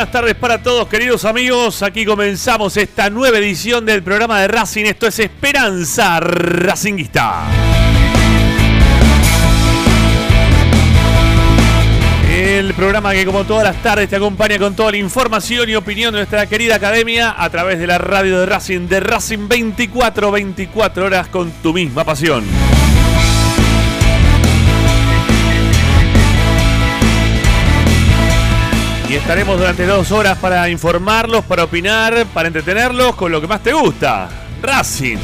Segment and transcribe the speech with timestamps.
[0.00, 1.82] Buenas tardes para todos queridos amigos.
[1.82, 4.86] Aquí comenzamos esta nueva edición del programa de Racing.
[4.86, 7.42] Esto es Esperanza Racinguista.
[12.32, 16.14] El programa que como todas las tardes te acompaña con toda la información y opinión
[16.14, 21.04] de nuestra querida academia a través de la radio de Racing, de Racing 24, 24
[21.04, 22.69] horas con tu misma pasión.
[29.10, 33.60] Y estaremos durante dos horas para informarlos, para opinar, para entretenerlos con lo que más
[33.60, 34.28] te gusta.
[34.62, 35.16] Racing.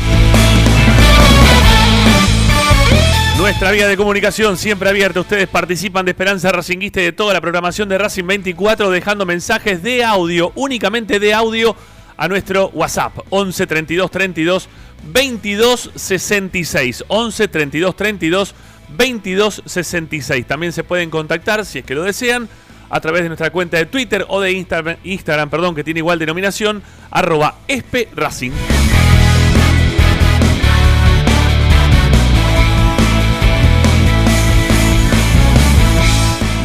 [3.38, 5.20] Nuestra vía de comunicación siempre abierta.
[5.20, 9.84] Ustedes participan de Esperanza Racinguista y de toda la programación de Racing 24 dejando mensajes
[9.84, 11.76] de audio, únicamente de audio,
[12.16, 14.68] a nuestro WhatsApp 11 32 32
[15.12, 17.04] 22 66.
[17.06, 18.54] 11 32 32
[18.88, 20.44] 22 66.
[20.44, 22.48] También se pueden contactar si es que lo desean
[22.88, 26.82] a través de nuestra cuenta de Twitter o de Instagram, perdón, que tiene igual denominación,
[27.10, 28.52] arroba espe Racing.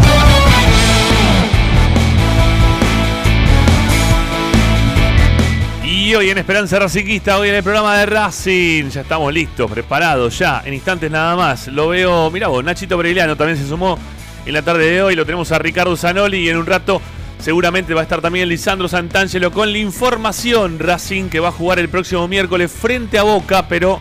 [6.05, 10.37] Y hoy en Esperanza Racinguista, hoy en el programa de Racing, ya estamos listos, preparados
[10.37, 11.67] ya, en instantes nada más.
[11.67, 13.97] Lo veo, mirá vos, Nachito Peregliano también se sumó
[14.45, 17.01] en la tarde de hoy, lo tenemos a Ricardo Zanoli y en un rato
[17.39, 21.79] seguramente va a estar también Lisandro Santangelo con la información Racing que va a jugar
[21.79, 23.99] el próximo miércoles frente a Boca, pero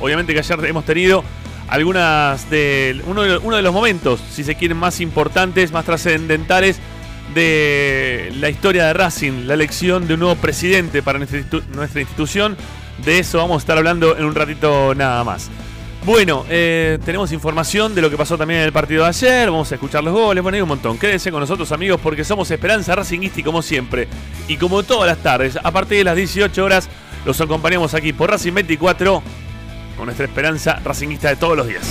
[0.00, 1.22] obviamente que ayer hemos tenido
[1.68, 3.22] algunas de, uno
[3.56, 6.80] de los momentos, si se quieren, más importantes, más trascendentales
[7.32, 12.00] de la historia de Racing, la elección de un nuevo presidente para nuestra, institu- nuestra
[12.00, 12.56] institución.
[13.04, 15.50] De eso vamos a estar hablando en un ratito nada más.
[16.04, 19.50] Bueno, eh, tenemos información de lo que pasó también en el partido de ayer.
[19.50, 20.42] Vamos a escuchar los goles.
[20.42, 20.98] Bueno, hay un montón.
[20.98, 24.06] Quédense con nosotros, amigos, porque somos Esperanza Racinguista y como siempre.
[24.46, 26.88] Y como todas las tardes, a partir de las 18 horas,
[27.24, 29.22] los acompañamos aquí por Racing 24
[29.96, 31.88] con nuestra Esperanza Racinguista de todos los días.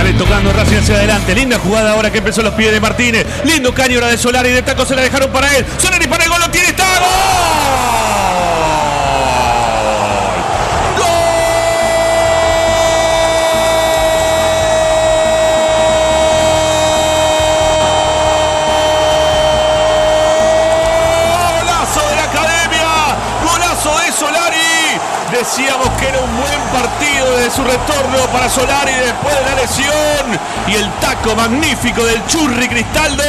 [0.00, 1.34] Sale tocando Racing hacia adelante.
[1.34, 3.26] Linda jugada ahora que empezó los pies de Martínez.
[3.44, 4.50] Lindo caño ahora de Solari.
[4.50, 5.66] De taco se la dejaron para él.
[5.76, 6.40] Solari para el gol.
[6.40, 6.68] Lo tiene.
[6.68, 6.84] Está.
[6.84, 7.20] ¡Gol!
[27.50, 30.40] Su retorno para Solari después de la lesión.
[30.68, 33.24] Y el taco magnífico del Churri Cristaldo.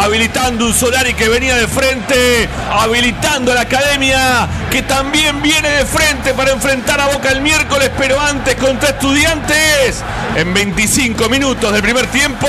[0.00, 2.48] Habilitando un Solari que venía de frente.
[2.70, 7.90] Habilitando a la academia que también viene de frente para enfrentar a Boca el miércoles.
[7.98, 10.02] Pero antes contra estudiantes.
[10.34, 12.48] En 25 minutos del primer tiempo.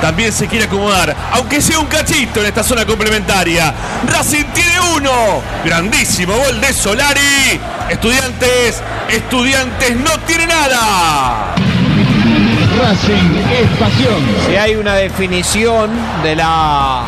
[0.00, 1.14] También se quiere acomodar.
[1.32, 3.74] Aunque sea un cachito en esta zona complementaria.
[4.08, 5.42] Racing tiene uno.
[5.62, 7.60] Grandísimo gol de Solari.
[7.90, 11.54] Estudiantes, estudiantes no tiene nada.
[12.80, 14.24] Racing es pasión.
[14.48, 15.90] Si hay una definición
[16.22, 17.02] de la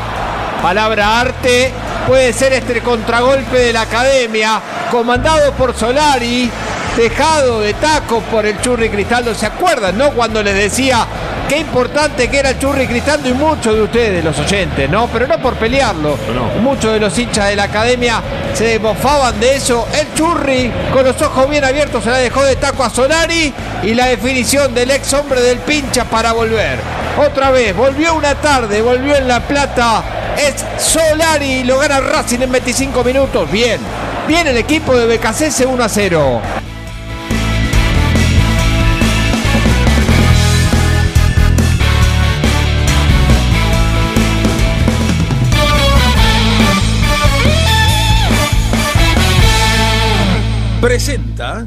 [0.61, 1.73] palabra arte,
[2.06, 4.61] puede ser este contragolpe de la academia,
[4.91, 6.51] comandado por Solari,
[6.97, 9.35] dejado de taco por el Churri Cristaldo.
[9.35, 10.11] ¿Se acuerdan, no?
[10.11, 11.06] Cuando les decía
[11.49, 15.09] qué importante que era el Churri Cristaldo y muchos de ustedes, los oyentes, ¿no?
[15.09, 16.17] Pero no por pelearlo.
[16.35, 16.61] No.
[16.61, 18.21] Muchos de los hinchas de la academia
[18.55, 19.87] se mofaban de eso.
[19.99, 23.53] El Churri, con los ojos bien abiertos, se la dejó de taco a Solari
[23.83, 26.79] y la definición del ex hombre del pincha para volver.
[27.19, 30.24] Otra vez, volvió una tarde, volvió en La Plata.
[30.38, 33.50] Es Solari lo gana Racing en 25 minutos.
[33.50, 33.81] Bien,
[34.26, 36.42] bien el equipo de BKC 1 a 0.
[50.81, 51.66] Presenta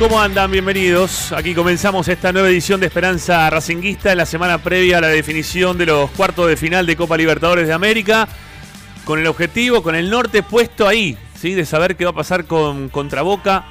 [0.00, 0.50] ¿Cómo andan?
[0.50, 1.30] Bienvenidos.
[1.30, 5.76] Aquí comenzamos esta nueva edición de Esperanza Racinguista en la semana previa a la definición
[5.76, 8.26] de los cuartos de final de Copa Libertadores de América.
[9.04, 11.52] Con el objetivo, con el norte puesto ahí, ¿sí?
[11.52, 13.66] De saber qué va a pasar con contra Boca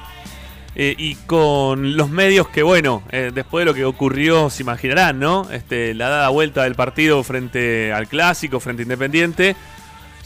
[0.76, 5.18] eh, y con los medios que, bueno, eh, después de lo que ocurrió, se imaginarán,
[5.18, 5.50] ¿no?
[5.50, 9.56] Este, la dada vuelta del partido frente al Clásico, frente a Independiente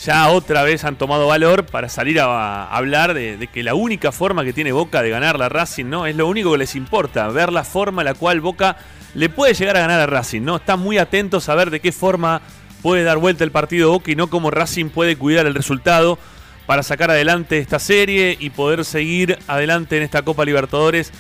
[0.03, 4.45] ya otra vez han tomado valor para salir a, hablar de, que la única forma
[4.45, 6.07] que tiene Boca de ganar la Racing, ¿no?
[6.07, 8.77] Es lo único que les importa, ver la forma en la cual Boca
[9.15, 10.57] le puede llegar a ganar a Racing, ¿no?
[10.57, 12.43] Están muy atentos a ver de qué forma
[12.83, 16.19] puede dar vuelta el partido Boca y no cómo Racing puede cuidar el resultado
[16.67, 21.13] para sacar adelante esta serie y poder seguir adelante en esta Copa Libertadores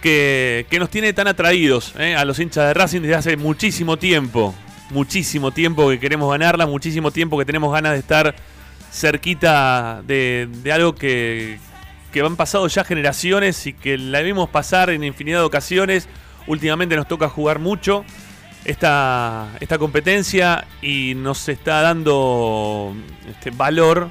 [0.00, 2.14] que, que nos tiene tan atraídos ¿eh?
[2.14, 4.54] a los hinchas de Racing desde hace muchísimo tiempo.
[4.90, 8.34] Muchísimo tiempo que queremos ganarla, muchísimo tiempo que tenemos ganas de estar
[8.90, 11.58] cerquita de, de algo que,
[12.12, 16.08] que han pasado ya generaciones y que la vimos pasar en infinidad de ocasiones.
[16.46, 18.04] Últimamente nos toca jugar mucho
[18.64, 22.94] esta, esta competencia y nos está dando
[23.28, 24.10] este, valor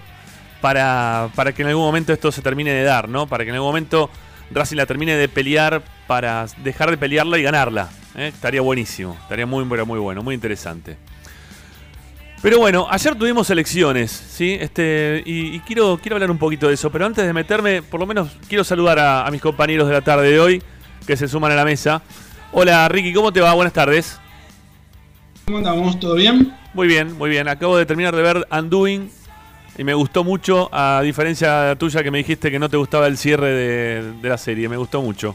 [0.61, 3.27] para, para que en algún momento esto se termine de dar, ¿no?
[3.27, 4.09] Para que en algún momento
[4.51, 7.89] Racing la termine de pelear para dejar de pelearla y ganarla.
[8.17, 8.27] ¿Eh?
[8.27, 10.97] Estaría buenísimo, estaría muy, muy bueno, muy interesante.
[12.41, 14.57] Pero bueno, ayer tuvimos elecciones, ¿sí?
[14.59, 17.99] Este, y, y quiero, quiero hablar un poquito de eso, pero antes de meterme, por
[17.99, 20.61] lo menos quiero saludar a, a mis compañeros de la tarde de hoy
[21.07, 22.01] que se suman a la mesa.
[22.51, 23.53] Hola Ricky, ¿cómo te va?
[23.53, 24.19] Buenas tardes.
[25.45, 25.99] ¿Cómo andamos?
[25.99, 26.53] ¿Todo bien?
[26.73, 27.47] Muy bien, muy bien.
[27.47, 29.09] Acabo de terminar de ver Undoing
[29.77, 33.17] y me gustó mucho, a diferencia tuya que me dijiste que no te gustaba el
[33.17, 34.69] cierre de, de la serie.
[34.69, 35.33] Me gustó mucho.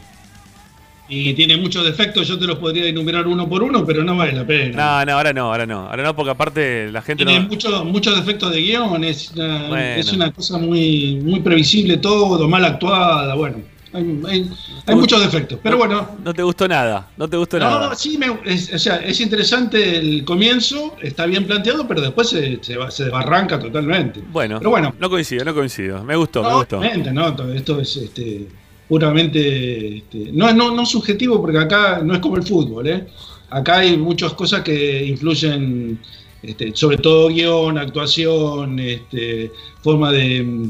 [1.09, 4.31] Y tiene muchos defectos, yo te los podría enumerar uno por uno, pero no vale
[4.31, 5.01] la pena.
[5.01, 5.87] No, no, ahora no, ahora no.
[5.89, 7.49] Ahora no, porque aparte la gente Tiene no.
[7.49, 9.83] muchos muchos defectos de guion, es una, Bueno.
[9.99, 13.57] es una cosa muy, muy previsible todo, mal actuada, bueno.
[13.95, 14.49] Hay, hay-
[14.87, 16.17] hay muchos defectos, pero bueno.
[16.23, 17.89] No te gustó nada, no te gustó nada.
[17.89, 22.29] No, sí, me- es, o sea, es interesante el comienzo, está bien planteado, pero después
[22.29, 24.21] se, se, se desbarranca totalmente.
[24.31, 26.03] Bueno, pero bueno, no coincido, no coincido.
[26.03, 26.81] Me gustó, me no, gustó.
[26.81, 27.53] ¿no?
[27.53, 28.47] Esto es este,
[28.87, 33.05] puramente, este, no, no, no subjetivo porque acá no es como el fútbol, ¿eh?
[33.49, 35.99] acá hay muchas cosas que influyen,
[36.41, 40.69] este, sobre todo guion, actuación, este, forma de,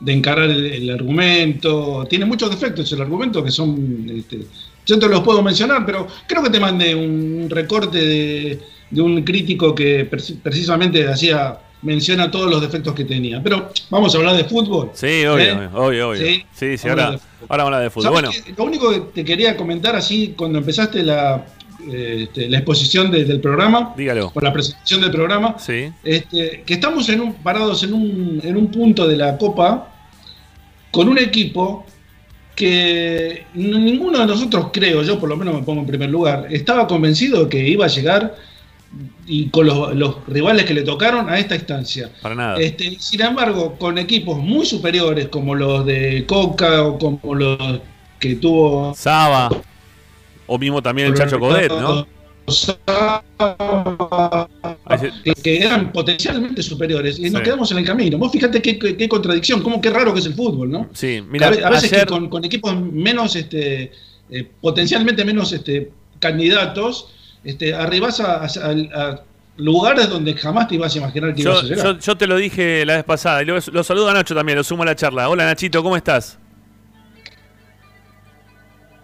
[0.00, 4.06] de encarar el, argumento, tiene muchos defectos el argumento que son,
[4.86, 9.22] yo te los puedo mencionar, pero creo que te mandé un recorte de, de un
[9.22, 13.40] crítico que pre- precisamente hacía mención a todos los defectos que tenía.
[13.42, 14.90] Pero vamos a hablar de fútbol.
[14.94, 15.68] Sí, obvio, ¿eh?
[15.74, 16.20] obvio, obvio.
[16.26, 18.14] Sí, Sí, sí, ahora, ahora vamos a hablar de fútbol.
[18.14, 18.54] ¿Sabes Bueno?
[18.58, 21.46] Lo único que te quería comentar así cuando empezaste la,
[21.90, 24.32] eh, este, la exposición de- del programa, dígalo.
[24.34, 28.56] o la presentación del programa, Sí, este, que estamos en un, parados en un, en
[28.56, 29.90] un punto de la Copa
[30.90, 31.84] con un equipo
[32.54, 36.86] que ninguno de nosotros, creo, yo por lo menos me pongo en primer lugar, estaba
[36.86, 38.36] convencido de que iba a llegar
[39.26, 42.10] y con los, los rivales que le tocaron a esta instancia.
[42.22, 42.56] para nada.
[42.60, 47.80] Este, sin embargo, con equipos muy superiores como los de Coca o como los
[48.20, 49.50] que tuvo Saba.
[50.46, 52.06] O mismo también el Chacho Codet, ¿no?
[52.46, 52.74] Se-
[55.24, 58.18] que, que eran potencialmente superiores y nos quedamos en el camino.
[58.18, 60.88] Vos fíjate qué, qué- qué contradicción, cómo qué raro que es el fútbol, ¿no?
[60.92, 63.92] Sí, mira, a, a veces ayer, que con, con equipos menos, este,
[64.30, 67.08] eh, potencialmente menos este, candidatos,
[67.44, 68.46] este, arribás a, a-
[69.10, 69.20] a
[69.56, 71.84] lugares donde jamás te ibas a imaginar que ibas yo, a llegar.
[71.94, 74.58] yo- yo te lo dije la vez pasada y lo, lo saludo a Nacho también,
[74.58, 75.28] lo sumo a la charla.
[75.28, 76.38] Hola Nachito, ¿cómo estás?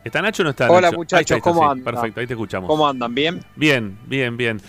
[0.02, 0.70] ¿Está Nacho o no está?
[0.70, 0.96] Hola, Nacho?
[0.96, 1.84] muchachos, está, ¿cómo sí, andan?
[1.94, 2.68] Perfecto, ahí te escuchamos.
[2.68, 3.14] ¿Cómo andan?
[3.14, 3.44] ¿Bien?
[3.54, 4.60] Bien, bien, bien.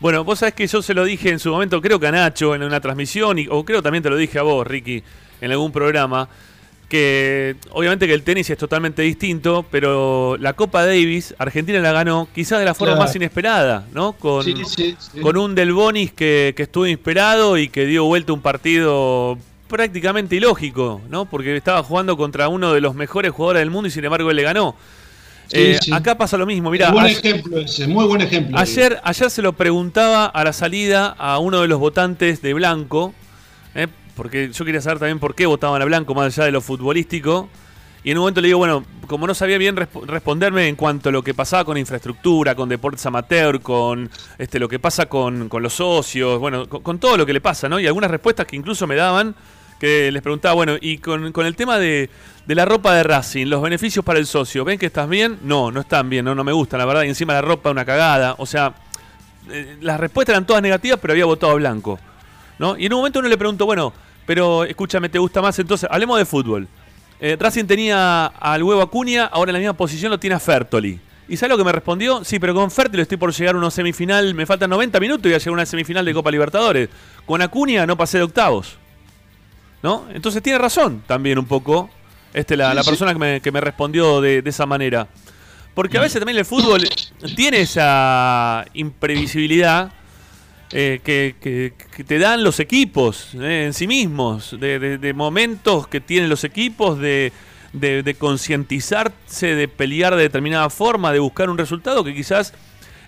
[0.00, 2.56] Bueno, vos sabés que yo se lo dije en su momento, creo que a Nacho
[2.56, 5.02] en una transmisión, y, o creo también te lo dije a vos, Ricky,
[5.40, 6.28] en algún programa,
[6.90, 12.28] que obviamente que el tenis es totalmente distinto, pero la Copa Davis, Argentina la ganó
[12.34, 13.06] quizás de la forma Claro.
[13.06, 14.12] más inesperada, ¿no?
[14.12, 15.20] Con, Sí, sí, sí.
[15.20, 20.34] con un Del Bonis que, que estuvo inspirado y que dio vuelta un partido prácticamente
[20.34, 21.26] ilógico, ¿no?
[21.26, 24.36] Porque estaba jugando contra uno de los mejores jugadores del mundo y sin embargo él
[24.36, 24.74] le ganó.
[25.46, 25.92] Sí, Eh, sí.
[25.92, 28.58] Acá pasa lo mismo, mirá, buen ayer- ejemplo ese, muy buen ejemplo.
[28.58, 33.14] Ayer, ayer se lo preguntaba a la salida a uno de los votantes de Blanco,
[33.76, 33.86] ¿eh?
[34.20, 37.48] Porque yo quería saber también por qué votaban a Blanco más allá de lo futbolístico.
[38.04, 41.08] Y en un momento le digo, bueno, como no sabía bien resp- responderme en cuanto
[41.08, 45.48] a lo que pasaba con infraestructura, con deportes amateur, con este, lo que pasa con,
[45.48, 47.80] con los socios, bueno, con, con todo lo que le pasa, ¿no?
[47.80, 49.34] Y algunas respuestas que incluso me daban,
[49.78, 52.10] que les preguntaba, bueno, y con, con el tema de,
[52.44, 55.38] de la ropa de Racing, los beneficios para el socio, ¿ven que estás bien?
[55.44, 57.86] No, no están bien, no, no me gustan, la verdad, y encima la ropa una
[57.86, 58.74] cagada, o sea,
[59.50, 61.98] eh, las respuestas eran todas negativas, pero había votado a Blanco,
[62.58, 62.76] ¿no?
[62.76, 63.94] Y en un momento uno le preguntó, bueno,
[64.26, 65.58] pero escúchame, ¿te gusta más?
[65.58, 66.68] Entonces, hablemos de fútbol.
[67.20, 70.98] Eh, Racing tenía al huevo Acuña, ahora en la misma posición lo tiene a Fertoli.
[71.28, 72.24] ¿Y sabes lo que me respondió?
[72.24, 75.28] Sí, pero con Fertoli estoy por llegar a una semifinal, me faltan 90 minutos y
[75.28, 76.88] voy a llegar a una semifinal de Copa Libertadores.
[77.26, 78.78] Con Acuña no pasé de octavos.
[79.82, 80.06] ¿No?
[80.12, 81.88] Entonces tiene razón también un poco
[82.34, 85.06] este, la, la persona que me, que me respondió de, de esa manera.
[85.74, 86.82] Porque a veces también el fútbol
[87.36, 89.92] tiene esa imprevisibilidad
[90.72, 91.72] eh, que, que-
[92.04, 96.98] te dan los equipos eh, en sí mismos, de, de- momentos que tienen los equipos,
[96.98, 97.32] de,
[97.72, 102.52] de- concientizarse, de pelear de determinada forma, de buscar un resultado que quizás,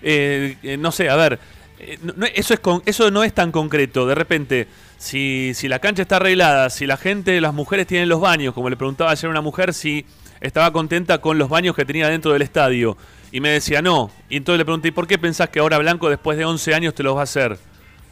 [0.01, 1.39] eh, eh, no sé, a ver,
[1.79, 4.05] eh, no- eso, es con- eso no es tan concreto.
[4.05, 4.67] De repente,
[4.97, 8.69] si, si la cancha está arreglada, si la gente, las mujeres tienen los baños, como
[8.69, 10.05] le preguntaba ayer una mujer si
[10.41, 12.97] estaba contenta con los baños que tenía dentro del estadio.
[13.33, 14.09] Y me decía no.
[14.29, 16.93] Y entonces le pregunté, ¿y por qué pensás que ahora Blanco después de 11 años
[16.95, 17.57] te los va a hacer?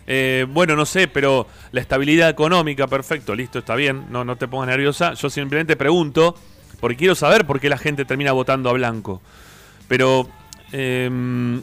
[0.07, 4.47] Eh, bueno, no sé, pero la estabilidad económica, perfecto, listo, está bien, no, no te
[4.49, 5.13] pongas nerviosa.
[5.13, 6.35] Yo simplemente pregunto,
[6.81, 9.21] porque quiero saber por qué la gente termina votando a Blanco.
[9.87, 10.27] Pero
[10.71, 11.61] me,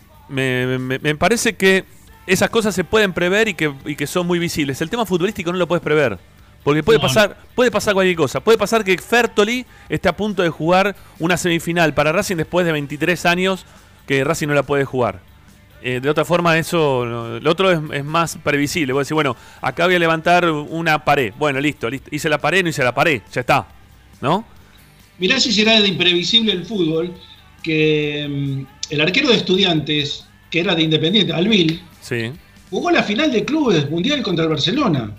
[0.78, 1.84] me- me parece que
[2.26, 4.80] esas cosas se pueden prever y que, y que son muy visibles.
[4.80, 6.18] El tema futbolístico no lo puedes prever.
[6.64, 8.40] Porque puede No, pasar, puede pasar cualquier cosa.
[8.40, 12.72] Puede pasar que Fertoli esté a punto de jugar una semifinal para Racing después de
[12.72, 13.64] 23 años
[14.06, 15.20] que Racing no la puede jugar.
[15.80, 18.92] Eh, de otra forma, eso, no, lo otro es, es más previsible.
[18.92, 21.32] Vos decís, bueno, acá voy a levantar una pared.
[21.38, 22.08] Bueno, listo, listo.
[22.10, 23.66] Hice la pared, no hice la pared, ya está.
[24.20, 24.44] ¿No?
[25.18, 27.14] Mirá si será de imprevisible el fútbol,
[27.62, 32.32] que mm, el arquero de estudiantes, que era de Independiente, Alvil, Sí.
[32.70, 35.12] jugó la final de clubes mundial contra el Barcelona.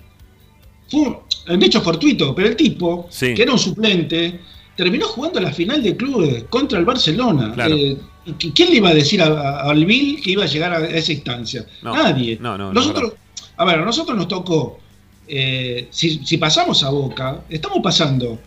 [0.89, 3.33] Fue un, hecho fortuito, pero el tipo, Sí.
[3.33, 4.39] que era un suplente,
[4.75, 7.51] terminó jugando la final de clubes contra el Barcelona.
[7.53, 7.75] Claro.
[7.75, 10.71] Eh, ¿y ¿Quién le iba a decir a, a- a Alvil que iba a llegar
[10.73, 11.65] a esa instancia?
[11.81, 12.37] No, Nadie.
[12.41, 13.13] no, no, no, nosotros,
[13.57, 14.79] a ver, a nosotros nos tocó,
[15.27, 18.39] eh, si, si pasamos a Boca, estamos pasando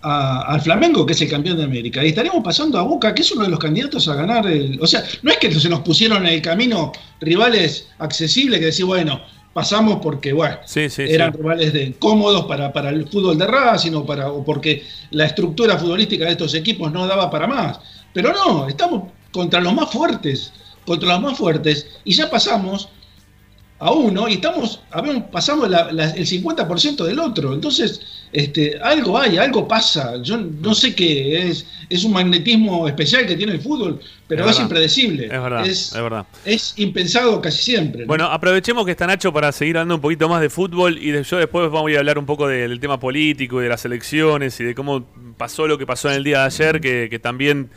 [0.00, 3.32] al Flamengo, que es el campeón de América, y estaremos pasando a Boca, que es
[3.32, 4.78] uno de los candidatos a ganar el.
[4.80, 8.84] O sea, no es que se nos pusieron en el camino rivales accesibles que decir,
[8.84, 9.20] bueno,
[9.52, 11.38] pasamos porque, bueno, Sí, sí, eran sí.
[11.38, 15.76] rivales de, cómodos para, para el fútbol de Racing o, para, o porque la estructura
[15.78, 17.80] futbolística de estos equipos no daba para más.
[18.12, 20.52] Pero no, estamos contra los más fuertes,
[20.86, 22.88] contra los más fuertes, y ya pasamos
[23.80, 27.52] a uno y estamos, habíamos, pasamos la- la- el 50% del otro.
[27.54, 28.00] Entonces,
[28.32, 30.20] este, algo hay, algo pasa.
[30.22, 34.58] Yo no sé qué es, es un magnetismo especial que tiene el fútbol, pero Es
[34.60, 35.24] impredecible.
[35.26, 36.26] Es verdad, es, es verdad.
[36.44, 38.02] es impensado casi siempre.
[38.02, 38.06] ¿no?
[38.06, 41.22] Bueno, aprovechemos que está Nacho para seguir hablando un poquito más de fútbol y de-
[41.22, 44.58] yo después voy a hablar un poco de- del tema político y de las elecciones
[44.60, 45.06] y de cómo
[45.36, 47.70] pasó lo que pasó en el día de ayer, que, que también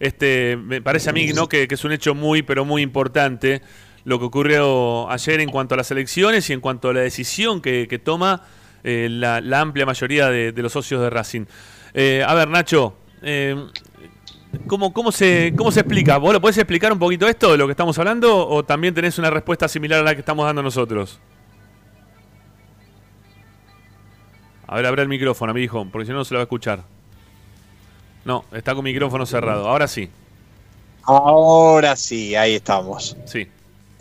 [0.00, 1.48] este, me parece a mí ¿no?
[1.48, 3.62] que, que es un hecho muy, pero muy importante
[4.04, 7.60] lo que ocurrió ayer en cuanto a las elecciones y en cuanto a la decisión
[7.60, 8.42] que, que toma
[8.84, 11.44] eh, la, la amplia mayoría de, de los socios de Racing.
[11.94, 13.56] Eh, a ver, Nacho, eh,
[14.66, 16.18] ¿Cómo, cómo, se, ¿Cómo se explica?
[16.18, 19.18] ¿Vos lo podés explicar un poquito esto de lo que estamos hablando o también tenés
[19.18, 21.22] una respuesta similar a la que estamos dando nosotros?
[24.66, 26.44] A ver, abre el micrófono, mi hijo, porque si no, no se lo va a
[26.44, 26.84] escuchar.
[28.24, 29.68] No, está con micrófono cerrado.
[29.68, 30.10] Ahora sí,
[31.02, 33.16] Ahora sí, ahí estamos.
[33.24, 33.48] sí.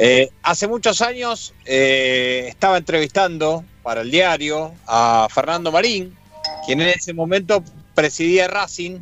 [0.04, 6.18] Eh, hace muchos años eh, estaba entrevistando para el diario a Fernando Marín,
[6.66, 9.02] quien en ese momento presidía Racing,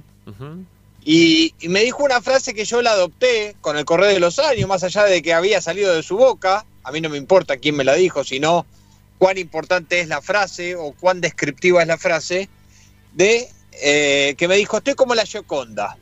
[1.05, 4.67] y me dijo una frase que yo la adopté con el correr de los años,
[4.67, 7.77] más allá de que había salido de su boca, a mí no me importa quién
[7.77, 8.65] me la dijo, sino
[9.17, 12.49] cuán importante es la frase o cuán descriptiva es la frase,
[13.13, 13.47] de
[13.81, 15.95] eh, que me dijo, estoy como la Gioconda.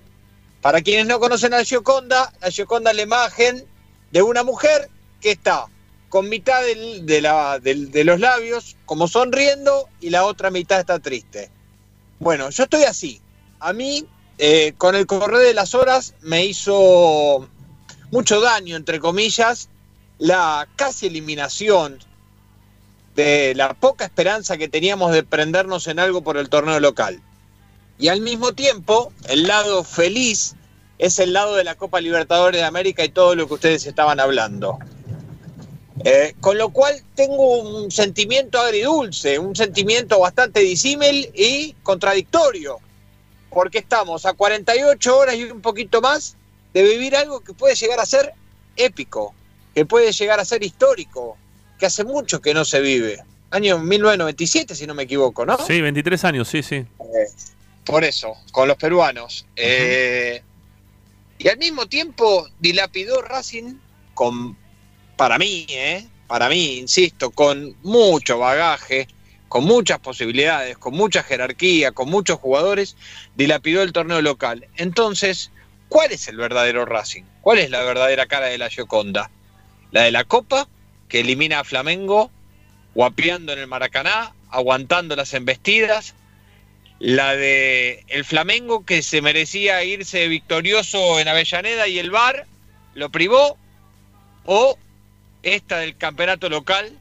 [0.60, 3.76] Para quienes no conocen a la Gioconda, la Gioconda es la imagen
[4.12, 4.90] de una mujer
[5.22, 5.68] que está
[6.10, 11.52] con mitad de los labios como sonriendo y la otra mitad está triste.
[12.20, 13.22] Bueno, yo estoy así.
[13.60, 14.06] A mí,
[14.38, 17.48] eh, con el correr de las horas, me hizo
[18.12, 19.70] mucho daño, entre comillas,
[20.18, 22.00] la casi eliminación
[23.16, 27.22] de la poca esperanza que teníamos de prendernos en algo por el torneo local.
[28.00, 30.56] Y al mismo tiempo, el lado feliz
[30.98, 34.20] es el lado de la Copa Libertadores de América y todo lo que ustedes estaban
[34.20, 34.80] hablando.
[36.04, 42.79] Eh, con lo cual tengo un sentimiento agridulce, un sentimiento bastante disímil y contradictorio,
[43.50, 46.36] porque estamos a 48 horas y un poquito más
[46.74, 48.33] de vivir algo que puede llegar a ser
[48.75, 49.33] épico,
[49.74, 51.38] que puede llegar a ser histórico,
[51.79, 53.24] que hace mucho que no se vive.
[53.50, 55.57] Año 1997, si no me equivoco, ¿no?
[55.66, 56.75] Sí, 23 años, sí, sí.
[56.75, 56.88] Eh,
[57.86, 59.46] por eso, con los peruanos.
[59.55, 60.44] Eh,
[61.38, 63.76] y al mismo tiempo dilapidó Racing
[64.14, 64.58] con,
[65.16, 69.08] para mí, eh, para mí, insisto, con mucho bagaje,
[69.48, 72.98] con muchas posibilidades, con mucha jerarquía, con muchos jugadores,
[73.36, 74.68] dilapidó el torneo local.
[74.76, 75.52] Entonces,
[75.90, 77.24] ¿cuál es el verdadero Racing?
[77.42, 79.30] ¿Cuál es la verdadera cara de la Gioconda?
[79.92, 80.68] ¿La de la Copa,
[81.08, 82.30] que elimina a Flamengo,
[82.94, 86.14] guapeando en el Maracaná, aguantando las embestidas?
[87.00, 92.48] La de el Flamengo que se merecía irse victorioso en Avellaneda y el VAR
[92.96, 93.57] lo privó
[94.46, 94.77] o
[95.44, 96.92] esta del campeonato local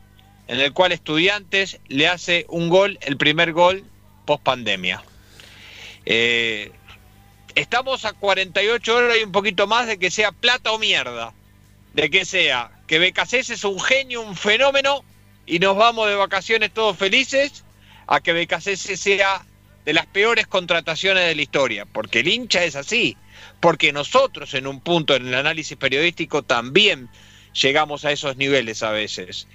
[0.48, 3.85] en el cual Estudiantes le hace un gol, el primer gol
[4.26, 5.02] post pandemia.
[6.04, 6.70] Eh,
[7.54, 11.32] estamos a 48 horas y un poquito más de que sea plata o mierda,
[11.94, 15.04] de que sea que Becasés es un genio, un fenómeno
[15.46, 17.64] y nos vamos de vacaciones todos felices,
[18.06, 19.45] a que Becasés sea
[19.87, 23.16] de las peores contrataciones de la historia, porque el hincha es así,
[23.61, 27.09] porque nosotros en un punto en el análisis periodístico también
[27.55, 29.46] llegamos a esos niveles a veces.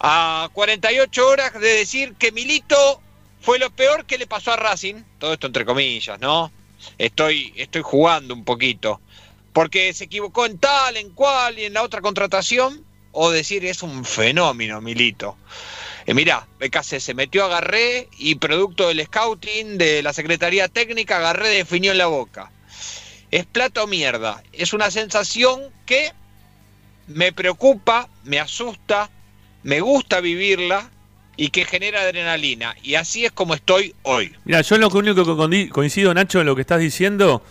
[0.00, 3.02] A 48 horas de decir que Milito
[3.42, 6.50] fue lo peor que le pasó a Racing, todo esto entre comillas, ¿no?
[6.96, 9.02] Estoy, estoy jugando un poquito,
[9.52, 13.82] porque se equivocó en tal, en cual y en la otra contratación, o decir es
[13.82, 15.36] un fenómeno Milito.
[16.06, 21.18] Eh, mirá, BKC se metió a Garré y producto del scouting de la Secretaría Técnica,
[21.18, 22.50] Garré definió en la boca.
[23.30, 24.42] ¿Es plata o mierda?
[24.52, 26.12] Es una sensación que
[27.06, 29.10] me preocupa, me asusta,
[29.62, 30.90] me gusta vivirla
[31.36, 32.76] y que genera adrenalina.
[32.82, 34.32] Y así es como estoy hoy.
[34.44, 37.42] Mira, yo lo único que coincido, Nacho, en lo que estás diciendo,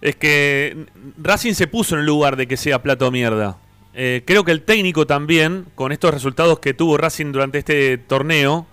[0.00, 3.56] es que Racing se puso en lugar de que sea plato mierda.
[3.96, 8.66] Eh, creo que el técnico también, con estos resultados que tuvo Racing durante este torneo,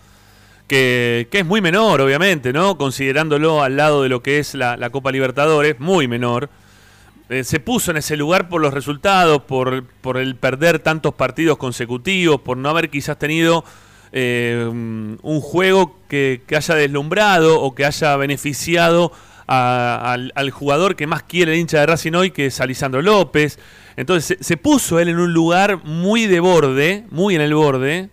[0.67, 2.77] que, que es muy menor, obviamente, ¿no?
[2.77, 6.49] Considerándolo al lado de lo que es la, Copa Libertadores, muy menor.
[7.29, 11.57] Eh, se puso en ese lugar por los resultados, por, por el perder tantos partidos
[11.57, 13.63] consecutivos, por no haber quizás tenido
[14.11, 19.11] eh, un juego que, que haya deslumbrado o que haya beneficiado
[19.45, 23.59] al, al jugador que más quiere el hincha de Racing hoy, que es Alisandro López.
[23.97, 28.09] Entonces se, puso él en un lugar muy de borde, muy en el borde,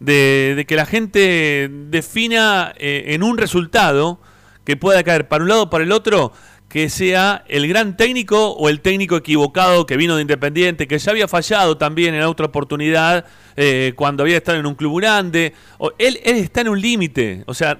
[0.00, 4.20] de, que la gente defina eh, en un resultado
[4.64, 6.32] que pueda caer para un lado o para el otro,
[6.68, 11.10] que sea el gran técnico o el técnico equivocado que vino de Independiente, que ya
[11.12, 15.52] había fallado también en otra oportunidad eh, cuando había estado en un club grande.
[15.78, 17.44] O- él, él está en un límite.
[17.46, 17.78] O sea,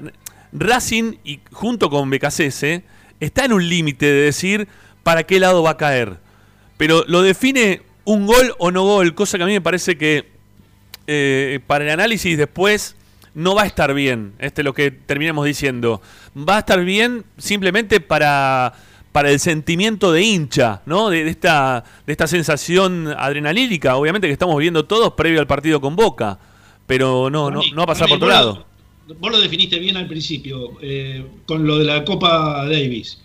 [0.52, 2.82] Racing, y junto con BKCS,
[3.18, 4.68] está en un límite de decir
[5.02, 6.18] para qué lado va a caer.
[6.76, 10.26] Pero lo define un gol o no gol, cosa que a mí me parece que
[11.06, 12.96] eh, para el análisis después
[13.34, 14.34] no va a estar bien.
[14.38, 16.02] Este es lo que terminamos diciendo.
[16.36, 18.74] Va a estar bien simplemente para,
[19.12, 21.10] para el sentimiento de hincha, ¿no?
[21.10, 25.80] De, de esta, de esta sensación adrenalínica, obviamente que estamos viendo todos previo al partido
[25.80, 26.38] con Boca.
[26.86, 28.66] Pero no, no, no va a pasar por otro lado.
[29.18, 33.20] Vos lo definiste bien al principio, eh, con lo de la Copa Davis.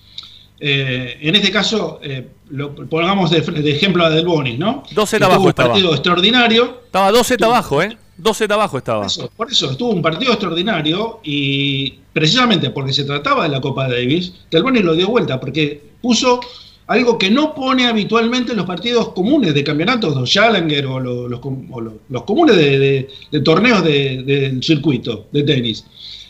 [0.60, 4.84] Eh, en este caso, eh, lo pongamos de, de ejemplo a Del Bonis, ¿no?
[4.92, 5.70] 2 Que abajo tuvo un estaba.
[5.70, 6.82] partido extraordinario.
[6.86, 7.96] Estaba 2 Z abajo, ¿eh?
[8.18, 9.02] 2 Z abajo estaba.
[9.02, 13.62] Por eso, por eso, estuvo un partido extraordinario y precisamente porque se trataba de la
[13.62, 16.40] Copa Davis, Del Bonis lo dio vuelta, porque puso
[16.88, 21.30] algo que no pone habitualmente en los partidos comunes de campeonatos, los Challenger o los,
[21.30, 25.86] los com- o los- los comunes de, de- de torneos de- del circuito de tenis.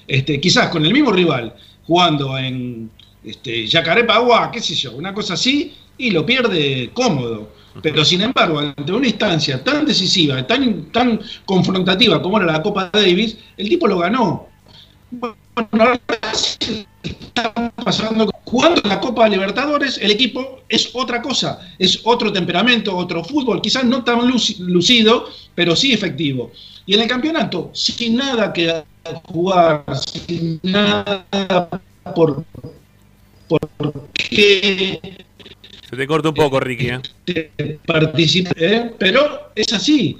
[0.08, 1.54] Este, quizás con el mismo rival,
[1.86, 2.90] jugando en
[3.24, 7.56] este, Yacarepagua, qué sé yo, una cosa así, y lo pierde cómodo.
[7.82, 12.90] Pero sin embargo, ante una instancia tan decisiva, tan, tan confrontativa como era la Copa
[12.92, 14.48] Davis, el tipo lo ganó.
[15.12, 15.38] Bueno,
[15.74, 16.00] ahora
[17.04, 17.54] está
[17.84, 18.32] pasando.
[18.46, 23.62] Jugando en la Copa Libertadores, el equipo es otra cosa, es otro temperamento, otro fútbol,
[23.62, 26.52] quizás no tan luci- lucido, pero sí efectivo.
[26.86, 28.84] Y en el campeonato, sin nada que
[29.26, 31.26] jugar, sin nada
[32.16, 32.46] por,
[33.48, 33.60] por
[34.14, 35.00] qué
[35.90, 37.00] Se te corta un poco, Ricky, ¿eh?
[37.28, 38.92] ¿eh?
[38.98, 40.18] pero es así.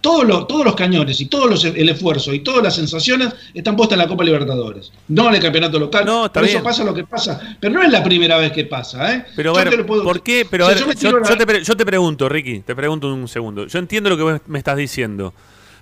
[0.00, 3.76] Todos los, todos los cañones y todo los, el esfuerzo y todas las sensaciones están
[3.76, 6.06] puestas en la Copa Libertadores, no en el campeonato local.
[6.06, 7.56] No, está Por eso pasa lo que pasa.
[7.60, 9.12] Pero no es la primera vez que pasa.
[9.14, 9.24] ¿eh?
[9.36, 10.46] Pero Yo a ver, te lo puedo- ¿por qué?
[10.50, 11.84] Pero O a sea, ver, yo me yo, tiro la- yo te, pre- yo te
[11.84, 13.66] pregunto, Ricky, te pregunto un segundo.
[13.66, 15.34] Yo entiendo lo que vos me estás diciendo,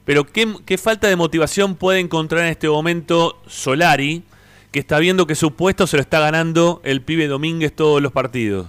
[0.04, 4.24] pero ¿qué, qué falta de motivación puede encontrar en este momento Solari,
[4.70, 8.12] que está viendo que su puesto se lo está ganando el pibe Domínguez todos los
[8.12, 8.66] partidos?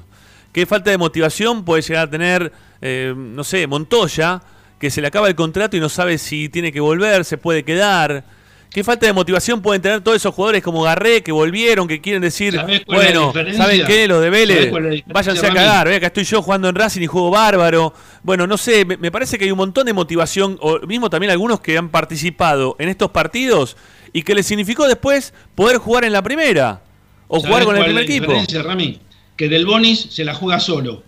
[0.51, 4.41] ¿Qué falta de motivación puede llegar a tener, eh, no sé, Montoya,
[4.79, 7.63] que se le acaba el contrato y no sabe si tiene que volver, se puede
[7.63, 8.23] quedar?
[8.71, 12.21] ¿Qué falta de motivación pueden tener todos esos jugadores como Garré que volvieron, que quieren
[12.21, 13.53] decir, ¿Sabés cuál es la bueno?
[13.57, 14.07] ¿saben qué?
[14.07, 17.07] Los de ¿Sabés Vélez, váyanse a cagar, ve, acá estoy yo jugando en Racing y
[17.07, 17.93] juego bárbaro.
[18.21, 21.31] Bueno, no sé, me, me parece que hay un montón de motivación, o mismo también
[21.31, 23.75] algunos que han participado en estos partidos
[24.13, 26.81] y que les significó después poder jugar en la primera
[27.27, 28.63] o ¿Sabés jugar con el primer la equipo.
[28.63, 28.99] Rami?
[29.37, 31.03] Que Del Bonis se la juega solo.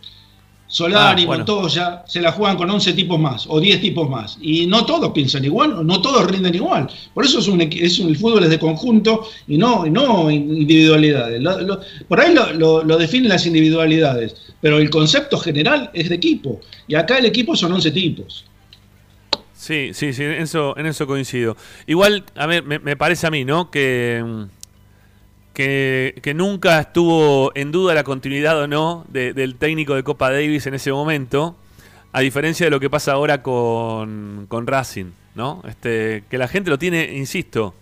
[0.67, 1.43] Solari, Ah, bueno.
[1.45, 4.37] Montoya, se la juegan con 11 tipos más o 10 tipos más.
[4.41, 6.87] Y no todos piensan igual, no todos rinden igual.
[7.13, 10.31] Por eso es un, es un- el fútbol es de conjunto y no, y no
[10.31, 11.41] individualidades.
[11.41, 16.07] Lo- lo- por ahí lo, lo- lo definen las individualidades, pero el concepto general es
[16.07, 16.61] de equipo.
[16.87, 18.45] Y acá el equipo son 11 tipos.
[19.61, 21.55] Sí, sí, sí, en eso, en eso coincido.
[21.85, 23.69] Igual, a ver, me, parece a mí, ¿no?
[23.69, 24.47] Que,
[25.53, 30.65] que, nunca estuvo en duda la continuidad o no de- del técnico de Copa Davis
[30.65, 31.55] en ese momento,
[32.11, 35.61] a diferencia de lo que pasa ahora con, con Racing, ¿no?
[35.67, 37.75] Este, que la gente lo tiene, insisto,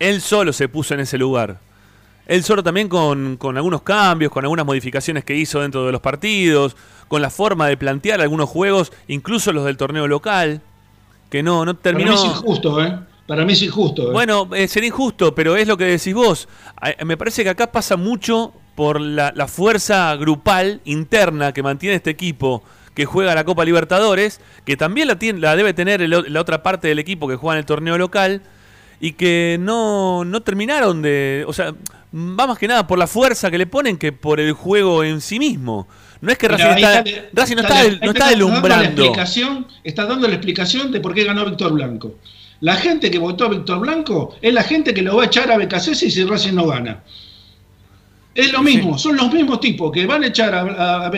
[0.00, 1.60] él solo se puso en ese lugar.
[2.26, 6.00] Él solo también con, con algunos cambios, con algunas modificaciones que hizo dentro de los
[6.00, 6.76] partidos,
[7.06, 10.62] con la forma de plantear algunos juegos, incluso los del torneo local,
[11.30, 12.10] que no, no terminó.
[12.12, 12.98] Para mí es injusto, ¿eh?
[13.26, 14.10] Para mí es injusto.
[14.10, 14.12] ¿eh?
[14.12, 16.48] Bueno, eh, sería injusto, pero es lo que decís vos.
[16.76, 21.96] A- Me parece que acá pasa mucho por la, la fuerza grupal interna que mantiene
[21.96, 22.62] este equipo
[22.94, 26.62] que juega la Copa Libertadores, que también la, tiene, la debe tener el la otra
[26.62, 28.42] parte del equipo que juega en el torneo local,
[29.02, 31.44] y que no, no terminaron de...
[31.46, 31.72] O sea,
[32.12, 35.20] va más que nada por la fuerza que le ponen que por el juego en
[35.22, 35.86] sí mismo.
[36.20, 38.30] No es que Racing está, está- Racing no está- está, no está está dando la
[38.30, 39.02] delumbrando.
[39.02, 42.16] explicación, está dando la explicación de por qué ganó Víctor Blanco.
[42.60, 45.50] La gente que votó a Víctor Blanco es la gente que lo va a echar
[45.50, 47.02] a Becasese si Racing no gana.
[48.34, 51.10] Es lo mismo, son los mismos tipos que van a echar a, a,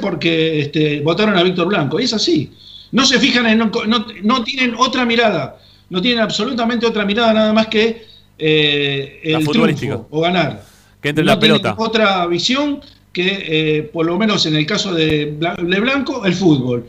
[0.00, 1.98] porque este, votaron a Víctor Blanco.
[1.98, 2.52] Y es así.
[2.92, 3.58] No se fijan en.
[3.58, 5.58] No, no, no tienen otra mirada.
[5.88, 8.06] No tienen absolutamente otra mirada nada más que
[8.38, 10.62] eh, el triunfo o ganar.
[11.00, 11.74] Que entre no la pelota.
[11.78, 12.80] otra visión
[13.12, 13.44] que,
[13.78, 16.86] eh, por lo menos en el caso de, de Blanco, el fútbol.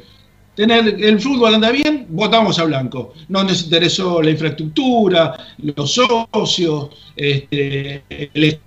[0.55, 3.13] Tener el fútbol anda bien, votamos a Blanco.
[3.29, 8.59] No nos interesó la infraestructura, los socios, este, el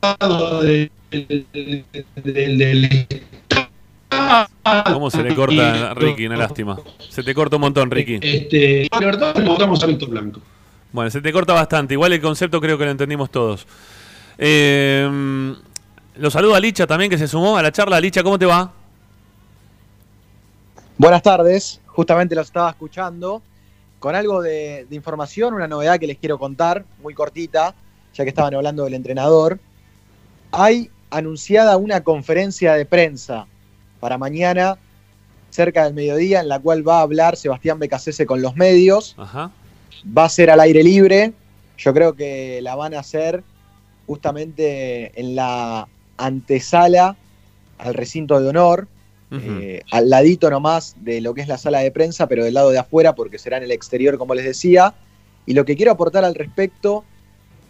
[0.00, 3.06] estado de- del- del- del
[4.92, 6.26] ¿Cómo se le corta a Ricky?
[6.26, 6.78] Una lástima.
[7.08, 8.18] Se te corta un montón, Ricky.
[8.22, 10.40] Este, la verdad, votamos a Víctor Blanco.
[10.92, 11.94] Bueno, se te corta bastante.
[11.94, 13.66] Igual el concepto creo que lo entendimos todos.
[14.38, 15.54] Eh,
[16.16, 18.00] lo saludo a Licha también, que se sumó a la charla.
[18.00, 18.72] Licha, ¿cómo te va?
[20.98, 23.42] Buenas tardes, justamente los estaba escuchando
[23.98, 27.74] con algo de, de, información, una novedad que les quiero contar, muy cortita,
[28.14, 29.58] ya que estaban hablando del entrenador.
[30.50, 33.46] Hay anunciada una conferencia de prensa
[34.00, 34.78] para mañana,
[35.50, 39.14] cerca del mediodía, en la cual va a hablar Sebastián Becasese con los medios.
[39.18, 39.52] Ajá.
[40.16, 41.32] Va a ser al aire libre.
[41.78, 43.44] Yo creo que la van a hacer
[44.06, 47.16] justamente en la antesala
[47.78, 48.88] al recinto de honor,
[49.30, 49.62] uh -huh.
[49.62, 52.70] eh, al ladito nomás de lo que es la sala de prensa, pero del lado
[52.70, 54.94] de afuera, porque será en el exterior, como les decía.
[55.46, 57.04] Y lo que quiero aportar al respecto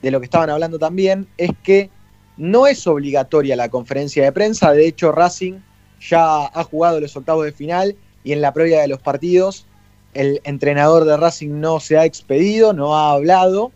[0.02, 1.88] de lo que estaban hablando también es que
[2.36, 4.72] no es obligatoria la conferencia de prensa.
[4.72, 5.60] De hecho, Racing
[6.00, 9.66] ya ha jugado los octavos de final y en la previa de los partidos
[10.14, 13.72] el entrenador de Racing no se ha expedido, no ha hablado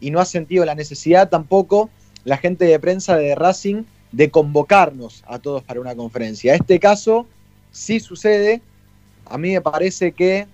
[0.00, 1.90] y no ha sentido la necesidad tampoco
[2.24, 6.54] la gente de prensa de Racing de convocarnos a todos para una conferencia.
[6.54, 7.26] Este caso
[7.70, 8.60] sí sucede.
[9.26, 10.46] A mí me parece que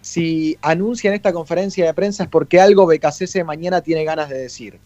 [0.00, 4.78] si anuncian esta conferencia de prensa es porque algo BKCS mañana tiene ganas de decir.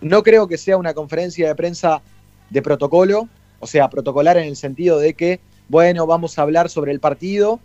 [0.00, 2.02] No creo que sea una conferencia de prensa
[2.50, 3.28] de protocolo,
[3.60, 7.58] o sea, protocolar en el sentido de que, bueno, vamos a hablar sobre el partido.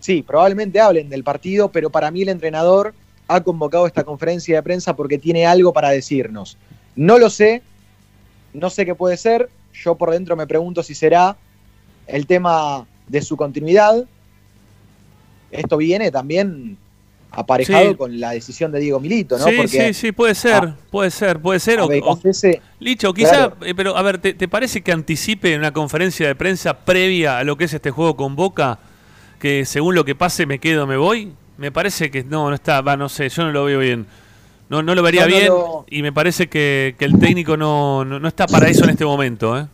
[0.00, 2.94] Sí, probablemente hablen del partido, pero para mí el entrenador
[3.28, 6.56] ha convocado esta conferencia de prensa porque tiene algo para decirnos.
[6.96, 7.62] No lo sé,
[8.56, 9.48] no sé qué puede ser.
[9.72, 11.36] Yo por dentro me pregunto si será
[12.06, 14.04] el tema de su continuidad.
[15.50, 16.78] Esto viene también
[17.30, 17.94] aparejado sí.
[17.96, 19.44] con la decisión de Diego Milito, ¿no?
[19.44, 21.80] Sí, Porque, sí, sí, puede ser, puede ser, puede ser.
[21.80, 22.20] O, o,
[22.80, 23.56] Licho, quizá, claro.
[23.62, 27.44] eh, pero a ver, ¿te, ¿te, parece que anticipe una conferencia de prensa previa a
[27.44, 28.78] lo que es este juego con Boca?
[29.38, 31.32] Que según lo que pase me quedo, me voy.
[31.58, 34.06] Me parece que no, no está, va, no sé, yo no lo veo bien.
[34.68, 35.84] No, no lo vería no, no bien lo...
[35.88, 39.58] y me parece que, que el técnico no, no, está para eso en este momento.
[39.58, 39.66] ¿eh?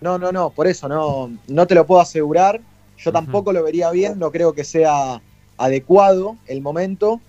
[0.00, 2.60] No, no, no, por eso no, no te lo puedo asegurar.
[2.98, 3.56] Yo tampoco uh -huh.
[3.56, 5.20] lo vería bien, no creo que sea
[5.56, 7.20] adecuado el momento,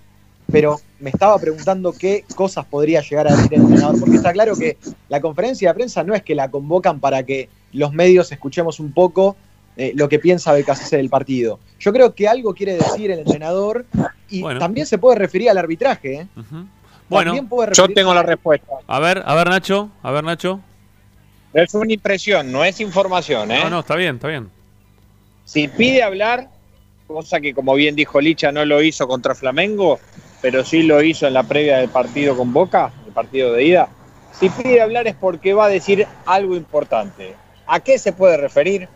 [0.51, 4.55] pero me estaba preguntando qué cosas podría llegar a decir el entrenador, porque está claro
[4.55, 4.77] que
[5.09, 8.91] la conferencia de prensa no es que la convocan para que los medios escuchemos un
[8.91, 9.35] poco
[9.77, 11.59] eh, lo que piensa Becasese del partido.
[11.79, 13.85] Yo creo que algo quiere decir el entrenador
[14.29, 14.59] y bueno.
[14.59, 16.13] también se puede referir al arbitraje.
[16.13, 16.27] ¿eh?
[16.35, 16.67] Uh -huh.
[17.11, 17.35] Bueno,
[17.73, 18.73] yo tengo la respuesta.
[18.87, 20.61] A ver, a ver Nacho, a ver Nacho.
[21.53, 23.59] Es una impresión, no es información, ¿eh?
[23.63, 24.49] No, no, está bien, está bien.
[25.43, 26.47] Si pide hablar,
[27.07, 29.99] cosa que como bien dijo Licha no lo hizo contra Flamengo,
[30.41, 33.89] pero sí lo hizo en la previa del partido con Boca, el partido de ida.
[34.31, 37.35] Si pide hablar es porque va a decir algo importante.
[37.67, 38.87] ¿A qué se puede referir?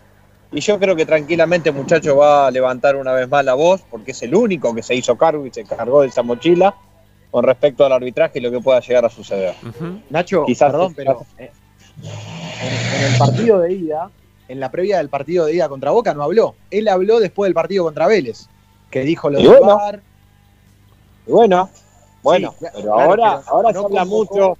[0.52, 3.82] Y yo creo que tranquilamente el muchacho va a levantar una vez más la voz,
[3.90, 6.74] porque es el único que se hizo cargo y se cargó de esa mochila
[7.36, 9.54] con respecto al arbitraje y lo que pueda llegar a suceder.
[9.62, 10.00] Uh -huh.
[10.08, 11.50] Nacho, Quizás perdón, pero eh,
[12.02, 14.08] en, en, el partido de ida,
[14.48, 16.54] en la previa del partido de ida contra Boca, no habló.
[16.70, 18.46] Él habló después del partido contra Vélez,
[18.90, 20.00] que dijo lo de bueno, bar.
[21.26, 21.68] bueno,
[22.22, 24.58] bueno, sí, pero claro, ahora, pero ahora no se habla convocó, mucho.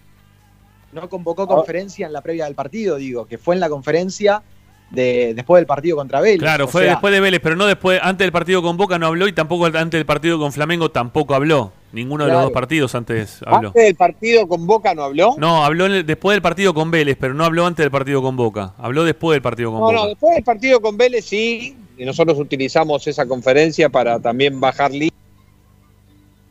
[0.92, 4.42] No convocó conferencia en la previa del partido, digo, que fue en la conferencia
[4.90, 6.40] de, después del partido contra Vélez.
[6.40, 9.06] Claro, fue sea, después de Vélez, pero no después, antes del partido con Boca no
[9.06, 11.72] habló y tampoco antes del partido con Flamengo tampoco habló.
[11.96, 12.30] Ninguno claro.
[12.30, 13.68] de los dos partidos antes habló.
[13.68, 15.34] ¿Antes del partido con Boca no habló?
[15.38, 18.74] No, habló después del partido con Vélez, pero no habló antes del partido con Boca.
[18.76, 19.96] Habló después del partido con no, Boca.
[19.96, 24.90] No, después del partido con Vélez sí, y nosotros utilizamos esa conferencia para también bajar
[24.90, 25.14] líneas.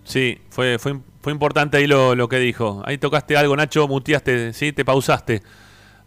[0.04, 2.82] Sí, fue, fue, fue importante ahí lo, lo que dijo.
[2.84, 5.44] Ahí tocaste algo, Nacho, muteaste, sí, te pausaste.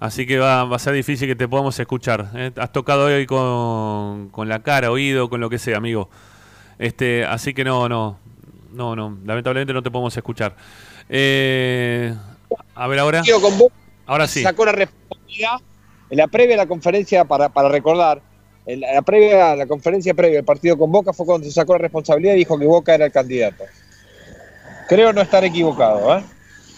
[0.00, 2.28] Así que va, va, a ser difícil que te podamos escuchar.
[2.34, 2.50] ¿eh?
[2.56, 6.10] Has tocado hoy con, con, la cara, oído, con lo que sea, amigo.
[6.80, 8.18] Este, así que no, no,
[8.72, 10.54] no, no, lamentablemente no te podemos escuchar.
[11.08, 12.14] Eh,
[12.74, 13.22] a ver ahora.
[14.06, 14.42] Ahora sí.
[14.42, 15.58] Sacó la responsabilidad
[16.10, 18.22] en la previa de la conferencia, para, para recordar,
[18.66, 21.78] en la previa, la conferencia previa del partido con Boca fue cuando se sacó la
[21.78, 23.64] responsabilidad y dijo que Boca era el candidato.
[24.88, 26.22] Creo no estar equivocado, ¿eh?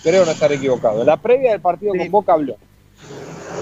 [0.03, 1.00] Creo no estar equivocado.
[1.00, 1.98] En la previa del partido sí.
[1.98, 2.57] con Boca habló.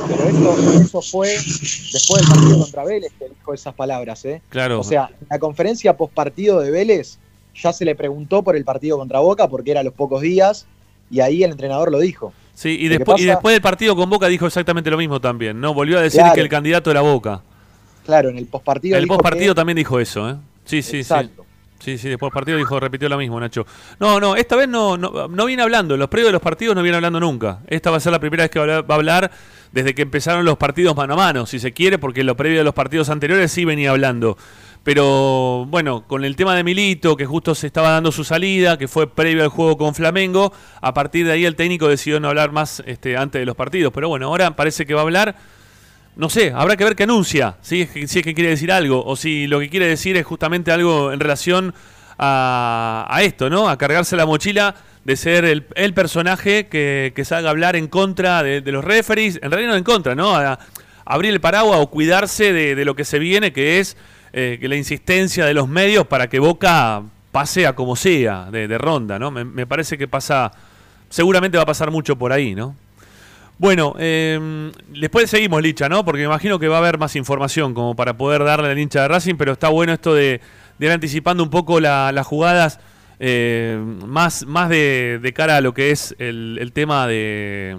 [0.09, 4.41] Pero esto, eso fue después del partido contra Vélez que dijo esas palabras, ¿eh?
[4.49, 4.81] Claro.
[4.81, 7.19] O sea, en la conferencia post partido de Vélez
[7.61, 10.67] ya se le preguntó por el partido contra Boca porque era a los pocos días
[11.11, 12.33] y ahí el entrenador lo dijo.
[12.55, 13.23] Sí, y, después, pasa...
[13.23, 15.75] y después del partido con Boca dijo exactamente lo mismo también, ¿no?
[15.75, 16.35] Volvió a decir claro.
[16.35, 17.43] que el candidato era Boca.
[18.05, 18.97] Claro, en el postpartido.
[18.97, 19.59] En el postpartido que...
[19.59, 20.37] también dijo eso, ¿eh?
[20.65, 21.43] Sí, sí, Exacto.
[21.43, 21.49] sí.
[21.81, 23.65] Sí, sí, después del partido dijo, repitió lo mismo, Nacho.
[24.01, 25.95] No, no, esta vez no, no, no viene hablando.
[25.95, 27.61] En los previos de los partidos no viene hablando nunca.
[27.69, 29.31] Esta va a ser la primera vez que va a hablar-
[29.71, 32.59] desde que empezaron los partidos mano a mano, si se quiere, porque en lo previo
[32.59, 34.37] de los partidos anteriores sí venía hablando.
[34.85, 38.89] Pero bueno, con el tema de Milito, que justo se estaba dando su salida, que
[38.89, 42.53] fue previo al juego con Flamengo, a partir de ahí el técnico decidió no hablar
[42.53, 43.93] más este, antes de los partidos.
[43.93, 45.37] Pero bueno, ahora parece que va a hablar.
[46.17, 49.47] No sé, habrá que ver qué anuncia, si es que quiere decir algo, o si
[49.47, 51.75] lo que quiere decir es justamente algo en relación
[52.19, 53.69] a, a esto, ¿no?
[53.69, 58.43] A cargarse la mochila de ser el, personaje que, que salga a hablar en contra
[58.43, 60.35] de, los referees, en realidad no en contra, ¿no?
[60.35, 60.59] A,
[61.05, 63.97] abrir el paraguas o cuidarse de lo que se viene, que es
[64.33, 68.79] eh, la insistencia de los medios para que Boca pase a como sea de, de
[68.79, 69.31] ronda, ¿no?
[69.31, 70.51] Me, parece que pasa,
[71.09, 72.75] seguramente va a pasar mucho por ahí, ¿no?
[73.59, 76.05] Bueno, eh, después seguimos, Licha, ¿no?
[76.05, 79.03] Porque me imagino que va a haber más información como para poder darle al hincha
[79.03, 80.41] de Racing, pero está bueno esto de,
[80.79, 82.79] de ir anticipando un poco la- las jugadas
[83.21, 87.79] eh, más, más de, cara a lo que es el tema de,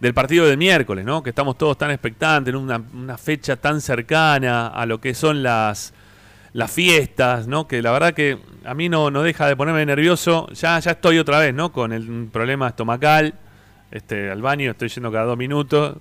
[0.00, 1.22] del partido del miércoles, ¿no?
[1.22, 5.92] Que estamos todos tan expectantes, en una, fecha tan cercana a lo que son las,
[6.52, 7.66] las fiestas, ¿no?
[7.66, 10.48] Que la verdad que a mí no, no deja de ponerme nervioso.
[10.52, 11.72] Ya, ya estoy otra vez, ¿no?
[11.72, 13.34] Con el problema estomacal.
[13.90, 15.96] Este, al baño estoy yendo cada dos minutos.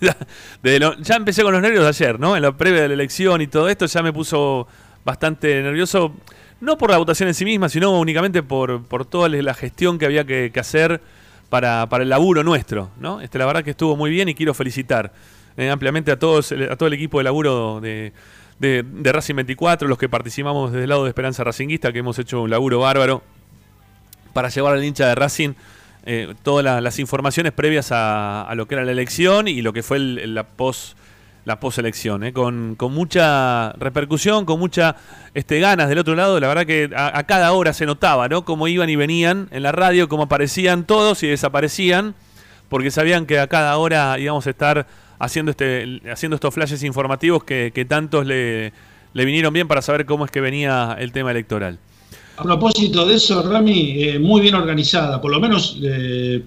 [0.62, 2.34] desde lo- ya empecé con los nervios de ayer, ¿no?
[2.34, 4.66] En la previa de la elección y todo esto ya me puso
[5.04, 6.14] bastante nervioso.
[6.60, 10.06] No por la votación en sí misma, sino únicamente por, por toda la gestión que
[10.06, 11.02] había que hacer
[11.48, 13.20] para, para el laburo nuestro, ¿no?
[13.20, 15.12] Este, la verdad que estuvo muy bien y quiero felicitar
[15.56, 18.12] eh, ampliamente a todos, a todo el equipo de laburo de,
[18.58, 22.42] de, Racing 24, los que participamos desde el lado de Esperanza Racinguista, que hemos hecho
[22.42, 23.22] un laburo bárbaro
[24.32, 25.50] para llevar al hincha de Racing
[26.04, 29.72] eh, todas la- las informaciones previas a, a lo que era la elección y lo
[29.72, 30.96] que fue el- la post
[31.46, 34.96] la poselección, eh, con, con mucha repercusión, con mucha
[35.32, 36.38] este, ganas del otro lado.
[36.40, 38.44] La verdad que a, a cada hora se notaba, ¿no?
[38.44, 42.14] Cómo iban y venían en la radio, cómo aparecían todos y desaparecían,
[42.68, 44.86] porque sabían que a cada hora íbamos a estar
[45.18, 48.72] haciendo este haciendo estos flashes informativos que, que tantos le,
[49.14, 51.78] le vinieron bien para saber cómo es que venía el tema electoral.
[52.38, 56.42] A propósito de eso, Rami, eh, muy bien organizada, por lo menos eh,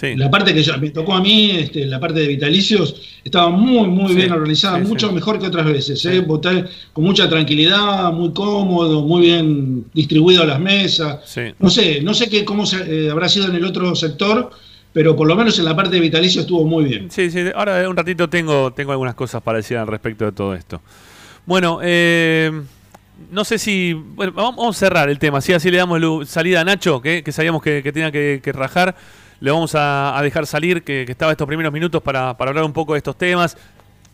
[0.00, 0.16] Sí.
[0.16, 3.86] la parte que ya me tocó a mí, este, la parte de vitalicios, estaba muy,
[3.86, 6.02] muy Sí, bien organizada, sí, mucho mejor que otras veces.
[6.06, 6.20] ¿eh?
[6.20, 11.18] Voté con mucha tranquilidad, muy cómodo, muy bien distribuido las mesas.
[11.58, 14.50] No sé, no sé qué, cómo se- eh, habrá sido en el otro sector,
[14.92, 17.10] pero por lo menos en la parte de vitalicio estuvo muy bien.
[17.10, 20.54] Sí, sí, ahora un ratito tengo, tengo algunas cosas para decir al respecto de todo
[20.54, 20.80] esto.
[21.46, 22.50] Bueno, eh,
[23.30, 23.92] no sé si.
[23.92, 25.40] Bueno, vamos a cerrar el tema.
[25.42, 28.52] Si así le damos salida a Nacho, que, que sabíamos que, que tenía que, que
[28.52, 28.96] rajar.
[29.40, 32.98] Le vamos a, dejar salir, que, estaba estos primeros minutos para, hablar un poco de
[32.98, 33.56] estos temas.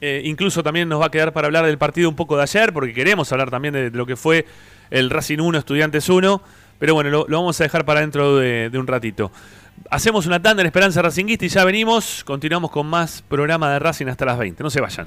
[0.00, 2.72] Eh, incluso también nos va a quedar para hablar del partido un poco de ayer,
[2.72, 4.46] porque queremos hablar también de, lo que fue
[4.90, 6.42] el Racing 1, Estudiantes 1.
[6.78, 9.32] Pero bueno, lo, lo vamos a dejar para dentro de, de un ratito.
[9.90, 12.22] Hacemos una tanda en Esperanza Racinguista y ya venimos.
[12.24, 14.62] Continuamos con más programa de Racing hasta las 20.
[14.62, 15.06] No se vayan.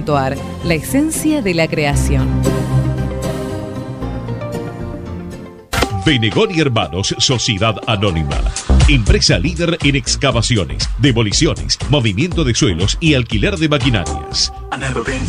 [0.63, 2.27] La esencia de la creación.
[6.05, 8.41] Benegoni Hermanos Sociedad Anónima.
[8.87, 14.51] Empresa líder en excavaciones, demoliciones, movimiento de suelos y alquiler de maquinarias.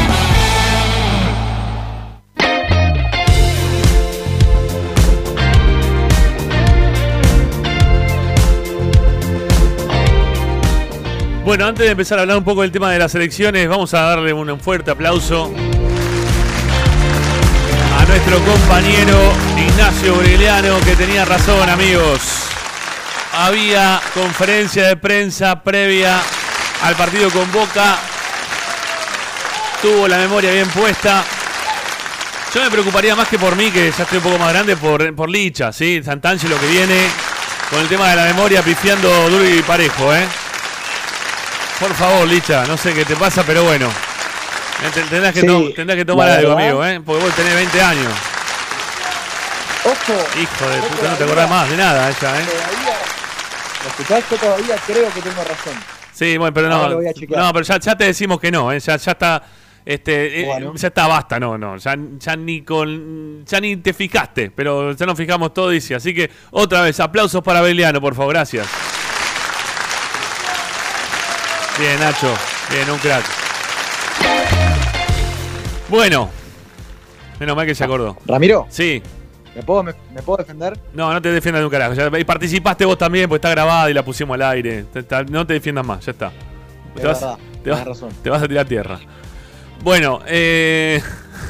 [11.44, 14.02] Bueno, antes de empezar a hablar un poco del tema de las elecciones, vamos a
[14.02, 15.50] darle un fuerte aplauso
[17.98, 22.47] a nuestro compañero Ignacio Briliano, que tenía razón, amigos.
[23.40, 26.20] Había conferencia de prensa previa
[26.82, 27.96] al partido con Boca.
[29.80, 31.22] Tuvo la memoria bien puesta.
[32.52, 35.14] Yo me preocuparía más que por mí, que ya estoy un poco más grande, por,
[35.14, 36.02] por Licha, ¿sí?
[36.04, 37.06] Santangelo que viene
[37.70, 40.26] con el tema de la memoria pifiando duro y parejo, ¿eh?
[41.78, 43.88] Por favor, Licha, no sé qué te pasa, pero bueno.
[44.94, 46.64] Te- Tendrás que, Sí, to- tendrás que tomar algo, verdad.
[46.64, 47.00] amigo, ¿eh?
[47.04, 48.12] Porque vos tenés 20 años.
[49.84, 50.18] Ojo.
[50.40, 52.46] Hijo de puta, no te acordás más de nada ella, ¿eh?
[53.88, 54.30] Todavía, ¿me escuchás?
[54.30, 55.74] Yo todavía creo que tengo razón.
[56.12, 56.88] Sí, bueno, pero no.
[56.88, 58.80] No, pero ya, ya te decimos que no, ¿eh?
[58.80, 59.42] Ya, ya está.
[59.84, 61.76] Este, eh, ya está, basta, no, no.
[61.76, 63.44] Ya, ya ni con.
[63.46, 65.94] Ya ni te fijaste, pero ya nos fijamos todo, dice.
[65.94, 68.66] Así que, otra vez, aplausos para Beliano, por favor, gracias.
[71.78, 72.34] Bien, Nacho.
[72.70, 73.24] Bien, un crack.
[75.88, 76.30] Bueno.
[77.38, 78.18] Menos mal que se acordó.
[78.26, 79.00] Ramiro, Sí.
[79.54, 80.78] ¿Me puedo, me, me puedo defender?
[80.94, 81.94] No, no te defiendas de un carajo.
[81.94, 84.84] Ya- y participaste vos también, porque está grabada y la pusimos al aire.
[84.92, 86.26] Te- te- no te defiendas más, ya está.
[86.94, 88.08] Es Te vas, verdad, te, vas, razón.
[88.22, 88.98] te vas a tirar tierra.
[89.82, 91.00] Bueno, eh.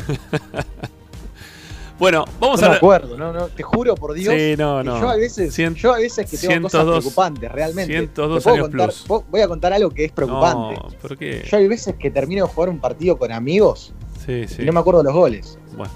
[1.99, 2.71] bueno, vamos no a.
[2.71, 4.33] me acuerdo, no, no, te juro por Dios.
[4.35, 5.01] Sí, no, no.
[5.01, 7.93] Yo a veces, Cien- yo a veces que tengo cosas 102 preocupantes, realmente.
[7.93, 9.09] 102 Te puedo años contar- plus.
[9.09, 10.75] vo- Voy a contar algo que es preocupante.
[10.81, 11.45] No, ¿por qué?
[11.51, 13.93] Yo hay veces que termino de jugar un partido con amigos
[14.25, 14.63] Sí, sí.
[14.63, 15.59] y no me acuerdo los goles.
[15.77, 15.93] Bueno.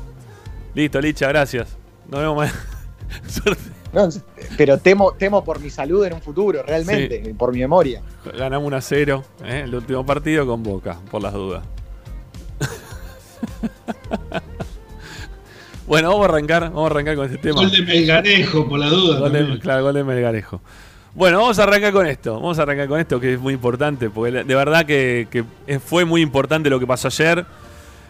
[0.74, 1.76] Listo, Licha, gracias.
[2.08, 2.58] Nos vemos mañana.
[3.28, 3.70] Suerte.
[3.92, 4.08] No,
[4.56, 8.00] pero temo, temo por mi salud en un futuro, realmente, por mi memoria.
[8.38, 9.62] Ganamos 1 a 0 ¿eh?
[9.66, 11.62] el último partido con Boca, por las dudas.
[15.86, 17.60] bueno, vamos a arrancar, vamos a arrancar con este tema.
[17.60, 19.18] Gol de Melgarejo, por la duda.
[19.18, 20.62] Gol de- claro, gol de Melgarejo.
[21.14, 22.32] Bueno, vamos a arrancar con esto.
[22.34, 25.44] Vamos a arrancar con esto que es muy importante, porque de verdad que, que
[25.80, 27.44] fue muy importante lo que pasó ayer.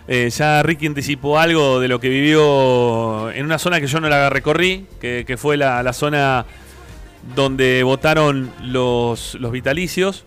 [0.08, 4.08] Eh, ya Ricky anticipó algo de lo que vivió en una zona que yo no
[4.08, 6.44] la recorrí, que, fue la, la zona
[7.36, 10.24] donde votaron los, los vitalicios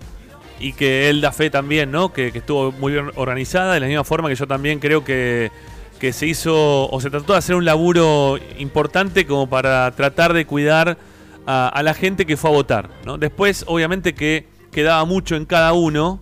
[0.59, 2.13] y que él da fe también, ¿no?
[2.13, 5.51] Que, que estuvo muy bien organizada, de la misma forma que yo también creo que,
[5.99, 10.45] que se hizo o se trató de hacer un laburo importante como para tratar de
[10.45, 10.97] cuidar
[11.45, 13.17] a, a la gente que fue a votar, ¿no?
[13.17, 16.21] Después, obviamente que quedaba mucho en cada uno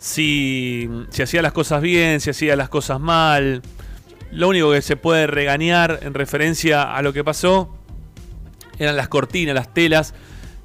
[0.00, 3.62] si, si hacía las cosas bien, si hacía las cosas mal.
[4.32, 7.72] Lo único que se puede regañar en referencia a lo que pasó
[8.78, 10.14] eran las cortinas, las telas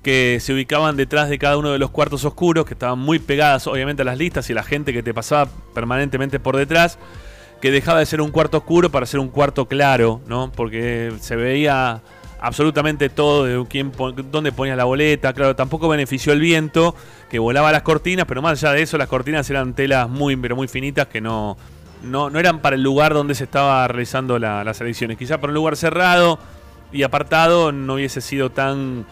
[0.01, 3.67] que se ubicaban detrás de cada uno de los cuartos oscuros, que estaban muy pegadas
[3.67, 6.97] obviamente a las listas y la gente que te pasaba permanentemente por detrás,
[7.59, 10.51] que dejaba de ser un cuarto oscuro para ser un cuarto claro, ¿no?
[10.51, 12.03] Porque se veía
[12.45, 13.91] absolutamente todo de quién
[14.31, 16.95] dónde ponías la boleta, claro, tampoco benefició el viento
[17.29, 20.55] que volaba las cortinas, pero más allá de eso las cortinas eran telas muy pero
[20.55, 21.57] muy finitas que no
[22.03, 25.17] no, no eran para el lugar donde se estaba realizando la- las elecciones.
[25.17, 26.37] Quizá para un lugar cerrado
[26.91, 29.05] y apartado no hubiese sido tan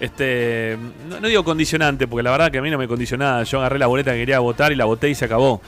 [0.00, 0.78] este
[1.08, 3.42] no, no digo condicionante, porque la verdad que a mí no me condicionaba.
[3.42, 5.60] Yo agarré la boleta que quería votar y la voté y se acabó.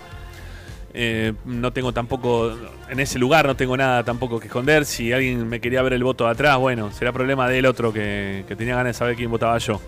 [0.95, 2.55] Eh, no tengo tampoco,
[2.91, 4.85] en ese lugar no tengo nada tampoco que esconder.
[4.85, 8.45] Si alguien me quería ver el voto de atrás, bueno, será problema del otro que,
[8.47, 9.81] que tenía ganas de saber quién votaba yo.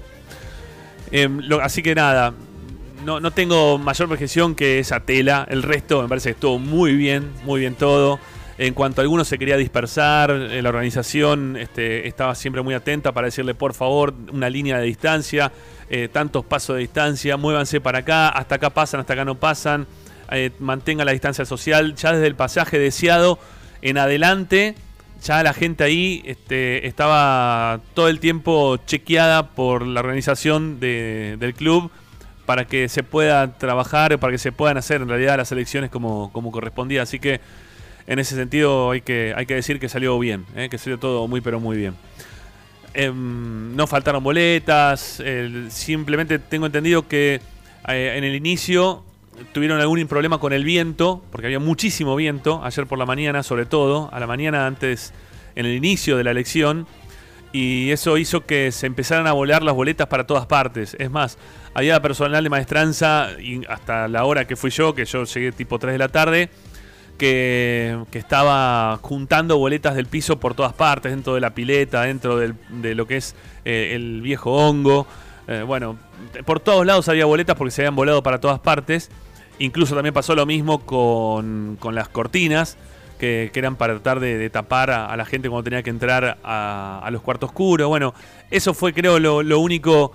[1.11, 2.33] Eh, lo- así que nada,
[3.05, 5.47] no, no tengo mayor projeción que esa tela.
[5.51, 8.19] El resto me parece que estuvo muy bien, muy bien todo.
[8.57, 13.11] En cuanto a algunos se quería dispersar, eh, la organización este, estaba siempre muy atenta
[13.13, 15.51] para decirle, por favor, una línea de distancia,
[15.91, 19.89] eh, tantos pasos de distancia, muévanse para acá, hasta acá pasan, hasta acá no pasan,
[20.37, 21.95] eh, mantenga la distancia social.
[21.97, 23.39] Ya desde el pasaje deseado
[23.83, 24.75] en adelante,
[25.23, 31.55] ya la gente ahí este, estaba todo el tiempo chequeada por la organización de- del
[31.55, 31.91] club
[32.47, 36.31] para que se pueda trabajar, para que se puedan hacer en realidad las elecciones como,
[36.33, 37.03] como correspondía.
[37.03, 37.41] Así que
[38.07, 41.27] en ese sentido hay que, hay que decir que salió bien, eh, que salió todo
[41.27, 41.95] muy pero muy bien.
[42.93, 45.21] Em, no faltaron boletas,
[45.71, 47.41] simplemente tengo entendido que
[47.89, 49.04] eh, en el inicio
[49.53, 53.67] tuvieron algún problema con el viento, porque había muchísimo viento ayer por la mañana, sobre
[53.67, 55.13] todo, a la mañana antes,
[55.55, 56.87] en el inicio de la elección,
[57.53, 60.97] y eso hizo que se empezaran a volar las boletas para todas partes.
[60.99, 61.39] Es más,
[61.73, 63.29] había personal de maestranza,
[63.69, 66.49] hasta la hora que fui yo, que yo llegué tipo 3 de la tarde,
[67.17, 72.39] que, que estaba juntando boletas del piso por todas partes, dentro de la pileta, dentro
[72.39, 75.07] del- de lo que es eh, el viejo hongo.
[75.47, 75.97] Eh, bueno,
[76.45, 79.11] por todos lados había boletas porque se habían volado para todas partes.
[79.59, 82.77] Incluso también pasó lo mismo con, con las cortinas,
[83.19, 87.11] que, eran para tratar de, tapar a, la gente cuando tenía que entrar a, a
[87.11, 87.89] los cuartos oscuros.
[87.89, 88.15] Bueno,
[88.51, 90.13] eso fue creo lo, lo único,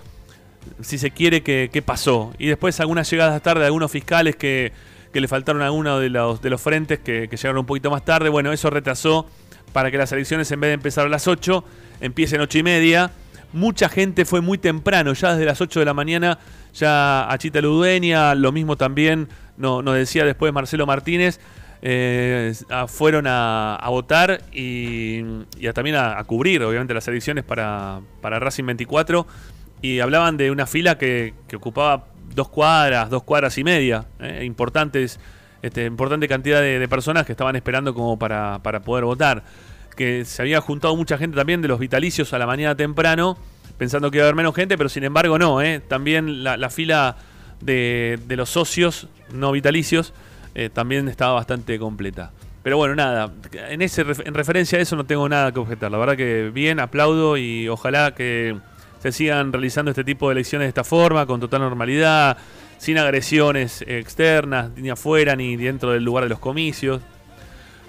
[0.82, 2.34] si se quiere, que, pasó.
[2.38, 4.72] Y después algunas llegadas tarde de algunos fiscales que,
[5.12, 7.90] que le faltaron a alguno de los, de los frentes que, que llegaron un poquito
[7.90, 8.30] más tarde.
[8.30, 9.26] Bueno, eso retrasó
[9.74, 11.64] para que las elecciones en vez de empezar a las 8,
[12.02, 13.12] empiecen 8 y media.
[13.52, 16.40] Mucha gente fue muy temprano, ya desde las 8 de la mañana,
[16.74, 21.40] ya Achita Ludueña, lo mismo también no- nos decía después Marcelo Martínez,
[21.82, 25.22] eh, a- fueron a, a votar y,
[25.60, 29.26] y a- también a, a cubrir, obviamente, las elecciones para, para Racing 24.
[29.82, 32.06] Y hablaban de una fila que, que ocupaba
[32.36, 35.20] dos cuadras, dos cuadras y media, eh, importantes,
[35.62, 39.44] este, importante cantidad de, de personas que estaban esperando como para, para poder votar.
[39.96, 43.38] Que se había juntado mucha gente también de los vitalicios a la mañana temprano,
[43.80, 45.80] pensando que iba a haber menos gente, pero sin embargo no, eh.
[45.80, 47.16] también la, la fila
[47.62, 50.14] de, los socios no vitalicios
[50.54, 52.32] eh, también estaba bastante completa.
[52.62, 55.90] Pero bueno, nada, en, ese, en referencia a eso no tengo nada que objetar.
[55.90, 58.58] La verdad que bien, aplaudo y ojalá que
[59.02, 62.38] se sigan realizando este tipo de elecciones de esta forma, con total normalidad,
[62.78, 67.02] sin agresiones externas, ni afuera, ni dentro del lugar de los comicios.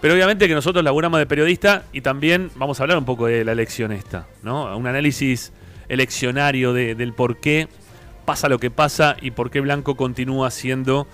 [0.00, 3.44] Pero obviamente que nosotros laburamos de periodista y también vamos a hablar un poco de
[3.44, 4.76] la elección esta, ¿no?
[4.76, 5.52] Un análisis
[5.90, 7.68] eleccionario de- del por qué
[8.24, 11.06] pasa lo que pasa y por qué Blanco continúa siendo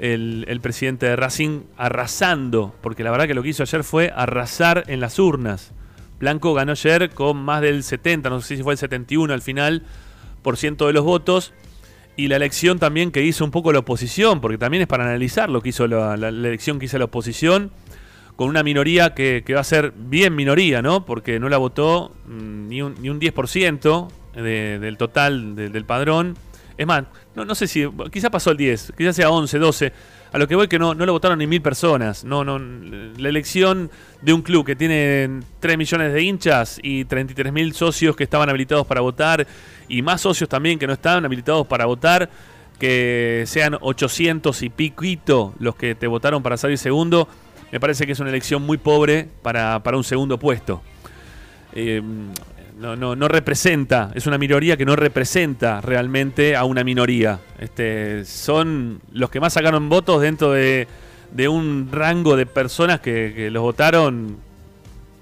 [0.00, 4.84] el, presidente de Racing arrasando, porque la verdad que lo que hizo ayer fue arrasar
[4.88, 5.72] en las urnas.
[6.18, 9.82] Blanco ganó ayer con más del 70, no sé si fue el 71 al final,
[10.42, 11.52] por ciento de los votos.
[12.16, 15.50] Y la elección también que hizo un poco la oposición, porque también es para analizar
[15.50, 17.70] lo que hizo la, la- la elección que hizo la oposición,
[18.36, 21.04] con una minoría que, que va a ser bien minoría, ¿no?
[21.06, 25.84] Porque no la votó mm, ni un, ni un 10% de- del total de- del
[25.84, 26.36] padrón.
[26.76, 27.04] Es más,
[27.36, 29.92] no, no sé si, quizá pasó el 10, quizás sea 11, 12.
[30.32, 32.24] A lo que voy que no, no lo votaron ni mil personas.
[32.24, 33.88] No, no, la elección
[34.20, 35.30] de un club que tiene
[35.60, 39.46] 3 millones de hinchas y 33 mil socios que estaban habilitados para votar
[39.88, 42.28] y más socios también que no estaban habilitados para votar,
[42.80, 47.28] que sean 800 y piquito los que te votaron para salir segundo,
[47.72, 50.82] me parece que es una elección muy pobre para, para un segundo puesto.
[51.72, 52.00] Eh,
[52.78, 57.38] no, no, no representa, es una minoría que no representa realmente a una minoría.
[57.58, 60.88] Este, son los que más sacaron votos dentro de,
[61.32, 64.36] de un rango de personas que, los votaron,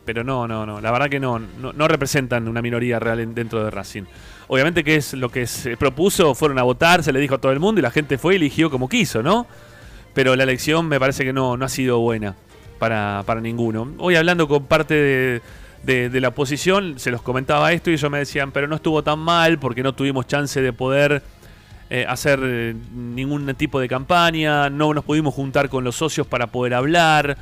[0.05, 3.35] pero no, no, no, la verdad que no, no, no representan una minoría real en-
[3.35, 4.05] dentro de Racing.
[4.49, 7.53] Obviamente que es lo que se propuso, fueron a votar, se le dijo a todo
[7.53, 9.47] el mundo y la gente fue y eligió como quiso, ¿no?
[10.15, 12.35] Pero la elección me parece que no, no ha sido buena
[12.79, 13.93] para, para ninguno.
[13.99, 15.41] Hoy hablando con parte de,
[16.11, 19.19] de- la oposición, se los comentaba esto y ellos me decían, pero no estuvo tan
[19.19, 21.23] mal porque no tuvimos chance de poder
[21.91, 26.47] eh, hacer eh, ningún tipo de campaña, no nos pudimos juntar con los socios para
[26.49, 27.37] poder hablar,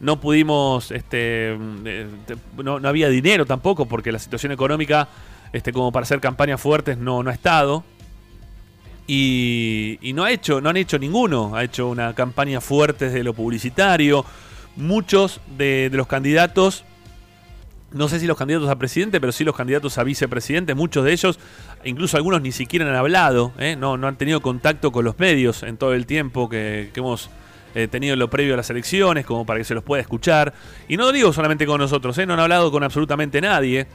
[0.00, 1.54] no pudimos, este,
[1.84, 5.08] eh, te- no, no había dinero tampoco porque la situación económica,
[5.52, 7.84] este, como para hacer campañas fuertes, no, no ha estado.
[9.06, 11.54] Y, no ha hecho, no han hecho ninguno.
[11.54, 14.24] Ha hecho una campaña fuerte desde lo publicitario.
[14.76, 16.84] Muchos de, los candidatos
[17.92, 21.12] no sé si los candidatos a presidente, pero sí los candidatos a vicepresidente, muchos de
[21.12, 21.38] ellos,
[21.84, 23.76] incluso algunos ni siquiera han hablado, ¿eh?
[23.76, 27.30] no, no han tenido contacto con los medios en todo el tiempo que, hemos
[27.74, 30.52] eh, tenido en lo previo a las elecciones, como para que se los pueda escuchar.
[30.88, 32.26] Y no digo solamente con nosotros, ¿eh?
[32.26, 33.86] no han hablado con absolutamente nadie.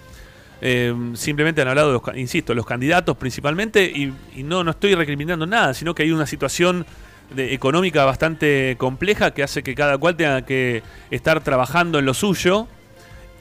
[0.62, 4.94] Eh, simplemente han hablado, de los, insisto, los candidatos principalmente, y, y no, no estoy
[4.96, 6.86] recriminando nada, sino que hay una situación
[7.36, 12.14] de- económica bastante compleja que hace que cada cual tenga que estar trabajando en lo
[12.14, 12.68] suyo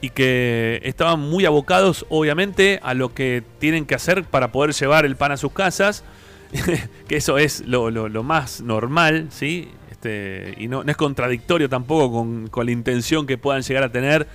[0.01, 5.05] y que estaban muy abocados, obviamente, a lo que tienen que hacer para poder llevar
[5.05, 6.03] el pan a sus casas,
[7.07, 9.69] que eso es lo, lo- lo más normal, ¿sí?
[9.91, 13.91] Este, y no, no es contradictorio tampoco con, con la intención que puedan llegar a
[13.91, 14.25] tener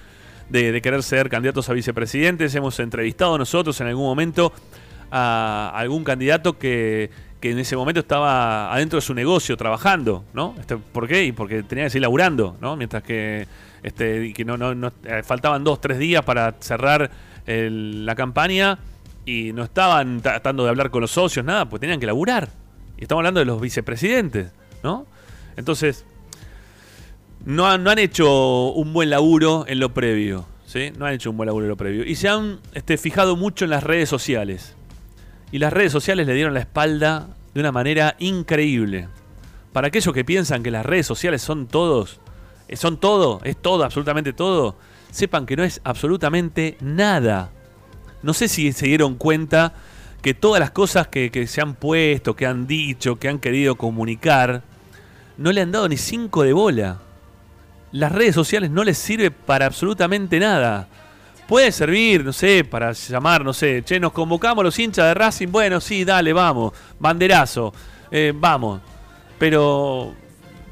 [0.49, 2.55] de, querer ser candidatos a vicepresidentes.
[2.55, 4.53] Hemos entrevistado nosotros en algún momento
[5.11, 10.55] a algún candidato que, que en ese momento estaba adentro de su negocio trabajando, ¿no?
[10.59, 11.25] Este, ¿Por qué?
[11.25, 12.77] Y porque tenía que seguir laburando, ¿no?
[12.77, 13.47] Mientras que,
[13.83, 17.11] este, que no, no, no- eh, faltaban dos, tres días para cerrar
[17.47, 18.79] la campaña
[19.25, 22.49] y no estaban tratando de hablar con los socios, nada, pues tenían que laburar.
[22.99, 24.51] Y estamos hablando de los vicepresidentes,
[24.83, 25.07] ¿no?
[25.57, 26.05] Entonces,
[27.45, 30.93] no han, no han hecho un buen laburo en lo previo, ¿sí?
[30.99, 32.05] No han hecho un buen laburo en lo previo.
[32.05, 34.75] Y se han este, fijado mucho en las redes sociales.
[35.53, 39.09] Y las redes sociales le dieron la espalda de una manera increíble.
[39.73, 42.21] Para aquellos que piensan que las redes sociales son todos,
[42.69, 44.77] eh, son todo, es todo, absolutamente todo,
[45.11, 47.51] sepan que no es absolutamente nada.
[48.23, 49.75] No sé si se dieron cuenta
[50.21, 53.77] que todas las cosas que, que se han puesto, que han dicho, que han querido
[53.77, 54.63] comunicar,
[55.39, 56.99] no le han dado ni cinco de bola.
[57.97, 60.87] Las redes sociales no les sirve para absolutamente nada.
[61.49, 65.49] Puede servir, no sé, para llamar, no sé, che, nos convocamos los hinchas de Racing,
[65.49, 67.73] bueno, sí, dale, vamos, banderazo,
[68.11, 68.83] eh, vamos.
[69.39, 70.13] Pero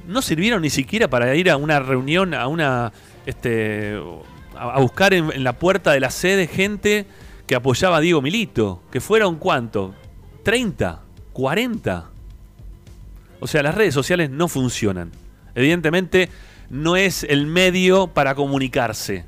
[0.07, 2.93] no sirvieron ni siquiera para ir a una reunión, a una,
[3.25, 3.99] este,
[4.55, 7.07] a, buscar en, en la puerta de la sede gente
[7.47, 9.95] que apoyaba a Diego Milito, que fueron cuánto,
[10.43, 11.01] 30,
[11.33, 12.11] 40.
[13.41, 15.11] O sea, las redes sociales no funcionan.
[15.55, 16.29] Evidentemente,
[16.71, 19.25] no es el medio para comunicarse.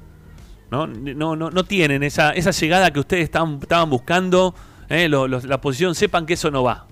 [0.70, 0.86] ¿no?
[0.86, 4.54] No, no, no tienen esa, esa llegada que ustedes estaban, estaban buscando,
[4.88, 5.08] ¿eh?
[5.08, 6.86] Lo- los- la oposición, sepan que eso no va.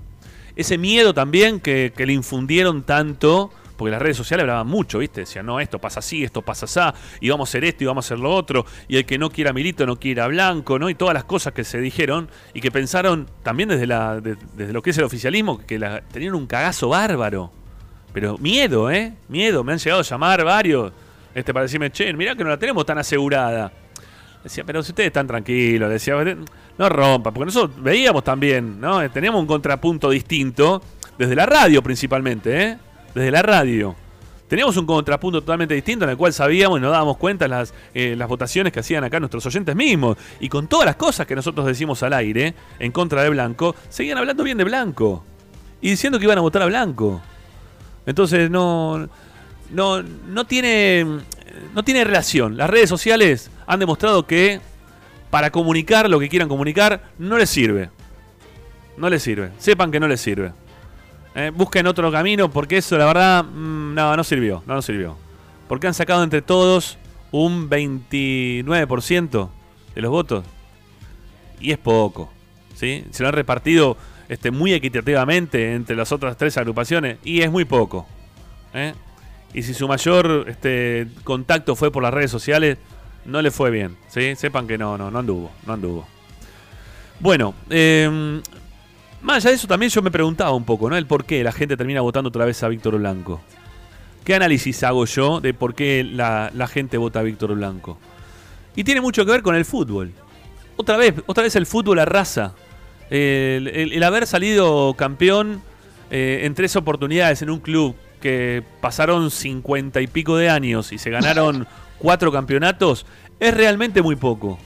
[0.57, 5.22] Ese miedo también que, que le infundieron tanto, porque las redes sociales hablaban mucho, ¿viste?
[5.22, 8.05] Decían, no, esto pasa así, esto pasa así, y vamos a hacer esto y vamos
[8.05, 10.88] a hacer lo otro, y el que no quiera Milito no quiera Blanco, ¿no?
[10.88, 14.72] Y todas las cosas que se dijeron y que pensaron también desde, la, de- desde
[14.72, 17.51] lo que es el oficialismo, que la- tenían un cagazo bárbaro.
[18.15, 19.12] Pero miedo, ¿eh?
[19.29, 19.65] Miedo.
[19.65, 20.93] Me han llegado a llamar varios
[21.35, 23.73] este, para decirme, che, mirá que no la tenemos tan asegurada.
[24.43, 26.15] Decía, pero si ustedes están tranquilos, decía,
[26.79, 29.03] no rompa, porque nosotros veíamos también, ¿no?
[29.03, 30.81] Eh, Teníamos un contrapunto distinto,
[31.19, 32.79] desde la radio principalmente, ¿eh?
[33.15, 33.97] Desde la radio.
[34.47, 38.15] Teníamos un contrapunto totalmente distinto en el cual sabíamos y nos dábamos cuenta las, eh,
[38.17, 40.19] las votaciones que hacían acá nuestros oyentes mismos.
[40.39, 44.19] Y con todas las cosas que nosotros decimos al aire en contra de Blanco, seguían
[44.19, 45.25] hablando bien de Blanco.
[45.81, 47.21] Y diciendo que iban a votar a Blanco.
[48.07, 49.09] Entonces no,
[49.71, 51.07] no, no, tiene,
[51.75, 52.57] no tiene relación.
[52.57, 54.61] Las redes sociales han demostrado que
[55.31, 57.91] para comunicar lo que quieran comunicar no les sirve.
[58.97, 59.51] No les sirve.
[59.59, 60.53] Sepan que no les sirve.
[61.35, 64.63] Eh, busquen otro camino porque eso la verdad mm, no, no sirvió.
[64.67, 65.17] No, no sirvió.
[65.69, 66.99] Porque han sacado entre todos
[67.33, 69.49] un 29%
[69.95, 70.45] de los votos.
[71.61, 72.31] Y es poco.
[72.75, 73.05] ¿sí?
[73.11, 73.97] Se lo han repartido
[74.29, 77.18] este, muy equitativamente entre las otras tres agrupaciones.
[77.25, 78.07] Y es muy poco.
[78.72, 78.95] ¿eh?
[79.53, 82.79] Y si su mayor este, contacto fue por las redes sociales,
[83.25, 83.97] no le fue bien.
[84.09, 84.35] ¿sí?
[84.37, 85.51] Sepan que no, no, no anduvo.
[85.66, 86.07] No anduvo.
[87.20, 88.41] Bueno, eh,
[89.22, 90.97] más allá de eso también yo me preguntaba un poco, ¿no?
[90.97, 93.41] El por qué la gente termina votando otra vez a Víctor Blanco.
[94.25, 97.99] ¿Qué análisis hago yo de por qué la, la gente vota a Víctor Blanco?
[98.77, 100.12] Y tiene mucho que ver con el fútbol.
[100.77, 102.55] Otra vez, otra vez el fútbol arrasa.
[103.11, 105.63] El, el- el haber salido campeón
[106.11, 110.99] eh, en tres oportunidades en un club que pasaron cincuenta y pico de años y
[110.99, 111.67] se ganaron
[111.99, 113.05] cuatro campeonatos
[113.41, 114.59] es realmente muy poco.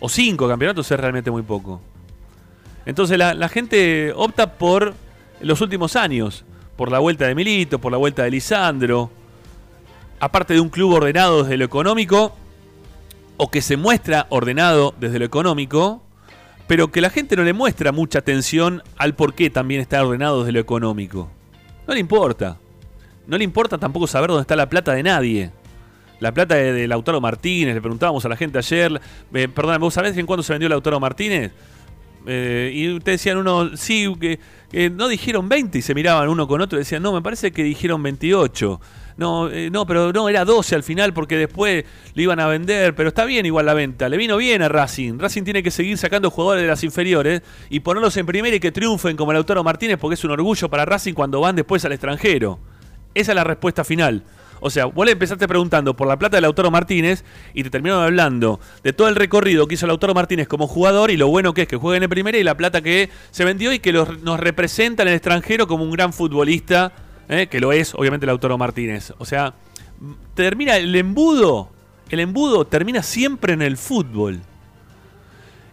[0.00, 1.80] O cinco campeonatos es realmente muy poco.
[2.86, 4.94] Entonces la, la gente opta por
[5.40, 6.44] los últimos años,
[6.76, 9.10] por la vuelta de Milito, por la vuelta de Lisandro,
[10.18, 12.34] aparte de un club ordenado desde lo económico,
[13.36, 16.02] o que se muestra ordenado desde lo económico,
[16.70, 20.38] pero que la gente no le muestra mucha atención al por qué también está ordenado
[20.38, 21.28] desde lo económico.
[21.88, 22.58] No le importa.
[23.26, 25.50] No le importa tampoco saber dónde está la plata de nadie.
[26.20, 29.00] La plata de, Lautaro Martínez, le preguntábamos a la gente ayer,
[29.34, 31.50] eh, perdón, ¿vos sabés en cuándo se vendió Lautaro Martínez?
[32.24, 34.38] Eh, y ustedes decían uno, sí, que,
[34.70, 37.50] que no dijeron 20 y se miraban uno con otro y decían, no, me parece
[37.50, 38.80] que dijeron 28.
[39.20, 42.94] No, eh, no, pero no, era 12 al final porque después lo iban a vender,
[42.94, 45.18] pero está bien igual la venta, le vino bien a Racing.
[45.18, 48.72] Racing tiene que seguir sacando jugadores de las inferiores y ponerlos en primera y que
[48.72, 52.60] triunfen como Lautaro Martínez porque es un orgullo para Racing cuando van después al extranjero.
[53.12, 54.22] Esa es la respuesta final.
[54.62, 58.04] O sea, vos le empezaste preguntando por la plata de Lautaro Martínez y te terminaron
[58.04, 61.62] hablando de todo el recorrido que hizo Lautaro Martínez como jugador y lo bueno que
[61.62, 64.40] es que jueguen en primera y la plata que se vendió y que los- nos
[64.40, 66.92] representa en el extranjero como un gran futbolista,
[67.30, 67.46] ¿eh?
[67.46, 69.14] que lo es, obviamente, Lautaro Martínez.
[69.18, 69.54] O sea,
[70.34, 71.70] termina el embudo,
[72.10, 74.40] el embudo termina siempre en el fútbol.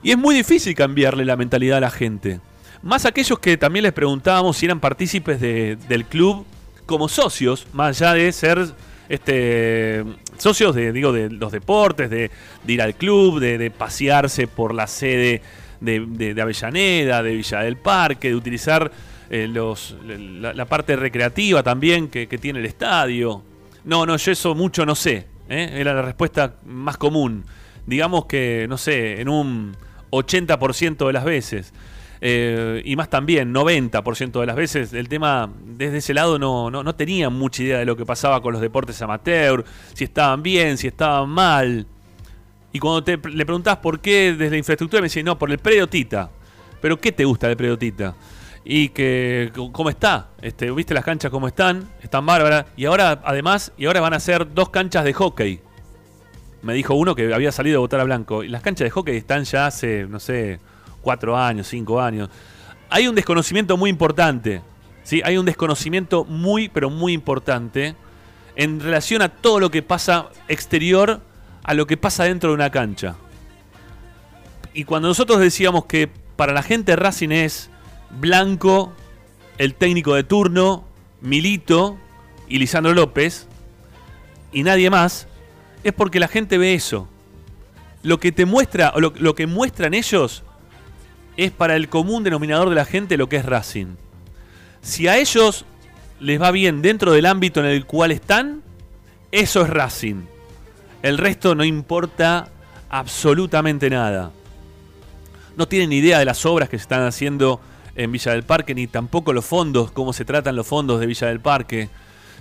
[0.03, 2.39] Y es muy difícil cambiarle la mentalidad a la gente.
[2.84, 6.45] Más aquellos que también les preguntábamos si eran partícipes de- del club
[6.86, 8.66] como socios, más allá de ser
[9.10, 10.03] este,
[10.38, 12.30] socios de, digo, de los deportes, de,
[12.68, 15.41] ir al club, de, de pasearse por la sede
[15.82, 18.91] de, de- de Avellaneda, de Villa del Parque, de utilizar
[19.30, 23.43] eh, la, parte recreativa también que, tiene el estadio.
[23.86, 25.28] No, no, yo eso mucho no sé.
[25.49, 25.69] ¿eh?
[25.73, 27.45] Era la respuesta más común.
[27.86, 29.75] Digamos que, no sé, en un
[30.11, 31.73] 80% de las veces.
[32.19, 36.84] Eh, y más también, 90% de las veces, el tema desde ese lado no, no,
[36.84, 39.63] no tenían mucha idea de lo que pasaba con los deportes amateur,
[39.93, 41.86] si estaban bien, si estaban mal.
[42.73, 45.59] Y cuando te, le preguntás por qué desde la infraestructura, me dicen, no, por el
[45.59, 46.30] predio Tita.
[46.82, 48.15] ¿Pero qué te gusta del predio Tita?
[48.70, 50.28] Y que, ¿cómo está?
[50.41, 51.88] Este, ¿Viste las canchas cómo están?
[52.01, 52.65] Están bárbaras.
[52.76, 55.61] Y ahora, además, y ahora van a ser dos canchas de hockey.
[56.63, 58.43] Me dijo uno que había salido a votar a blanco.
[58.43, 60.59] Y las canchas de hockey están ya hace, no sé,
[61.01, 62.30] cuatro años, cinco años.
[62.89, 64.61] Hay un desconocimiento muy importante.
[65.03, 65.22] ¿sí?
[65.24, 67.95] Hay un desconocimiento muy, pero muy importante
[68.57, 71.22] en relación a todo lo que pasa exterior
[71.63, 73.15] a lo que pasa dentro de una cancha.
[74.74, 77.70] Y cuando nosotros decíamos que para la gente Racing es
[78.10, 78.93] Blanco,
[79.58, 80.86] el técnico de turno,
[81.22, 81.97] Milito
[82.47, 83.47] y Lisandro López,
[84.51, 85.28] y nadie más,
[85.84, 87.08] es porque la gente ve eso.
[88.03, 90.43] Lo que te muestra, o lo, lo que muestran ellos,
[91.36, 93.95] es para el común denominador de la gente lo que es Racing.
[94.82, 95.66] Si a ellos
[96.20, 98.64] les va bien dentro del ámbito en el cual están,
[99.32, 100.24] eso es Racing.
[101.03, 102.49] El resto no importa
[102.89, 104.32] absolutamente nada.
[105.55, 107.60] No tienen idea de las obras que se están haciendo
[107.98, 111.28] en Villa del Parque, ni tampoco los fondos, cómo se tratan los fondos de Villa
[111.28, 111.89] del Parque.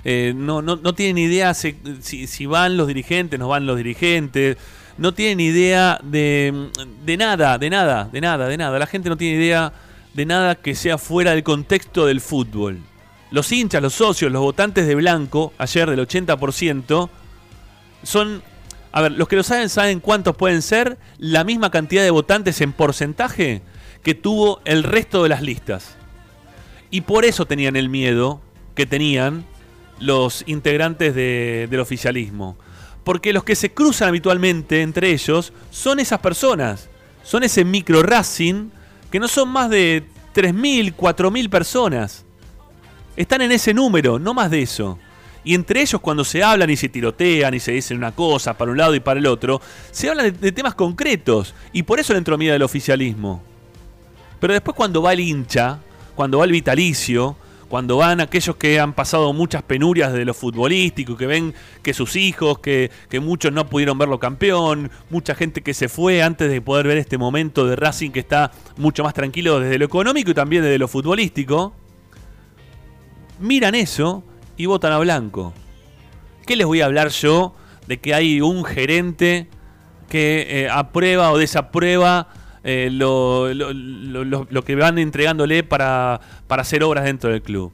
[0.04, 4.56] Eh, no, no, no tienen idea si, si- van los dirigentes, no van los dirigentes.
[4.98, 6.70] No tienen idea de,
[7.04, 8.78] de nada, de nada, de nada, de nada.
[8.78, 9.72] La gente no tiene idea
[10.14, 12.78] de nada que sea fuera del contexto del fútbol.
[13.30, 17.10] Los hinchas, los socios, los votantes de blanco, ayer del 80%,
[18.02, 18.42] son.
[18.92, 22.60] A ver, los que lo saben saben cuántos pueden ser la misma cantidad de votantes
[22.62, 23.60] en porcentaje
[24.06, 25.96] que tuvo el resto de las listas.
[26.92, 28.40] Y por eso tenían el miedo
[28.76, 29.44] que tenían
[29.98, 32.56] los integrantes de- del oficialismo.
[33.02, 36.88] Porque los que se cruzan habitualmente entre ellos son esas personas.
[37.24, 38.68] Son ese micro Racing
[39.10, 42.24] que no son más de 3.000, 4.000 personas.
[43.16, 45.00] Están en ese número, no más de eso.
[45.42, 48.70] Y entre ellos cuando se hablan y se tirotean y se dicen una cosa para
[48.70, 51.54] un lado y para el otro, se hablan de, de temas concretos.
[51.72, 53.42] Y por eso le entró miedo al oficialismo.
[54.40, 55.80] Pero después cuando va el hincha,
[56.14, 57.36] cuando va el vitalicio,
[57.68, 62.14] cuando van aquellos que han pasado muchas penurias de lo futbolístico, que ven que sus
[62.14, 66.60] hijos, que, que muchos no pudieron verlo campeón, mucha gente que se fue antes de
[66.60, 70.34] poder ver este momento de Racing que está mucho más tranquilo desde lo económico y
[70.34, 71.74] también desde lo futbolístico,
[73.40, 74.22] miran eso
[74.56, 75.52] y votan a blanco.
[76.46, 77.54] ¿Qué les voy a hablar yo
[77.88, 79.48] de que hay un gerente
[80.08, 82.28] que eh, aprueba o desaprueba
[82.68, 83.72] eh, lo, lo-
[84.50, 87.72] lo- que van entregándole para, para hacer obras dentro del club?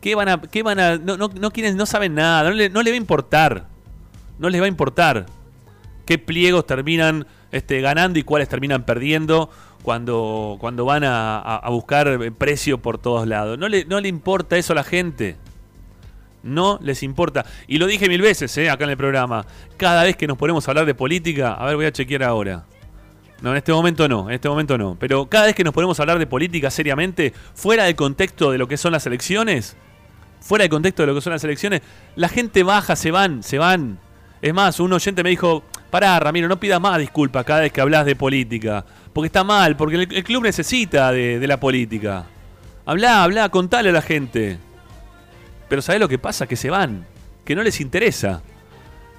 [0.00, 0.40] ¿Qué van a.?
[0.42, 2.94] Qué van a no, no, no quieren, no saben nada, no le, no le va
[2.94, 3.68] a importar.
[4.38, 5.26] No les va a importar
[6.04, 9.48] qué pliegos terminan este, ganando y cuáles terminan perdiendo
[9.82, 13.56] cuando, cuando van a, buscar precio por todos lados.
[13.58, 15.36] No le, no le importa eso a la gente.
[16.42, 17.44] No les importa.
[17.66, 19.46] Y lo dije mil veces eh, acá en el programa.
[19.76, 22.64] Cada vez que nos ponemos a hablar de política, a ver, voy a chequear ahora.
[23.42, 24.96] No, en este momento no, en este momento no.
[24.98, 28.58] Pero cada vez que nos ponemos a hablar de política seriamente, fuera del contexto de
[28.58, 29.76] lo que son las elecciones,
[30.40, 31.82] fuera del contexto de lo que son las elecciones,
[32.14, 33.98] la gente baja, se van, se van.
[34.40, 37.80] Es más, un oyente me dijo, pará, Ramiro, no pidas más disculpas cada vez que
[37.80, 38.84] hablas de política.
[39.12, 42.26] Porque está mal, porque el, club necesita de, de la política.
[42.86, 44.58] Habla, habla, contale a la gente.
[45.68, 46.46] Pero ¿sabés lo que pasa?
[46.46, 47.06] Que se van,
[47.44, 48.42] que no les interesa.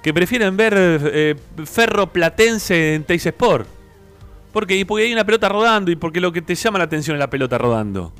[0.02, 3.77] Que prefieren ver eh, Ferro Platense en Teis Sport.
[4.52, 4.76] ¿Por qué?
[4.76, 7.20] Y porque hay una pelota rodando y porque lo que te llama la atención es
[7.20, 8.12] la pelota rodando.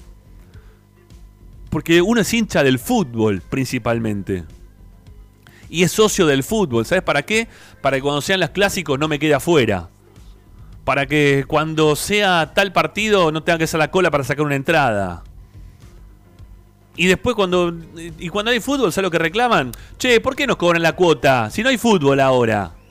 [1.70, 4.44] Porque uno es hincha del fútbol principalmente.
[5.70, 6.86] Y es socio del fútbol.
[6.86, 7.48] ¿Sabes para qué?
[7.82, 9.88] Para que cuando sean los clásicos no me quede afuera.
[10.84, 14.56] Para que cuando sea tal partido no tenga que hacer la cola para sacar una
[14.56, 15.22] entrada.
[16.96, 17.74] Y después cuando
[18.18, 19.72] y cuando hay fútbol, ¿sabes lo que reclaman?
[19.98, 21.48] Che, ¿por qué nos cobran la cuota?
[21.50, 22.72] Si no hay fútbol ahora.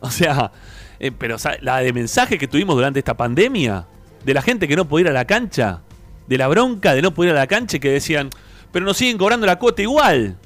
[0.00, 0.52] O sea,
[1.00, 1.62] eh, pero ¿sabes?
[1.62, 3.86] la de mensaje que tuvimos durante esta pandemia,
[4.24, 5.82] de la gente que no podía ir a la cancha,
[6.26, 8.30] de la bronca de no poder ir a la cancha y que decían,
[8.72, 10.36] pero nos siguen cobrando la cuota igual.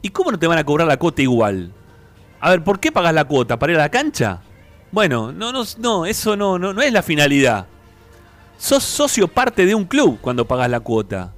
[0.00, 1.72] ¿Y cómo no te van a cobrar la cuota igual?
[2.40, 3.58] A ver, ¿por qué pagas la cuota?
[3.58, 4.40] ¿Para ir a la cancha?
[4.92, 7.66] Bueno, no, no, no eso no, no, no es la finalidad.
[8.58, 11.34] Sos socio parte de un club cuando pagas la cuota.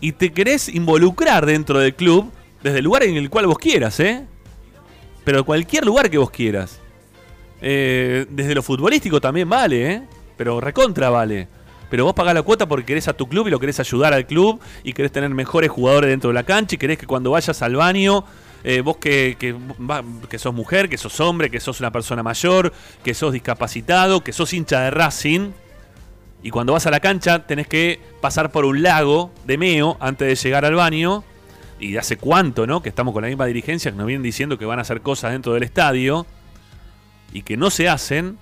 [0.00, 2.30] Y te querés involucrar dentro del club
[2.62, 4.26] desde el lugar en el cual vos quieras, ¿eh?
[5.24, 6.81] Pero cualquier lugar que vos quieras.
[7.64, 10.02] Eh, desde lo futbolístico también vale, ¿eh?
[10.36, 11.46] Pero recontra vale.
[11.88, 14.26] Pero vos pagás la cuota porque querés a tu club y lo querés ayudar al
[14.26, 17.62] club y querés tener mejores jugadores dentro de la cancha y querés que cuando vayas
[17.62, 18.24] al baño,
[18.64, 19.36] eh, vos que,
[20.38, 22.72] sos mujer, que sos hombre, que sos una persona mayor,
[23.04, 25.50] que sos discapacitado, que sos hincha de Racing,
[26.42, 30.26] y cuando vas a la cancha tenés que pasar por un lago de meo antes
[30.26, 31.22] de llegar al baño.
[31.78, 32.80] Y hace cuánto, ¿no?
[32.80, 35.32] Que estamos con la misma dirigencia que nos vienen diciendo que van a hacer cosas
[35.32, 36.26] dentro del estadio
[37.32, 38.38] y que no se hacen,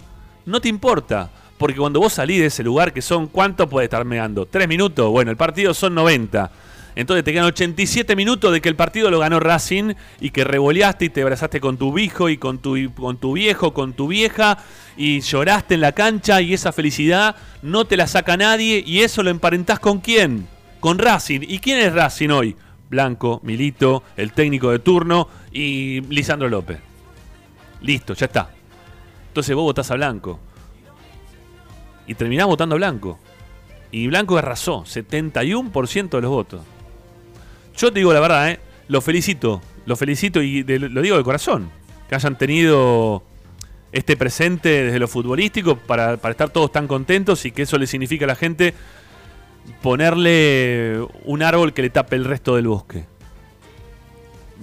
[0.47, 1.31] no te importa.
[1.59, 4.47] Porque cuando vos salís de ese lugar, que son, ¿cuánto puede estar meando?
[4.47, 5.11] ¿Tres minutos?
[5.11, 6.51] Bueno, el partido son 90.
[6.97, 11.05] Entonces te quedan 87 minutos de que el partido lo ganó Racing y que revoleaste
[11.05, 14.59] y te abrazaste con tu hijo y con tu, con tu viejo, con tu vieja
[14.97, 19.23] y lloraste en la cancha y esa felicidad no te la saca nadie y eso
[19.23, 20.49] lo emparentás con quién?
[20.81, 21.41] Con Racing.
[21.43, 22.57] ¿Y quién es Racing hoy?
[22.89, 26.81] Blanco, Milito, el técnico de turno y Lisandro López.
[27.83, 28.51] Listo, ya está.
[29.31, 30.41] Entonces vos votás a Blanco.
[32.09, 33.17] Y terminás votando a Blanco.
[33.93, 36.63] Y Blanco arrasó, 71% de los votos.
[37.77, 38.61] Yo te digo la verdad, ¿eh?
[38.89, 41.71] Lo felicito, lo felicito y lo digo de corazón.
[42.09, 43.23] Que hayan tenido
[43.93, 47.87] este presente desde lo futbolístico para, para estar todos tan contentos y que eso le
[47.87, 48.75] significa a la gente
[49.81, 53.05] ponerle un árbol que le tape el resto del bosque.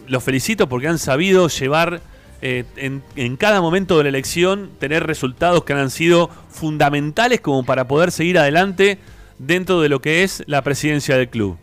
[0.07, 2.01] Los felicito porque han sabido llevar
[2.41, 7.87] eh, en, cada momento de la elección, tener resultados que han sido fundamentales como para
[7.87, 8.99] poder seguir adelante
[9.39, 11.57] dentro de lo que es la presidencia del club.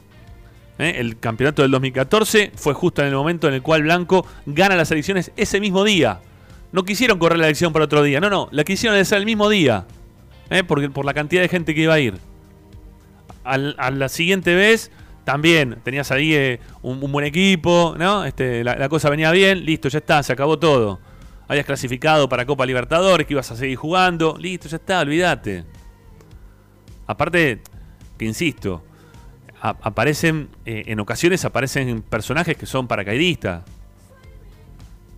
[0.79, 0.95] ¿Eh?
[0.99, 4.91] El campeonato del 2014 fue justo en el momento en el cual Blanco gana las
[4.91, 6.21] elecciones ese mismo día.
[6.73, 9.49] No quisieron correr la elección para otro día, no, no, la quisieron hacer el mismo
[9.49, 9.87] día.
[10.51, 10.65] ¿eh?
[10.65, 12.15] Porque, por la cantidad de gente que iba a ir.
[13.45, 14.91] Al- a la siguiente vez
[15.25, 18.25] también tenías ahí eh, un, buen equipo, ¿no?
[18.25, 21.01] Este, la, cosa venía bien, listo, ya está, se acabó todo.
[21.49, 25.65] Habías clasificado para Copa Libertadores, que ibas a seguir jugando, listo, ya está, olvídate.
[27.07, 27.63] Aparte,
[28.19, 28.85] que insisto,
[29.61, 33.63] aparecen, eh, en ocasiones aparecen personajes que son paracaidistas.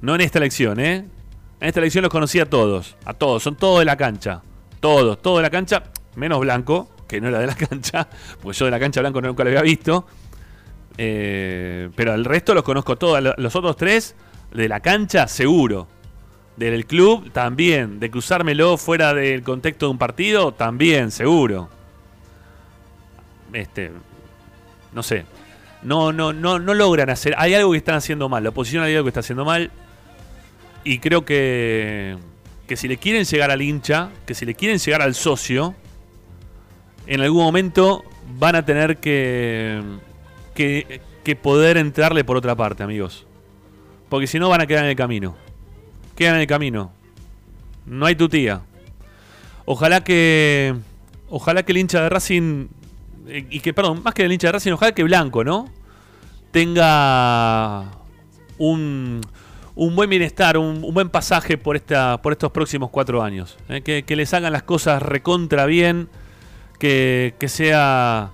[0.01, 1.05] No en esta elección, ¿eh?
[1.61, 4.43] En esta elección los conocí a todos, a todos, son todos de la cancha.
[4.81, 5.85] Todos, todos de la cancha,
[6.15, 8.09] menos Blanco, que no era de la cancha,
[8.43, 10.07] porque yo de la cancha Blanco nunca lo había visto.
[10.99, 13.23] Eh, pero el resto los conozco todos.
[13.23, 14.15] Lo- Los otros tres,
[14.53, 15.89] de la cancha, seguro.
[16.57, 18.01] Del club, también.
[18.01, 21.69] De cruzármelo fuera del contexto de un partido, también, seguro.
[23.53, 23.91] Este.
[24.93, 25.25] No sé.
[25.83, 27.35] No, no, no, no logran hacer.
[27.39, 28.43] Hay algo que están haciendo mal.
[28.43, 29.71] La oposición hay algo que está haciendo mal.
[30.85, 32.17] Y creo que.
[32.67, 35.75] Que si le quieren llegar al hincha, que si le quieren llegar al socio,
[37.07, 38.05] en algún momento
[38.39, 39.83] van a tener que,
[40.55, 43.27] que, poder entrarle por otra parte, amigos.
[44.09, 45.37] Porque si no van a quedar en el camino.
[46.15, 46.93] Quedan en el camino.
[47.85, 48.63] No hay tu tía.
[49.65, 50.75] Ojalá que.
[51.29, 52.69] Ojalá que el hincha de Racing.
[53.29, 55.69] eh, Y que, perdón, más que el hincha de Racing, ojalá que Blanco, ¿no?
[56.53, 57.85] Tenga
[58.59, 59.21] un,
[59.75, 63.59] un buen bienestar, un, un buen pasaje por, esta, por estos próximos cuatro años.
[63.69, 63.83] ¿eh?
[63.83, 66.09] Que, que les hagan las cosas recontra bien.
[66.79, 68.31] Que, que sea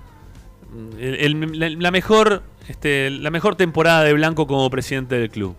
[0.71, 5.55] mm, el- la, mejor, este, la mejor temporada de Blanco como presidente del club.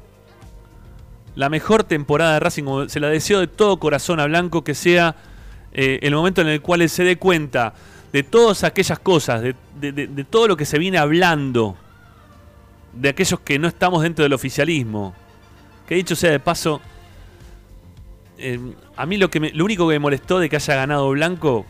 [1.34, 5.16] La mejor temporada de Racing, se la deseo de todo corazón a Blanco, que sea
[5.72, 7.74] eh, el momento en el cual él se dé cuenta
[8.12, 11.76] de todas aquellas cosas, de, de- de- de todo lo que se viene hablando,
[12.92, 15.14] de aquellos que no estamos dentro del oficialismo.
[15.88, 16.80] Que dicho sea de paso,
[18.38, 18.60] eh,
[18.96, 21.66] a mí lo, que me- lo único que me molestó de que haya ganado Blanco,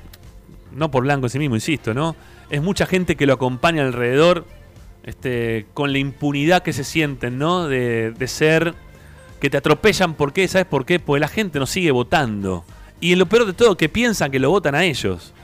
[0.75, 2.17] no por Blanco en sí mismo, insisto, ¿no?
[2.51, 4.47] Es mucha gente que lo acompaña alrededor,
[5.03, 7.69] este, con la impunidad que se sienten, ¿no?
[7.69, 8.75] De, de ser
[9.41, 10.49] que te atropellan, ¿por qué?
[10.49, 10.99] ¿Sabes por qué?
[10.99, 12.65] Porque la gente no sigue votando.
[13.01, 15.35] Y lo peor de todo, que piensan que lo votan a ellos.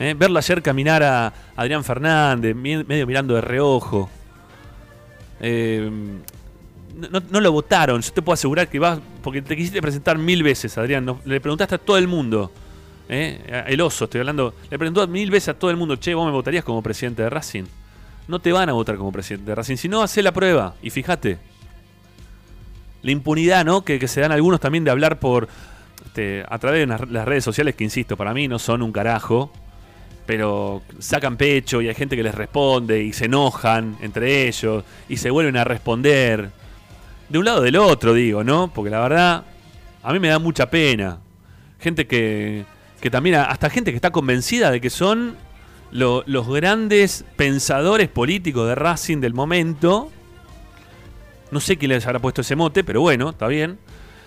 [0.00, 0.14] ¿Eh?
[0.18, 4.10] Verlo ayer caminar a Adrián Fernández, medio mirando de reojo.
[5.40, 5.90] Eh,
[7.30, 10.76] no, lo votaron, yo te puedo asegurar que vas, porque te quisiste presentar mil veces,
[10.76, 11.18] Adrián.
[11.24, 12.50] le preguntaste a todo el mundo.
[13.10, 13.64] ¿Eh?
[13.66, 14.54] El oso, estoy hablando.
[14.70, 17.30] Le preguntó mil veces a todo el mundo, che, ¿vos me votarías como presidente de
[17.30, 17.64] Racing?
[18.28, 19.76] No te van a votar como presidente de Racing.
[19.76, 20.74] Si no, hace la prueba.
[20.82, 21.38] Y fíjate.
[23.02, 23.82] La impunidad, ¿no?
[23.84, 25.48] Que, que se dan algunos también de hablar por.
[26.04, 29.50] este, a través de las- redes sociales, que insisto, para mí no son un carajo.
[30.26, 35.16] Pero sacan pecho y hay gente que les responde y se enojan entre ellos y
[35.16, 36.50] se vuelven a responder.
[37.28, 38.70] De un lado o del otro, digo, ¿no?
[38.72, 39.44] Porque la verdad,
[40.02, 41.18] a mí me da mucha pena.
[41.80, 42.64] Gente que,
[43.00, 45.36] que también, hasta gente que está convencida de que son
[45.90, 50.10] lo- los grandes pensadores políticos de Racing del momento.
[51.50, 53.78] No sé quién les habrá puesto ese mote, pero bueno, está bien.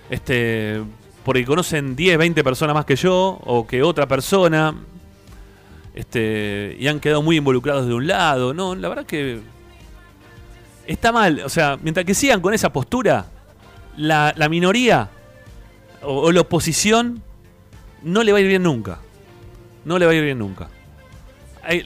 [0.09, 0.81] Este,
[1.23, 4.75] porque conocen 10, 20 personas más que yo, o que otra persona.
[5.93, 8.53] Este, y han quedado muy involucrados de un lado.
[8.53, 9.39] No, la verdad que
[10.87, 11.41] está mal.
[11.45, 13.27] O sea, mientras que sigan con esa postura,
[13.95, 15.09] la, minoría
[16.01, 17.21] o la oposición
[18.03, 18.99] no le va a ir bien nunca.
[19.85, 20.69] No le va a ir bien nunca.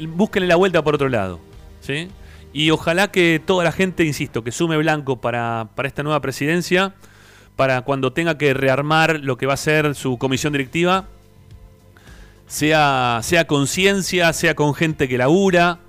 [0.10, 1.40] Búsquenle la vuelta por otro lado.
[1.82, 2.10] ¿sí?
[2.54, 6.94] Y ojalá que toda la gente, insisto, que sume blanco para, para esta nueva presidencia,
[7.56, 11.08] para cuando tenga que rearmar lo que va a ser su comisión directiva,
[12.48, 15.80] sea, sea conciencia, sea con gente que labura.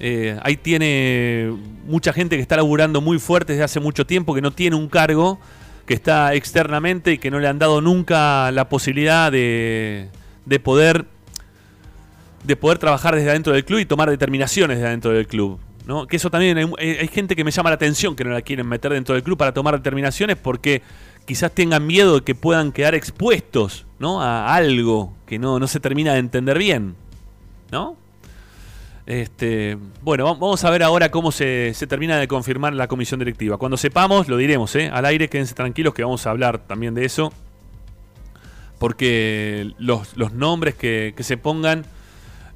[0.00, 1.52] Eh, ahí tiene
[1.86, 4.88] mucha gente que está laburando muy fuerte desde hace mucho tiempo, que no tiene un
[4.88, 5.38] cargo,
[5.86, 10.08] que está externamente y que no le han dado nunca la posibilidad de,
[10.46, 11.06] de poder
[12.44, 15.58] de poder trabajar desde adentro del club y tomar determinaciones desde adentro del club.
[15.86, 16.06] ¿no?
[16.06, 18.42] Que eso también hay, hay- hay gente que me llama la atención que no la
[18.42, 20.82] quieren meter dentro del club para tomar determinaciones porque
[21.24, 24.22] quizás tengan miedo de que puedan quedar expuestos ¿no?
[24.22, 26.94] a algo que no, no se termina de entender bien.
[27.70, 27.96] ¿No?
[29.04, 33.56] Este, bueno, va- vamos a ver ahora cómo se, termina de confirmar la comisión directiva.
[33.58, 34.90] Cuando sepamos, lo diremos, ¿eh?
[34.92, 37.32] Al aire, quédense tranquilos que vamos a hablar también de eso.
[38.78, 41.84] Porque los, nombres que, que se pongan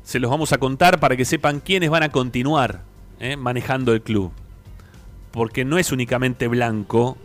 [0.02, 2.82] se los vamos a contar para que sepan quiénes van a continuar
[3.20, 3.36] ¿eh?
[3.36, 4.32] manejando el club.
[5.32, 7.16] Porque no es únicamente Blanco,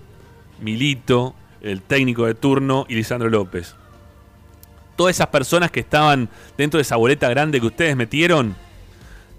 [0.60, 3.76] Milito, el técnico de turno y Lisandro López.
[4.96, 8.56] Todas esas personas que estaban dentro de esa boleta grande que ustedes metieron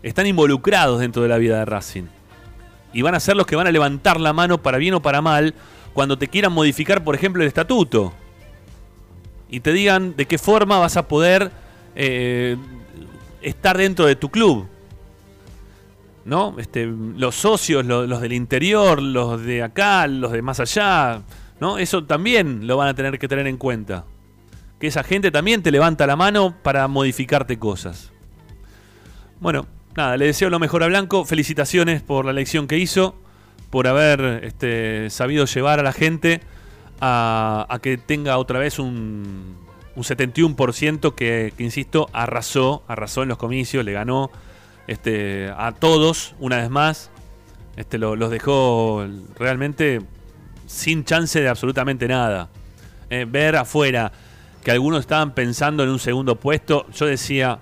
[0.02, 2.04] están involucrados dentro de la vida de Racing.
[2.92, 5.22] Y van a ser los que van a levantar la mano para bien o para
[5.22, 5.54] mal
[5.94, 8.12] cuando te quieran modificar, por ejemplo, el estatuto.
[9.48, 11.50] Y te digan de qué forma vas a poder
[11.94, 12.56] eh,
[13.42, 14.66] estar dentro de tu club.
[16.24, 16.54] ¿No?
[16.58, 21.22] Este, los socios, lo- los, del interior, los de acá, los de más allá.
[21.60, 21.78] ¿No?
[21.78, 24.04] Eso también lo van a tener que tener en cuenta.
[24.78, 28.10] Que esa gente también te levanta la mano para modificarte cosas.
[29.40, 29.66] Bueno,
[29.96, 31.24] nada, le deseo lo mejor a Blanco.
[31.24, 33.14] Felicitaciones por la elección que hizo,
[33.70, 36.40] por haber este, sabido llevar a la gente
[37.00, 39.56] a, que tenga otra vez un,
[39.96, 44.30] un 71% que, que, insisto, arrasó, arrasó en los comicios, le ganó
[44.86, 47.10] este, a todos una vez más.
[47.76, 49.06] Este, lo- los dejó
[49.38, 50.00] realmente
[50.66, 52.50] sin chance de absolutamente nada.
[53.10, 54.12] Eh, ver afuera
[54.62, 57.58] que algunos estaban pensando en un segundo puesto, yo decía,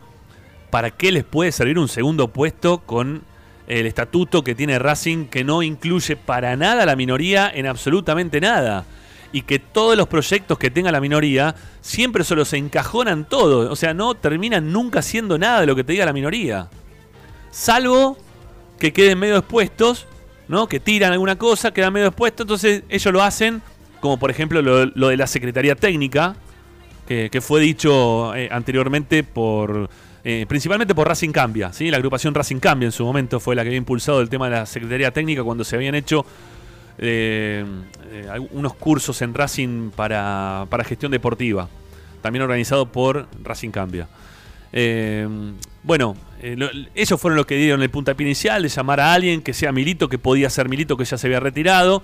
[0.71, 3.23] ¿para qué les puede servir un segundo puesto con
[3.67, 8.41] el estatuto que tiene Racing que no incluye para nada a la minoría en absolutamente
[8.41, 8.85] nada?
[9.33, 13.77] Y que todos los proyectos que tenga la minoría siempre solo se encajonan todos, o
[13.77, 16.69] sea, no terminan nunca siendo nada de lo que te diga la minoría.
[17.51, 18.17] Salvo
[18.79, 20.07] que queden medio expuestos,
[20.49, 20.67] ¿no?
[20.67, 23.63] Que tiran alguna cosa, quedan medio expuestos, entonces ellos lo hacen,
[24.01, 26.35] como por ejemplo lo, de la Secretaría Técnica,
[27.07, 29.89] que, que fue dicho eh, anteriormente por
[30.25, 31.91] eh, principalmente por Racing Cambia, ¿sí?
[31.91, 34.57] la agrupación Racing Cambia en su momento fue la que había impulsado el tema de
[34.57, 36.25] la Secretaría Técnica cuando se habían hecho
[36.99, 37.65] eh,
[38.13, 41.69] eh, unos cursos en Racing para, para gestión deportiva,
[42.23, 44.09] también organizado por Racing Cambia.
[44.73, 45.27] Eh,
[45.83, 49.55] bueno, lo- ellos fueron los que dieron el puntapié inicial de llamar a alguien que
[49.55, 52.03] sea Milito, que podía ser Milito, que ya se había retirado.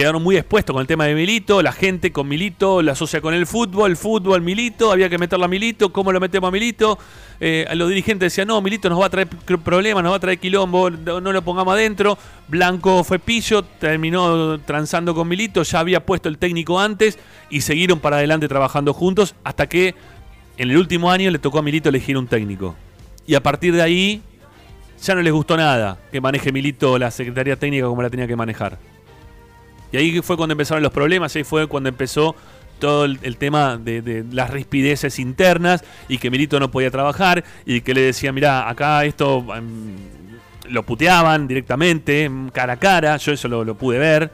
[0.00, 3.34] Quedaron muy expuestos con el tema de Milito, la gente con Milito la asocia con
[3.34, 6.98] el fútbol, fútbol, Milito, había que meterlo a Milito, ¿cómo lo metemos a Milito?
[7.38, 10.38] Eh, los dirigentes decían, no, Milito nos va a traer problemas, nos va a traer
[10.38, 12.16] quilombo, no lo pongamos adentro.
[12.48, 17.18] Blanco fue pillo, terminó transando con Milito, ya había puesto el técnico antes
[17.50, 19.94] y siguieron para adelante trabajando juntos hasta que
[20.56, 22.74] en el último año le tocó a Milito elegir un técnico.
[23.26, 24.22] Y a partir de ahí
[25.02, 28.34] ya no les gustó nada que maneje Milito la Secretaría Técnica como la tenía que
[28.34, 28.78] manejar.
[29.92, 32.34] Y ahí fue cuando empezaron los problemas, ahí fue cuando empezó
[32.78, 37.92] todo el, tema de, las rispideces internas y que Milito no podía trabajar y que
[37.92, 39.96] le decía, mira, acá esto em,
[40.70, 44.30] lo puteaban directamente, em, cara a cara, yo eso lo, pude ver.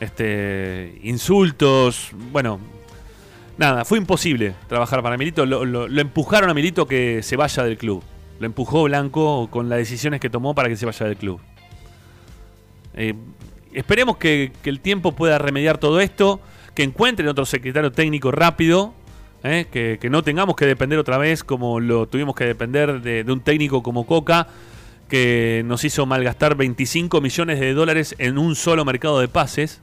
[0.00, 2.60] Este, insultos, bueno,
[3.58, 5.44] nada, fue imposible trabajar para Milito.
[5.44, 8.02] Lo empujaron a Milito que se vaya del club.
[8.42, 11.40] Lo empujó Blanco con las decisiones que tomó para que se vaya del club.
[12.94, 13.14] Eh,
[13.72, 16.40] esperemos que, el tiempo pueda remediar todo esto,
[16.74, 18.94] que encuentren otro secretario técnico rápido,
[19.44, 23.32] eh, que, no tengamos que depender otra vez como lo tuvimos que depender de, de
[23.32, 24.48] un técnico como Coca,
[25.08, 29.80] que nos hizo malgastar 25 millones de dólares en un solo mercado de pases.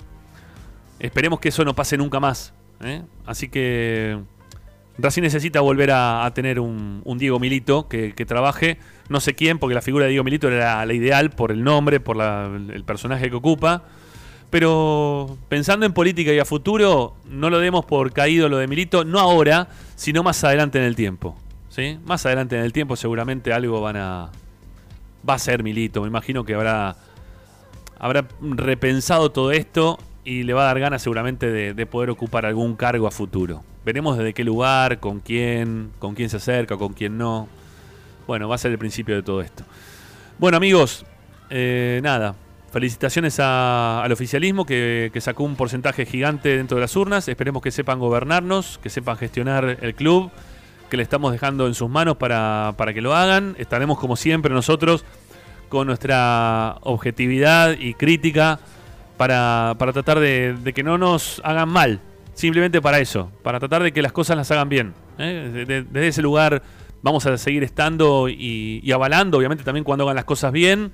[1.00, 2.54] Esperemos que eso no pase nunca más.
[2.82, 3.04] ¿eh?
[3.26, 4.20] Así que
[5.02, 8.78] Racing necesita volver a, tener un, Diego Milito que, trabaje.
[9.08, 12.00] No sé quién, porque la figura de Diego Milito era la ideal por el nombre,
[12.00, 13.84] por el personaje que ocupa.
[14.50, 19.06] Pero pensando en política y a futuro, no lo demos por caído lo de Milito,
[19.06, 21.38] no ahora, sino más adelante en el tiempo.
[21.70, 22.00] ¿sí?
[22.06, 24.32] Más adelante en el tiempo seguramente algo van a...
[25.28, 26.96] Va a ser Milito, me imagino que habrá,
[28.00, 32.76] habrá repensado todo esto y le va a dar ganas seguramente de poder ocupar algún
[32.76, 33.64] cargo a futuro.
[33.90, 37.48] Veremos desde qué lugar, con quién, con quién se acerca, con quién no.
[38.28, 39.64] Bueno, va a ser el principio de todo esto.
[40.38, 41.08] Bueno amigos,
[41.50, 42.36] eh, nada,
[42.72, 47.28] felicitaciones al oficialismo que, sacó un porcentaje gigante dentro de las urnas.
[47.28, 50.30] Esperemos que sepan gobernarnos, que sepan gestionar el club,
[50.92, 53.56] que le estamos dejando en sus manos para, para que lo hagan.
[53.58, 55.04] Estaremos como siempre nosotros
[55.68, 58.60] con nuestra objetividad y crítica
[59.18, 62.02] para, para tratar de que no nos hagan mal.
[62.40, 64.94] Simplemente para eso, para tratar de que las cosas las hagan bien.
[65.18, 65.52] ¿eh?
[65.54, 66.64] De- de- desde ese lugar
[67.02, 70.94] vamos a seguir estando y, y avalando, obviamente, también cuando hagan las cosas bien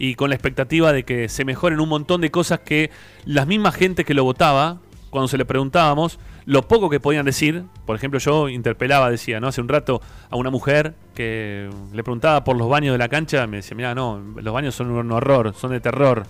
[0.00, 2.90] y con la expectativa de que se mejoren un montón de cosas que
[3.24, 4.78] las mismas gente que lo votaba,
[5.10, 9.46] cuando se le preguntábamos, lo poco que podían decir, por ejemplo, yo interpelaba, decía, ¿no?
[9.46, 13.46] Hace un rato a una mujer que le preguntaba por los baños de la cancha,
[13.46, 16.24] me decía, mira, no, los baños son un horror, son de terror,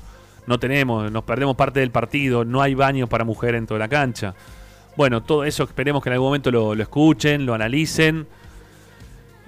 [0.50, 3.88] no tenemos, nos perdemos parte del partido, no hay baños para mujer dentro de la
[3.88, 4.34] cancha.
[4.96, 8.26] Bueno, todo eso esperemos que en algún momento lo, escuchen, lo analicen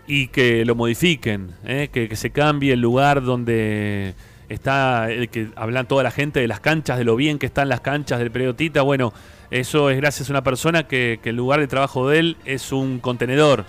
[0.07, 1.89] y que lo modifiquen, ¿eh?
[1.93, 4.15] que, se cambie el lugar donde
[4.49, 7.69] está el que hablan toda la gente de las canchas, de lo bien que están
[7.69, 8.83] las canchas del periodista.
[8.83, 9.13] Bueno,
[9.51, 12.71] eso es gracias a una persona que, que el lugar de trabajo de él es
[12.71, 13.65] un contenedor.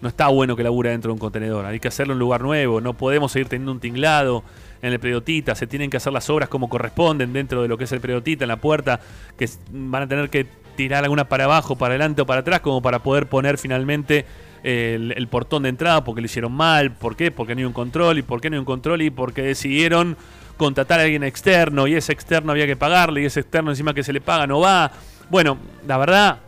[0.00, 1.64] No está bueno que labura dentro de un contenedor.
[1.64, 2.80] Hay que hacerlo en un lugar nuevo.
[2.80, 4.42] No podemos seguir teniendo un tinglado
[4.82, 5.54] en el periodista.
[5.54, 8.44] Se tienen que hacer las obras como corresponden dentro de lo que es el periodista
[8.44, 9.00] en la puerta.
[9.38, 12.82] Que van a tener que tirar alguna para abajo, para adelante o para atrás, como
[12.82, 14.26] para poder poner finalmente
[14.62, 16.92] el, portón de entrada porque lo hicieron mal.
[16.92, 17.30] ¿Por qué?
[17.30, 18.18] Porque no hay un control.
[18.18, 19.02] ¿Y por qué no hay un control?
[19.02, 20.16] Y porque decidieron
[20.56, 24.02] contratar a alguien externo y ese externo había que pagarle y ese externo encima que
[24.02, 24.92] se le paga no va.
[25.30, 26.38] Bueno, la verdad,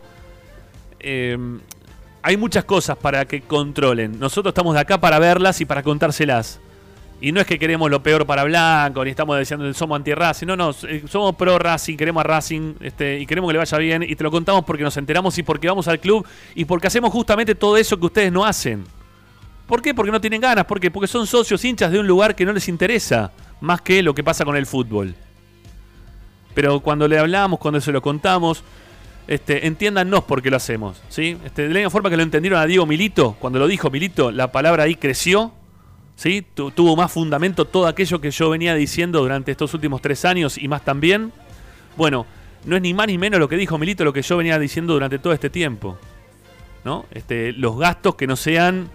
[0.99, 1.37] eh,
[2.21, 4.19] hay muchas cosas para que controlen.
[4.19, 6.59] Nosotros estamos de acá para verlas y para contárselas.
[7.25, 10.45] Y no es que queremos lo peor para Blanco, ni estamos diciendo que somos anti-Racing.
[10.45, 14.03] No, no, eh, somos pro-Racing, queremos a Racing este, y queremos que le vaya bien.
[14.03, 16.23] Y te lo contamos porque nos enteramos y porque vamos al club
[16.53, 18.83] y porque hacemos justamente todo eso que ustedes no hacen.
[19.65, 19.95] ¿Por qué?
[19.95, 20.65] Porque no tienen ganas.
[20.65, 20.91] ¿Por qué?
[20.91, 24.23] Porque son socios hinchas de un lugar que no les interesa más que lo que
[24.23, 25.15] pasa con el fútbol.
[26.53, 28.63] Pero cuando le hablamos, cuando se lo contamos,
[29.27, 31.01] este, entiéndannos por qué lo hacemos.
[31.09, 31.39] ¿sí?
[31.43, 34.29] Este, de la misma forma que lo entendieron a Diego Milito, cuando lo dijo Milito,
[34.29, 35.53] la palabra ahí creció.
[36.15, 36.45] ¿Sí?
[36.53, 40.57] Tu- tuvo más fundamento todo aquello que yo venía diciendo durante estos últimos tres años
[40.57, 41.31] y más también.
[41.97, 42.25] Bueno,
[42.65, 44.93] no es ni más ni menos lo que dijo Milito, lo que yo venía diciendo
[44.93, 45.97] durante todo este tiempo.
[46.83, 47.05] ¿no?
[47.11, 48.89] Este, los gastos que no sean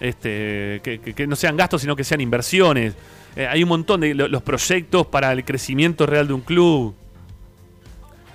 [0.00, 2.94] este, que, que- no sean gastos, sino que sean inversiones.
[3.34, 6.94] Eh, hay un montón de lo- los proyectos para el crecimiento real de un club.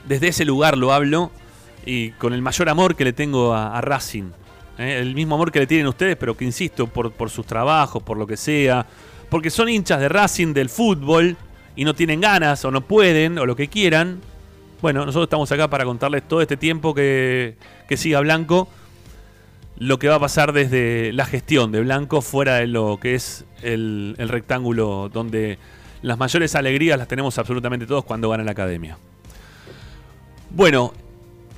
[0.07, 1.31] Desde ese lugar lo hablo
[1.85, 4.31] y con el mayor amor que le tengo a Racing.
[4.81, 4.99] ¿Eh?
[4.99, 8.17] El mismo amor que le tienen ustedes, pero que insisto, por, por sus trabajos, por
[8.17, 8.85] lo que sea.
[9.29, 11.37] Porque son hinchas de Racing, del fútbol,
[11.75, 14.19] y no tienen ganas, o no pueden, o lo que quieran.
[14.81, 17.55] Bueno, nosotros estamos acá para contarles todo este tiempo que,
[17.87, 18.67] que siga Blanco
[19.77, 23.45] lo que va a pasar desde la gestión de Blanco fuera de lo que es
[23.63, 25.57] el, el rectángulo donde
[26.03, 28.99] las mayores alegrías las tenemos absolutamente todos cuando gana la academia.
[30.51, 30.93] Bueno,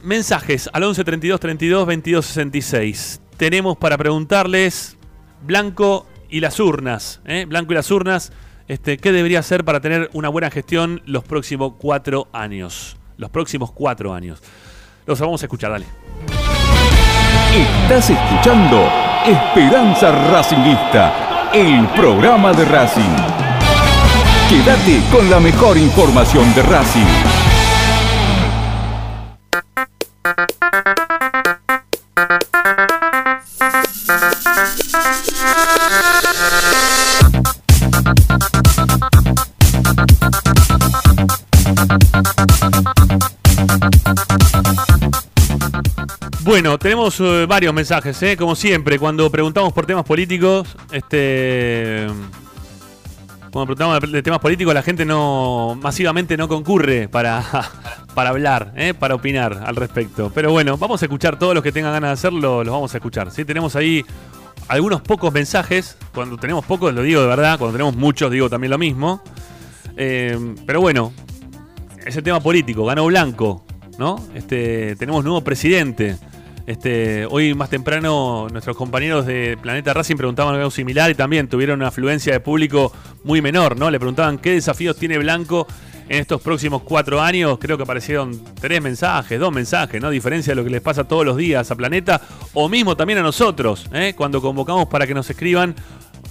[0.03, 3.21] mensajes al 11 32 32 22 66.
[3.37, 4.97] Tenemos para preguntarles
[5.41, 7.21] Blanco y las urnas.
[7.25, 7.45] ¿eh?
[7.47, 8.31] Blanco y las urnas,
[8.67, 12.97] este, ¿qué debería hacer para tener una buena gestión los próximos cuatro años?
[13.17, 14.41] Los próximos cuatro años.
[15.05, 15.85] Los vamos a escuchar, dale.
[17.55, 18.89] Estás escuchando
[19.25, 23.15] Esperanza Racingista, el programa de Racing.
[24.49, 27.32] Quédate con la mejor información de Racing.
[46.53, 48.37] Bueno, tenemos eh, varios mensajes, ¿eh?
[48.37, 52.05] como siempre, cuando preguntamos por temas políticos, este,
[53.51, 57.43] cuando preguntamos de temas políticos, la gente no masivamente no concurre para,
[58.13, 58.93] para hablar, ¿eh?
[58.93, 60.31] para opinar al respecto.
[60.35, 62.97] Pero bueno, vamos a escuchar todos los que tengan ganas de hacerlo, los vamos a
[62.97, 63.31] escuchar.
[63.31, 63.45] ¿sí?
[63.45, 64.05] Tenemos ahí
[64.67, 65.97] algunos pocos mensajes.
[66.13, 67.57] Cuando tenemos pocos, lo digo de verdad.
[67.57, 69.23] Cuando tenemos muchos, digo también lo mismo.
[69.95, 71.13] Pero bueno,
[72.05, 72.85] ese tema político.
[72.85, 73.65] Ganó Blanco,
[73.97, 74.23] ¿no?
[74.35, 76.19] Este, tenemos nuevo presidente.
[76.65, 81.79] Este, hoy más temprano nuestros compañeros de Planeta Racing preguntaban algo similar y también tuvieron
[81.79, 82.93] una afluencia de público
[83.25, 83.91] muy menor, ¿no?
[83.91, 85.67] Le preguntaban qué desafíos tiene Blanco
[86.07, 87.57] en estos próximos cuatro años.
[87.59, 90.09] Creo que aparecieron tres mensajes, dos mensajes, ¿no?
[90.09, 92.21] Diferencia de lo que les pasa todos los días a Planeta
[92.53, 94.13] o mismo también a nosotros, ¿eh?
[94.15, 95.75] Cuando convocamos para que nos escriban,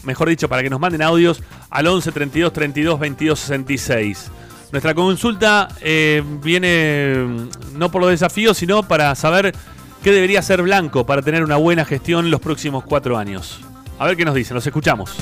[0.03, 4.31] mejor dicho, para que nos manden audios al 11 32 32 22 66.
[4.73, 9.55] Nuestra consulta eh, viene mm, no por los desafíos, sino para saber
[10.03, 13.61] qué debería hacer Blanco para tener una buena gestión los próximos cuatro años.
[13.99, 15.17] A ver qué nos dicen, los escuchamos.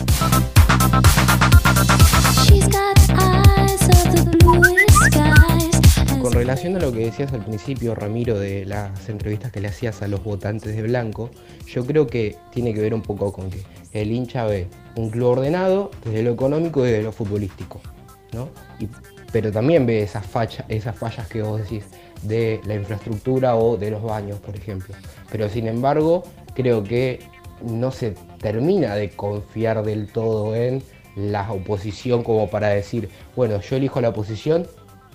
[6.20, 10.02] Con relación a lo que decías al principio, Ramiro, de las entrevistas que le hacías
[10.02, 11.30] a los votantes de Blanco,
[11.66, 13.62] yo creo que tiene que ver un poco con que
[13.92, 17.80] el hincha ve un club ordenado desde lo económico y desde lo futbolístico,
[18.32, 18.50] ¿no?
[18.78, 18.88] Y-
[19.32, 21.84] pero también ve esas, facha- esas fallas que vos decís
[22.22, 24.94] de la infraestructura o de los baños, por ejemplo.
[25.30, 26.24] Pero sin embargo,
[26.54, 27.20] creo que
[27.62, 30.82] no se termina de confiar del todo en
[31.16, 34.66] la oposición como para decir, bueno, yo elijo la oposición,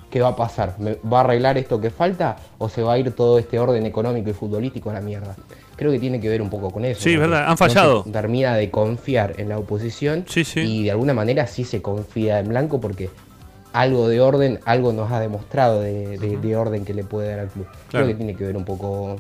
[0.10, 0.76] ¿qué va a pasar?
[0.78, 3.86] ¿Me ¿Va a arreglar esto que falta o se va a ir todo este orden
[3.86, 5.36] económico y futbolístico a la mierda?
[5.76, 7.02] Creo que tiene que ver un poco con eso.
[7.02, 7.22] Sí, ¿no?
[7.22, 7.98] verdad, han fallado.
[7.98, 10.26] no se termina de confiar en la oposición
[10.56, 13.10] y de alguna manera sí se confía en Blanco porque
[13.76, 17.40] algo de orden, algo nos ha demostrado de, de- de orden que le puede dar
[17.40, 17.66] al club.
[17.90, 18.06] Claro.
[18.06, 19.18] Creo que tiene que ver un poco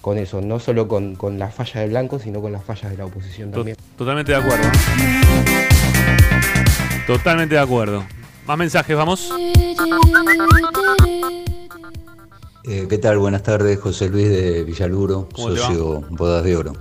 [0.00, 2.98] con eso, no solo con, con las fallas de Blanco, sino con las fallas de
[2.98, 3.76] la oposición también.
[3.96, 4.68] Totalmente de acuerdo.
[7.06, 8.04] Totalmente de acuerdo.
[8.46, 9.32] Más mensajes, vamos.
[12.66, 13.18] Eh, ¿Qué tal?
[13.18, 16.72] Buenas tardes, José Luis de Villaluro, socio Bodas de Oro.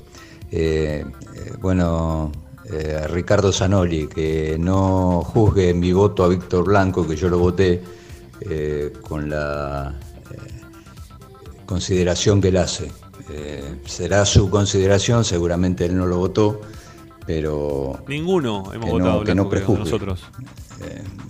[0.51, 1.05] Eh,
[1.35, 2.31] eh, bueno,
[2.73, 7.37] eh, a Ricardo Zanoli, que no juzgue mi voto a Víctor Blanco, que yo lo
[7.39, 7.81] voté
[8.41, 9.93] eh, con la
[10.31, 10.37] eh,
[11.65, 12.91] consideración que él hace.
[13.85, 16.59] Será su consideración, seguramente él no lo votó,
[17.25, 20.21] pero Ninguno hemos que no- votado que no Blanco, creo, nosotros.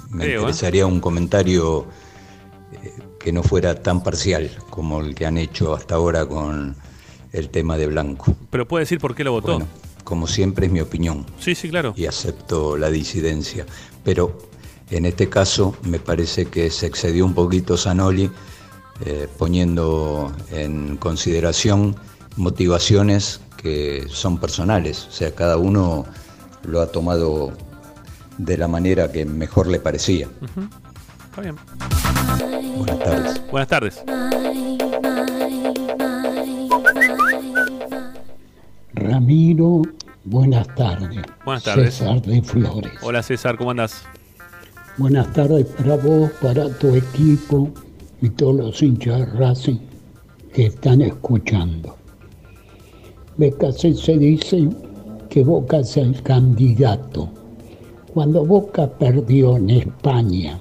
[0.09, 1.85] me Creo, interesaría un comentario
[3.19, 6.75] que no fuera tan parcial como el que han hecho hasta ahora con
[7.31, 8.35] el tema de Blanco.
[8.49, 9.53] Pero puede decir por qué lo votó.
[9.53, 9.67] Bueno,
[10.03, 11.25] como siempre es mi opinión.
[11.39, 11.93] Sí, sí, claro.
[11.95, 13.65] Y acepto la disidencia.
[14.03, 14.37] Pero
[14.89, 18.29] en este caso me parece que se excedió un poquito Zanoli
[19.05, 21.95] eh, poniendo en consideración
[22.35, 25.07] motivaciones que son personales.
[25.07, 26.05] O sea, cada uno
[26.63, 27.53] lo ha tomado
[28.37, 30.27] de la manera que mejor le parecía.
[31.29, 31.55] Está bien.
[32.77, 33.51] Buenas tardes.
[33.51, 34.03] Buenas tardes.
[39.03, 39.81] Ramiro,
[40.23, 41.21] buenas tardes.
[41.45, 41.95] Buenas tardes.
[41.95, 42.93] César de Flores.
[43.01, 44.03] Hola César, ¿cómo andás?
[44.97, 47.69] Buenas tardes para vos, para tu equipo
[48.21, 49.79] y todos los hinchas de Racing
[50.53, 51.97] que están escuchando.
[53.37, 54.69] Becasé se dice
[55.29, 57.29] que Boca es el candidato.
[58.13, 60.59] Cuando Boca perdió en España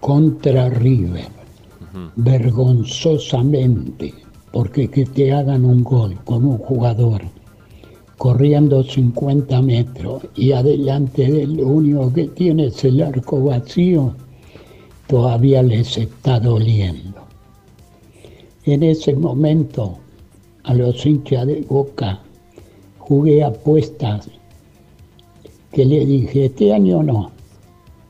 [0.00, 1.28] contra River,
[2.16, 4.14] vergonzosamente,
[4.54, 7.22] porque que te hagan un gol con un jugador
[8.16, 14.14] corriendo 50 metros y adelante de él lo único que tiene es el arco vacío,
[15.08, 17.18] todavía les está doliendo.
[18.64, 19.98] En ese momento,
[20.62, 22.20] a los hinchas de Boca,
[22.98, 24.30] jugué apuestas
[25.72, 27.32] que le dije, este año no,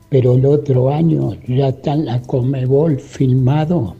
[0.09, 3.95] pero el otro año ya está en la Comebol filmado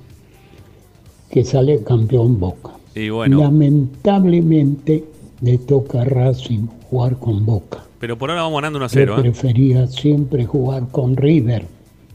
[1.29, 2.71] que sale campeón Boca.
[2.93, 5.03] Y bueno, Lamentablemente
[5.41, 7.79] le toca a Racing jugar con Boca.
[7.99, 9.15] pero por ahora vamos ganando 1 a Yo 0.
[9.17, 9.21] ¿eh?
[9.21, 11.65] prefería siempre jugar con River,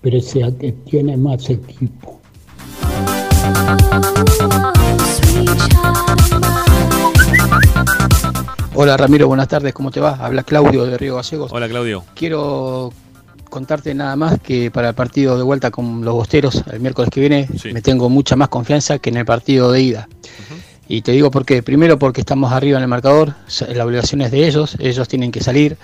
[0.00, 2.18] pese a que tiene más equipo.
[8.74, 10.12] Hola Ramiro, buenas tardes, ¿cómo te va?
[10.14, 11.52] Habla Claudio de Río Gallegos.
[11.52, 12.04] Hola Claudio.
[12.14, 12.92] Quiero
[13.50, 17.20] contarte nada más que para el partido de vuelta con los Bosteros el miércoles que
[17.20, 20.08] viene me tengo mucha más confianza que en el partido de ida.
[20.88, 21.62] Y te digo por qué.
[21.62, 23.34] Primero porque estamos arriba en el marcador,
[23.68, 25.76] la obligación es de ellos, ellos tienen que salir.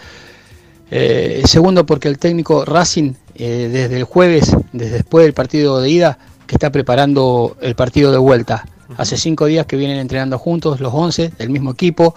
[0.90, 5.90] Eh, segundo porque el técnico Racing eh, desde el jueves, desde después del partido de
[5.90, 8.66] ida, que está preparando el partido de vuelta.
[8.96, 12.14] Hace cinco días que vienen entrenando juntos, los 11, del mismo equipo,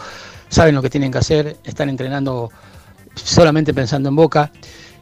[0.49, 2.51] saben lo que tienen que hacer, están entrenando
[3.15, 4.51] solamente pensando en Boca.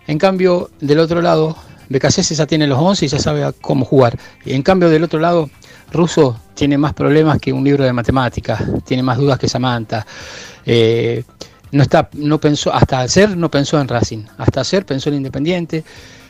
[0.07, 1.55] En cambio, del otro lado,
[1.89, 4.17] BKC ya tiene los 11 y ya sabe cómo jugar.
[4.45, 5.49] En cambio, del otro lado,
[5.91, 10.05] Russo tiene más problemas que un libro de matemáticas, tiene más dudas que Samantha.
[10.65, 11.23] Eh,
[11.71, 15.83] no está, no pensó, hasta ayer no pensó en Racing, hasta ayer pensó en Independiente.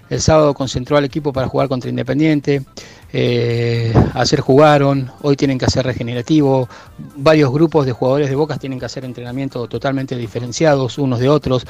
[0.10, 2.64] El sábado concentró al equipo para jugar contra Independiente.
[3.12, 3.94] Eh,
[4.40, 6.70] jugaron, hoy tienen que hacer regenerativo.
[7.18, 11.66] Varios grupos de jugadores de Bocas tienen que hacer entrenamiento totalmente diferenciados unos de otros.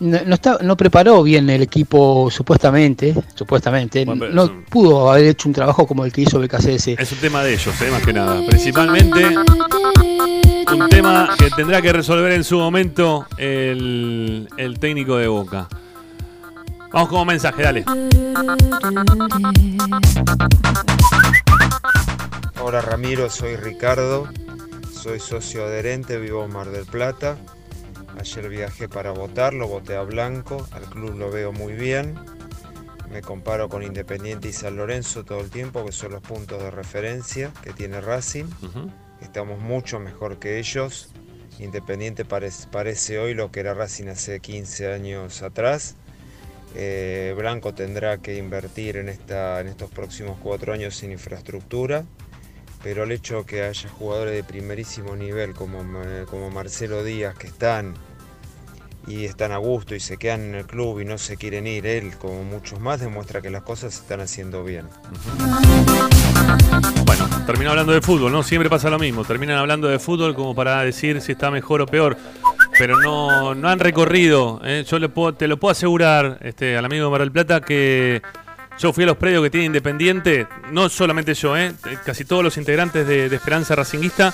[0.00, 3.14] No, no está, no preparó bien el equipo, supuestamente.
[3.34, 4.06] Supuestamente.
[4.06, 6.88] no pudo haber hecho un trabajo como el que hizo BKCS.
[6.88, 8.40] Es un tema de ellos, eh, más que nada.
[8.46, 9.28] Principalmente
[10.72, 15.68] un tema que tendrá que resolver en su momento el, el técnico de Boca.
[16.92, 17.84] Vamos como mensaje, dale.
[22.62, 24.28] Hola Ramiro, soy Ricardo,
[24.92, 27.36] soy socio adherente, vivo en Mar del Plata.
[28.20, 32.16] Ayer viajé para votar, lo voté a Blanco, al club lo veo muy bien.
[33.10, 36.70] Me comparo con Independiente y San Lorenzo todo el tiempo, que son los puntos de
[36.70, 38.44] referencia que tiene Racing.
[39.22, 41.08] Estamos mucho mejor que ellos.
[41.58, 45.96] Independiente parece, parece hoy lo que era Racing hace 15 años atrás.
[46.74, 52.04] Eh, Blanco tendrá que invertir en, esta, en estos próximos cuatro años en infraestructura,
[52.82, 57.94] pero el hecho que haya jugadores de primerísimo nivel como Marcelo Díaz que están
[59.06, 61.86] y están a gusto y se quedan en el club y no se quieren ir,
[61.86, 64.86] él como muchos más, demuestra que las cosas se están haciendo bien.
[67.04, 68.42] Bueno, termina hablando de fútbol, ¿no?
[68.42, 69.24] Siempre pasa lo mismo.
[69.24, 72.16] Terminan hablando de fútbol como para decir si está mejor o peor.
[72.78, 74.60] Pero no, no han recorrido.
[74.64, 74.84] ¿eh?
[74.86, 78.22] Yo le puedo, te lo puedo asegurar este, al amigo de Mar del Plata que
[78.80, 80.46] yo fui a los predios que tiene Independiente.
[80.72, 81.74] No solamente yo, ¿eh?
[82.04, 84.32] casi todos los integrantes de, de Esperanza Racinguista.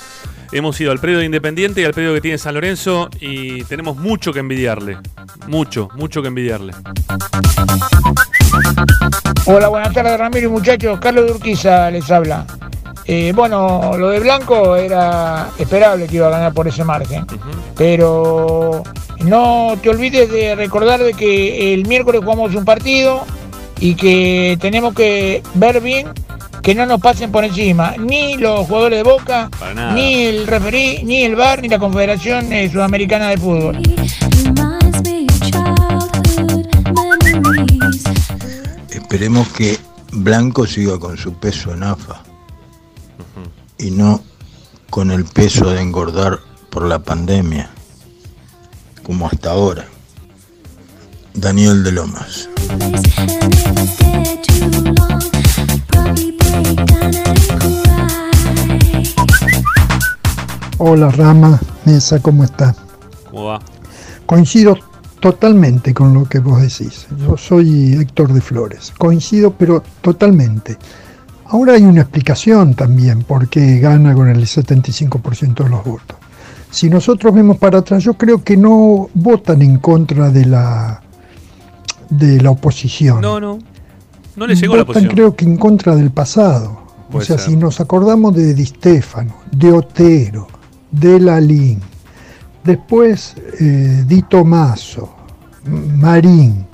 [0.52, 3.96] Hemos ido al predio de Independiente y al predio que tiene San Lorenzo y tenemos
[3.96, 4.98] mucho que envidiarle.
[5.48, 6.74] Mucho, mucho que envidiarle.
[9.46, 11.00] Hola, buenas tardes Ramiro y muchachos.
[11.00, 12.46] Carlos de Urquiza les habla.
[13.04, 17.26] Eh, bueno, lo de Blanco era esperable que iba a ganar por ese margen.
[17.76, 18.84] Pero
[19.24, 23.24] no te olvides de recordar de que el miércoles jugamos un partido
[23.80, 26.08] y que tenemos que ver bien
[26.62, 29.50] que no nos pasen por encima ni los jugadores de Boca,
[29.94, 33.82] ni el referí, ni el VAR, ni la Confederación eh, Sudamericana de Fútbol.
[38.90, 39.78] Esperemos que
[40.12, 42.22] Blanco siga con su peso en AFA
[43.78, 44.22] y no
[44.90, 46.40] con el peso de engordar
[46.70, 47.70] por la pandemia,
[49.04, 49.86] como hasta ahora.
[51.36, 52.48] Daniel de Lomas.
[60.78, 62.74] Hola Rama, Mesa, ¿cómo está?
[63.30, 63.60] ¿Cómo va?
[64.24, 64.78] Coincido
[65.20, 67.06] totalmente con lo que vos decís.
[67.18, 68.92] Yo soy Héctor de Flores.
[68.96, 70.78] Coincido, pero totalmente.
[71.46, 76.16] Ahora hay una explicación también por qué gana con el 75% de los votos.
[76.70, 81.02] Si nosotros vemos para atrás, yo creo que no votan en contra de la
[82.10, 83.20] de la oposición.
[83.20, 83.58] No, no.
[84.36, 85.14] No le llegó la votan posición.
[85.14, 86.78] creo que en contra del pasado.
[87.08, 87.50] O Puede sea, ser.
[87.50, 90.48] si nos acordamos de Di Stefano, de Otero,
[90.90, 91.80] de Lalín,
[92.64, 95.14] después eh, Di Tomaso,
[95.64, 96.66] Marín,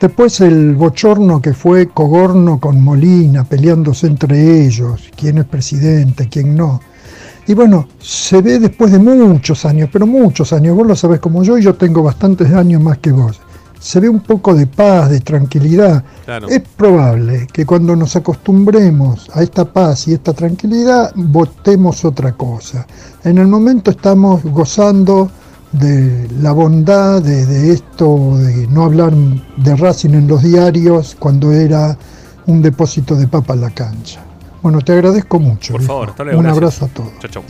[0.00, 6.56] después el bochorno que fue Cogorno con Molina peleándose entre ellos, quién es presidente, quién
[6.56, 6.80] no.
[7.46, 11.42] Y bueno, se ve después de muchos años, pero muchos años, vos lo sabés como
[11.42, 13.40] yo y yo tengo bastantes años más que vos.
[13.80, 16.04] Se ve un poco de paz, de tranquilidad.
[16.26, 16.48] Claro.
[16.48, 22.86] Es probable que cuando nos acostumbremos a esta paz y esta tranquilidad, votemos otra cosa.
[23.24, 25.30] En el momento estamos gozando
[25.72, 31.52] de la bondad de, de esto, de no hablar de Racing en los diarios cuando
[31.52, 31.96] era
[32.46, 34.20] un depósito de papa en la cancha.
[34.62, 35.72] Bueno, te agradezco mucho.
[35.72, 36.38] Por favor, hasta luego.
[36.38, 36.82] Un gracias.
[36.82, 37.18] abrazo a todos.
[37.20, 37.42] Chau, chau.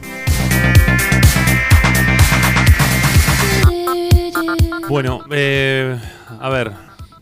[4.89, 5.97] Bueno, eh,
[6.41, 6.73] a ver,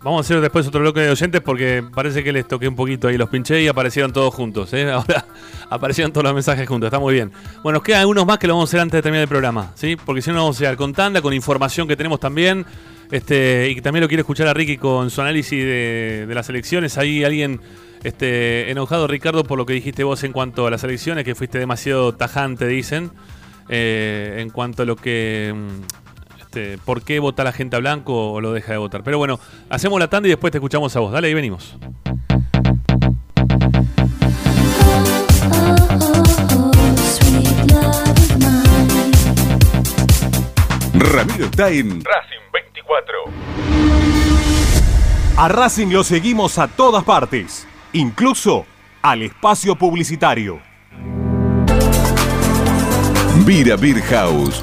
[0.00, 3.08] vamos a hacer después otro bloque de oyentes porque parece que les toqué un poquito
[3.08, 4.72] ahí, los pinché y aparecieron todos juntos.
[4.72, 4.90] ¿eh?
[4.92, 5.24] Ahora
[5.68, 7.32] aparecieron todos los mensajes juntos, está muy bien.
[7.62, 9.72] Bueno, nos quedan algunos más que lo vamos a hacer antes de terminar el programa,
[9.74, 9.96] ¿sí?
[9.96, 12.64] Porque si no, vamos a llegar con tanda, con información que tenemos también.
[13.10, 16.98] Este, y que también lo quiere escuchar a Ricky con su análisis de, las elecciones.
[16.98, 17.60] Ahí alguien
[18.04, 21.58] este, enojado, Ricardo, por lo que dijiste vos en cuanto a las elecciones, que fuiste
[21.58, 23.10] demasiado tajante, dicen.
[23.68, 25.54] eh, en cuanto a lo que.
[26.48, 29.02] Este, por qué vota la gente a blanco o lo deja de votar.
[29.02, 29.38] Pero bueno,
[29.68, 31.12] hacemos la tanda y después te escuchamos a vos.
[31.12, 31.76] Dale, ahí venimos.
[40.94, 42.02] Ramiro Time.
[42.02, 43.14] Racing 24.
[45.36, 48.64] A Racing lo seguimos a todas partes, incluso
[49.02, 50.62] al espacio publicitario.
[53.44, 54.62] Vira Beer House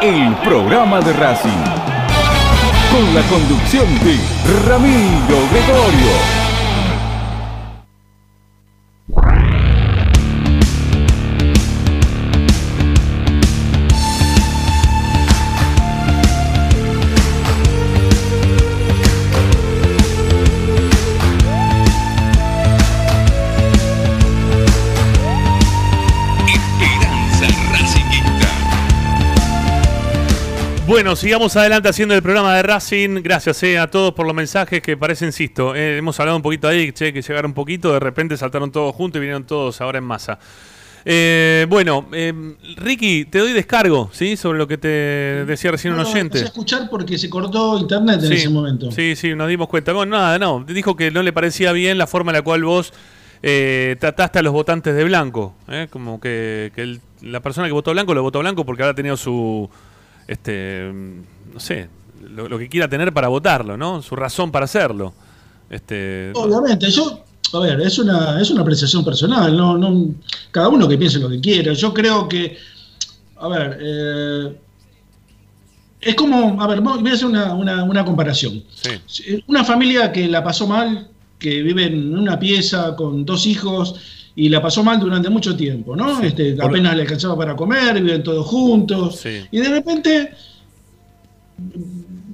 [0.00, 1.50] el programa de Racing.
[2.90, 4.18] Con la conducción de
[4.68, 6.46] Ramiro Gregorio.
[30.96, 33.20] Bueno, sigamos adelante haciendo el programa de Racing.
[33.22, 36.68] Gracias eh, a todos por los mensajes que parece, insisto, eh, hemos hablado un poquito
[36.68, 39.98] ahí, che, que llegaron un poquito, de repente saltaron todos juntos y vinieron todos ahora
[39.98, 40.38] en masa.
[41.04, 42.32] Eh, bueno, eh,
[42.78, 44.38] Ricky, te doy descargo, ¿sí?
[44.38, 46.38] Sobre lo que te decía recién un oyente.
[46.38, 48.90] escuchar porque se cortó internet en Sí, ese momento.
[48.90, 49.92] Sí, sí, nos dimos cuenta.
[49.92, 50.64] Bueno, nada, no.
[50.66, 52.94] Dijo que no le parecía bien la forma en la cual vos
[53.42, 55.54] eh, trataste a los votantes de blanco.
[55.68, 55.88] ¿eh?
[55.90, 59.18] Como que, que el- la persona que votó blanco lo votó blanco porque habrá tenido
[59.18, 59.68] su.
[60.26, 60.92] Este.
[61.52, 61.88] No sé.
[62.22, 64.02] Lo, lo que quiera tener para votarlo, ¿no?
[64.02, 65.14] Su razón para hacerlo.
[65.70, 66.32] Este.
[66.34, 70.14] Obviamente, yo, a ver, es una, es una apreciación personal, no, no,
[70.50, 71.72] cada uno que piense lo que quiera.
[71.72, 72.56] Yo creo que,
[73.36, 74.56] a ver, eh,
[76.00, 78.62] es como, a ver, voy a hacer una, una, una comparación.
[79.06, 79.42] Sí.
[79.46, 81.08] Una familia que la pasó mal,
[81.38, 83.96] que vive en una pieza con dos hijos
[84.36, 86.20] y la pasó mal durante mucho tiempo, ¿no?
[86.20, 89.16] Este, Por- apenas le alcanzaba para comer, viven todos juntos.
[89.16, 89.40] Sí.
[89.50, 90.30] Y de repente,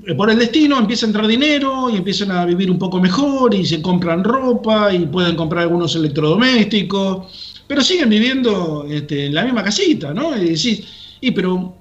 [0.07, 3.55] eh, por el destino, empieza a entrar dinero y empiezan a vivir un poco mejor
[3.55, 9.45] y se compran ropa y pueden comprar algunos electrodomésticos, pero siguen viviendo este, en la
[9.45, 10.37] misma casita, ¿no?
[10.37, 10.83] Y decís,
[11.21, 11.77] y pero,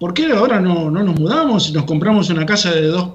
[0.00, 3.10] ¿por qué ahora no, no nos mudamos y nos compramos una casa de dos,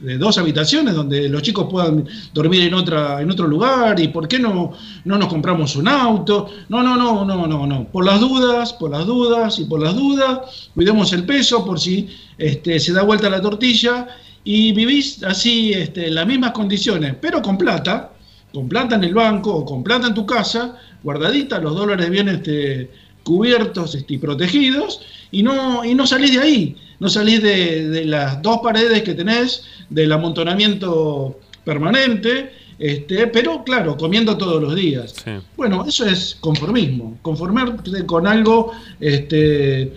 [0.00, 3.98] de dos habitaciones donde los chicos puedan dormir en, otra, en otro lugar?
[4.00, 4.72] ¿Y por qué no,
[5.04, 6.50] no nos compramos un auto?
[6.68, 7.84] No, no, no, no, no, no.
[7.84, 12.08] Por las dudas, por las dudas y por las dudas, cuidemos el peso por si
[12.38, 14.06] este, se da vuelta la tortilla
[14.44, 18.12] y vivís así este, en las mismas condiciones, pero con plata,
[18.54, 22.28] con plata en el banco o con plata en tu casa, guardadita, los dólares bien
[22.28, 22.90] este,
[23.24, 25.00] cubiertos este, y protegidos,
[25.32, 29.14] y no, y no salís de ahí, no salís de, de las dos paredes que
[29.14, 35.14] tenés, del amontonamiento permanente, este, pero claro, comiendo todos los días.
[35.56, 39.92] Bueno, eso es conformismo, conformarte con algo este,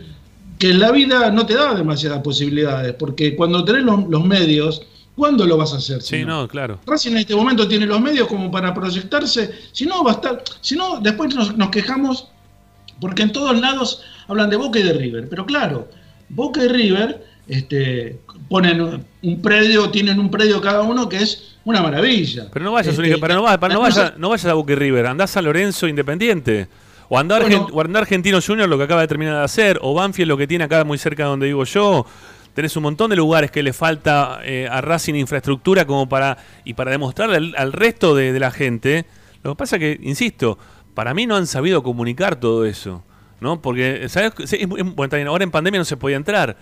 [0.57, 4.81] que en la vida no te da demasiadas posibilidades, porque cuando tenés los, los medios,
[5.15, 6.01] ¿cuándo lo vas a hacer?
[6.01, 6.79] si Sí, no, claro.
[6.85, 10.43] Racing en este momento tiene los medios como para proyectarse, si no va a estar,
[10.61, 12.29] si no después nos, nos quejamos
[13.01, 15.89] porque en todos lados hablan de Boca y de River, pero claro,
[16.29, 21.81] Boca y River este, ponen un predio, tienen un predio cada uno que es una
[21.81, 22.47] maravilla.
[22.53, 25.07] Pero no vayas, Este, para no, para no, vayas, no vayas a Boca y River,
[25.07, 26.67] andás a Lorenzo Independiente.
[27.09, 27.65] O andá, Bueno.
[27.67, 29.79] Argen- o andá Argentino Junior, lo que acaba de terminar de hacer.
[29.81, 32.05] O Banfield, lo que tiene acá muy cerca de donde vivo yo.
[32.53, 36.75] Tenés un montón de lugares que le falta eh, a Racing infraestructura como para y
[36.75, 39.05] para demostrarle al, al resto de, de la gente.
[39.43, 40.59] Lo que pasa que, insisto,
[40.93, 43.03] para mí no han sabido comunicar todo eso.
[43.41, 43.61] ¿No?
[43.61, 44.33] Porque, ¿sabes?
[44.45, 46.57] Sí, bueno, también ahora en pandemia no se podía entrar.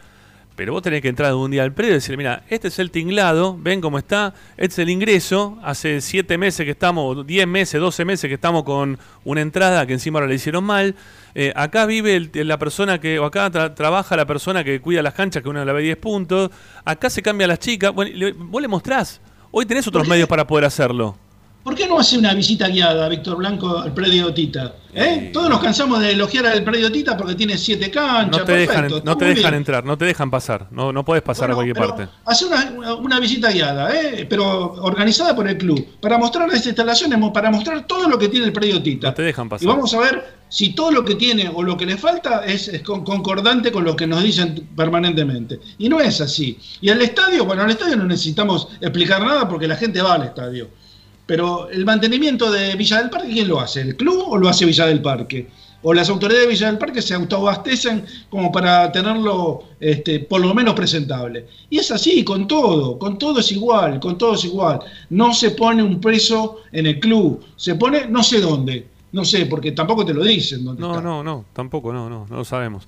[0.55, 2.79] Pero vos tenés que entrar de un día al predio y decirle, mira, este es
[2.79, 7.45] el tinglado, ven cómo está, este es el ingreso, hace 7 meses que estamos, 10
[7.45, 10.95] meses, 12 meses que estamos con una entrada que encima ahora le hicieron mal,
[11.39, 15.03] Eh, acá vive el- la persona que, o acá tra- trabaja la persona que cuida
[15.03, 16.49] las canchas, que uno le ve 10 puntos,
[16.83, 19.21] acá se cambian las chicas, bueno, le- vos le mostrás,
[19.51, 21.15] hoy tenés otros medios para poder hacerlo.
[21.67, 24.75] ¿Por qué no hace una visita guiada, Víctor Blanco, al predio Tita?
[24.93, 25.31] ¿Eh?
[25.33, 28.39] Todos nos cansamos de elogiar al predio Tita porque tiene siete canchas.
[28.39, 29.53] No te dejan, perfecto, no está te dejan bien.
[29.55, 32.21] entrar, no te dejan pasar, no, no podés pasar a Bueno, cualquier pero parte.
[32.23, 34.25] Hace una, una- una visita guiada, ¿eh?
[34.29, 38.45] pero organizada por el club, para mostrar las instalaciones, para mostrar todo lo que tiene
[38.45, 39.07] el predio Tita.
[39.09, 39.65] No te dejan pasar.
[39.65, 42.69] Y vamos a ver si todo lo que tiene o lo que le falta es,
[42.69, 45.59] es con- concordante con lo que nos dicen permanentemente.
[45.79, 46.57] Y no es así.
[46.79, 50.23] Y al estadio, bueno, al estadio no necesitamos explicar nada porque la gente va al
[50.23, 50.69] estadio.
[51.27, 53.81] Pero el mantenimiento de Villa del Parque, ¿quién lo hace?
[53.81, 55.47] ¿El club o lo hace Villa del Parque?
[55.83, 60.53] O las autoridades de Villa del Parque se autoabastecen como para tenerlo este, por lo
[60.55, 61.45] menos presentable.
[61.69, 64.79] Y es así, con todo, con todo es igual, con todo es igual.
[65.11, 69.45] No se pone un preso en el club, se pone no sé dónde, no sé,
[69.45, 71.01] porque tampoco te lo dicen dónde No, está.
[71.01, 72.83] no, no, tampoco, no, no, no lo sabemos.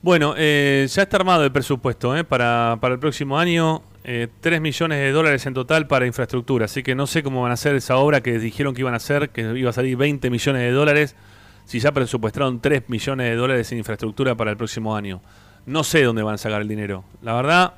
[0.00, 3.82] Bueno, eh, ya está armado el presupuesto eh, para, para el próximo año.
[4.04, 6.64] Eh, 3 millones de dólares en total para infraestructura.
[6.66, 8.98] Así que no sé cómo van a hacer esa obra que dijeron que iban a
[8.98, 11.14] hacer, que iba a salir 20 millones de dólares.
[11.64, 15.20] Si ya presupuestaron 3 millones de dólares en infraestructura para el próximo año.
[15.66, 17.04] No sé dónde van a sacar el dinero.
[17.22, 17.74] La verdad,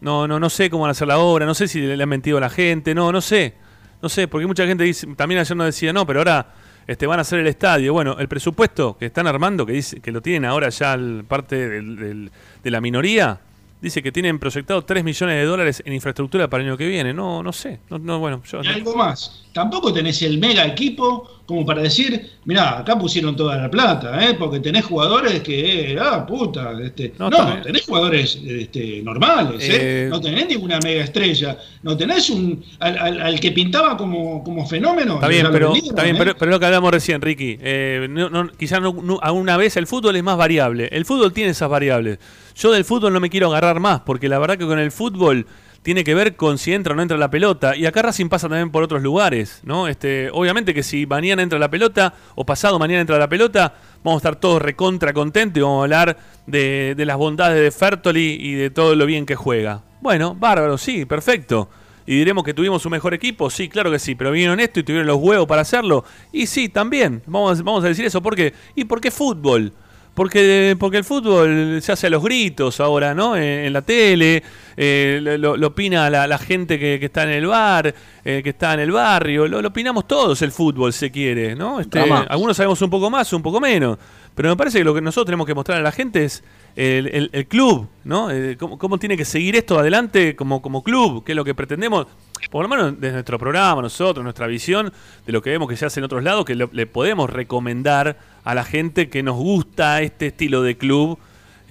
[0.00, 1.44] no, no, no sé cómo van a hacer la obra.
[1.44, 2.94] No sé si le han mentido a la gente.
[2.94, 3.54] No, no sé.
[4.00, 6.46] No sé, porque mucha gente dice, también ayer nos decía, no, pero ahora
[6.86, 7.92] este, van a hacer el estadio.
[7.92, 11.96] Bueno, el presupuesto que están armando, que dice que lo tienen ahora ya parte del-
[11.96, 12.30] del-
[12.64, 13.38] de la minoría,
[13.80, 17.14] dice que tienen proyectado 3 millones de dólares en infraestructura para el año que viene.
[17.14, 17.80] No, no sé.
[17.88, 22.30] No, no, bueno, yo, Y algo más, tampoco tenés el mega equipo como para decir,
[22.44, 24.34] mirá, acá pusieron toda la plata, ¿eh?
[24.38, 30.06] porque tenés jugadores que, ah, puta, este, no, está tenés jugadores este, normales, ¿eh?
[30.06, 34.42] Eh, no tenés ninguna mega estrella, no tenés un al, al- al que pintaba como,
[34.44, 35.14] como fenómeno.
[35.14, 36.18] Está bien, pero, vendieron, está bien ¿eh?
[36.20, 37.58] pero, pero lo que hablamos recién, Ricky.
[37.60, 40.88] Eh, no, no, quizás no, no- a una vez el fútbol es más variable.
[40.92, 42.18] El fútbol tiene esas variables.
[42.56, 45.46] Yo del fútbol no me quiero agarrar más, porque la verdad que con el fútbol
[45.82, 47.74] tiene que ver con si entra o no entra la pelota.
[47.76, 49.88] Y acá Racing pasa también por otros lugares, ¿no?
[49.88, 53.74] Este, obviamente que si mañana entra la pelota, o pasado mañana entra la pelota,
[54.04, 56.16] vamos a estar todos recontra contentos y vamos a hablar
[56.46, 59.82] de, las bondades de Fertoli y de todo lo bien que juega.
[60.00, 61.70] Bueno, bárbaro, sí, perfecto.
[62.06, 64.82] Y diremos que tuvimos un mejor equipo, sí, claro que sí, pero vinieron esto y
[64.82, 66.04] tuvieron los huevos para hacerlo.
[66.32, 68.52] Y sí, también, vamos, vamos a decir eso, ¿por qué?
[68.74, 69.72] ¿Y por qué fútbol?
[70.14, 73.36] Porque, porque el fútbol se hace a los gritos ahora, ¿no?
[73.36, 74.42] En, en la tele,
[74.76, 78.50] eh, lo, lo opina la, la gente que, que está en el bar, eh, que
[78.50, 81.80] está en el barrio, lo, lo opinamos todos el fútbol, se quiere, ¿no?
[81.80, 83.98] Este, algunos sabemos un poco más, un poco menos,
[84.34, 86.42] pero me parece que lo que nosotros tenemos que mostrar a la gente es
[86.76, 88.30] el, el- el club, ¿no?
[88.30, 91.54] Eh, cómo, cómo tiene que seguir esto adelante como, como club, qué es lo que
[91.54, 92.06] pretendemos,
[92.50, 94.92] por lo menos desde nuestro programa, nosotros, nuestra visión
[95.24, 98.16] de lo que vemos que se hace en otros lados, que lo- le podemos recomendar
[98.44, 101.18] a la gente que nos gusta este estilo de club.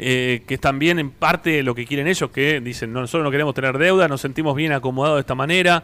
[0.02, 3.32] eh, que es también en parte lo que quieren ellos, que dicen, no, nosotros no
[3.32, 5.84] queremos tener deuda, nos sentimos bien acomodados de esta manera.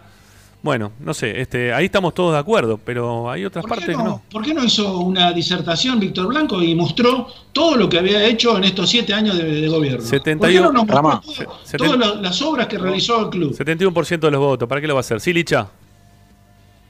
[0.63, 3.97] Bueno, no sé, este, ahí estamos todos de acuerdo, pero hay otras ¿Por qué, partes
[3.97, 4.21] que no, no.
[4.31, 8.57] por qué no hizo una disertación Víctor Blanco y mostró todo lo que había hecho
[8.57, 9.97] en estos siete años de, de gobierno?
[9.99, 13.53] ¿Por qué 71 no nos todo- todas las obras que realizó el club?
[13.53, 15.19] 71% de los votos, ¿para qué lo va a hacer?
[15.19, 15.67] Sí, Licha.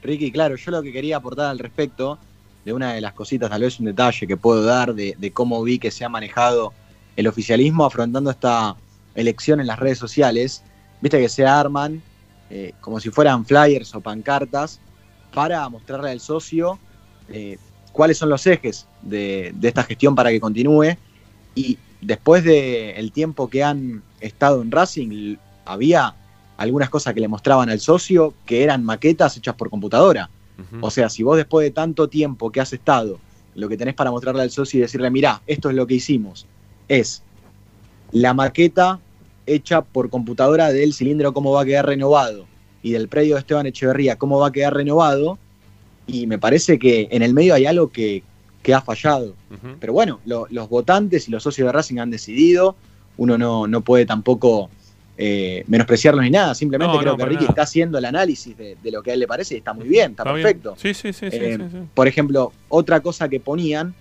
[0.02, 2.18] Ricky, claro, yo lo que quería aportar al respecto
[2.66, 5.78] de una de las cositas, tal vez un detalle que puedo dar de, cómo vi
[5.78, 6.72] que se ha manejado
[7.14, 8.74] el oficialismo afrontando esta
[9.14, 10.64] elección en las redes sociales,
[11.00, 12.02] viste que se arman
[12.50, 14.80] eh, como si fueran flyers o pancartas
[15.32, 16.80] para mostrarle al socio
[17.28, 17.56] eh,
[17.92, 20.96] cuáles son los ejes de, esta gestión para que continúe.
[21.54, 26.16] Y después del tiempo que han estado en Racing, había
[26.56, 30.28] algunas cosas que le mostraban al socio que eran maquetas hechas por computadora.
[30.80, 33.18] O sea, si vos después de tanto tiempo que has estado,
[33.54, 36.46] lo que tenés para mostrarle al socio y decirle, mirá, esto es lo que hicimos,
[36.88, 37.22] es
[38.12, 39.00] la maqueta
[39.46, 42.46] hecha por computadora del cilindro cómo va a quedar renovado
[42.82, 45.38] y del predio de Esteban Echeverría cómo va a quedar renovado,
[46.06, 48.22] y me parece que en el medio hay algo que,
[48.62, 49.34] que ha fallado.
[49.80, 52.76] Pero bueno, lo- los votantes y los socios de Racing han decidido,
[53.16, 54.70] uno no, no puede tampoco
[55.18, 57.48] eh, menospreciarlos ni nada, simplemente No, creo no, que Ricky nada.
[57.50, 59.88] está haciendo el análisis de, de lo que a él le parece y está muy
[59.88, 60.74] bien, está, perfecto.
[60.76, 61.78] Sí, sí, sí, sí, Eh, sí, sí.
[61.94, 63.94] Por ejemplo, otra cosa que ponían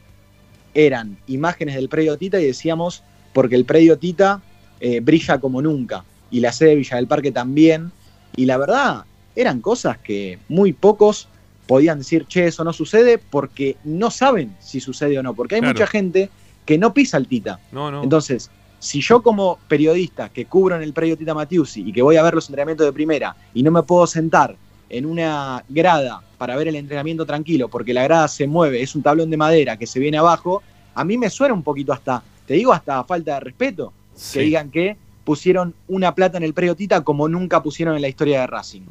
[0.74, 4.42] eran imágenes del predio Tita y decíamos, porque el predio Tita
[4.82, 7.92] eh, brilla como nunca, y la sede de Villa del Parque también,
[8.36, 9.06] y la verdad,
[9.36, 11.30] eran cosas que muy pocos
[11.66, 15.62] podían decir, che, eso no sucede, porque no saben si sucede o no, porque hay
[15.62, 15.74] Claro.
[15.74, 16.30] mucha gente
[16.66, 17.60] que no pisa el Tita.
[17.72, 18.04] No, no.
[18.04, 18.52] Entonces,
[18.86, 22.24] si yo como periodista que cubro en el predio Tita Matiusi y que voy a
[22.24, 24.56] ver los entrenamientos de primera y no me puedo sentar
[24.90, 29.02] en una grada para ver el entrenamiento tranquilo porque la grada se mueve, es un
[29.02, 30.62] tablón de madera que se viene abajo,
[30.94, 34.40] a mí me suena un poquito hasta, te digo, hasta falta de respeto Sí.
[34.40, 38.08] que digan que pusieron una plata en el predio Tita como nunca pusieron en la
[38.08, 38.84] historia de Racing.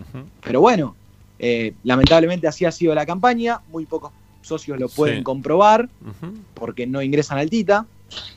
[0.42, 0.96] Pero bueno,
[1.38, 4.10] eh, lamentablemente así ha sido la campaña, muy pocos
[4.42, 5.22] socios lo pueden Sí.
[5.22, 5.88] comprobar
[6.54, 7.86] porque no ingresan al Tita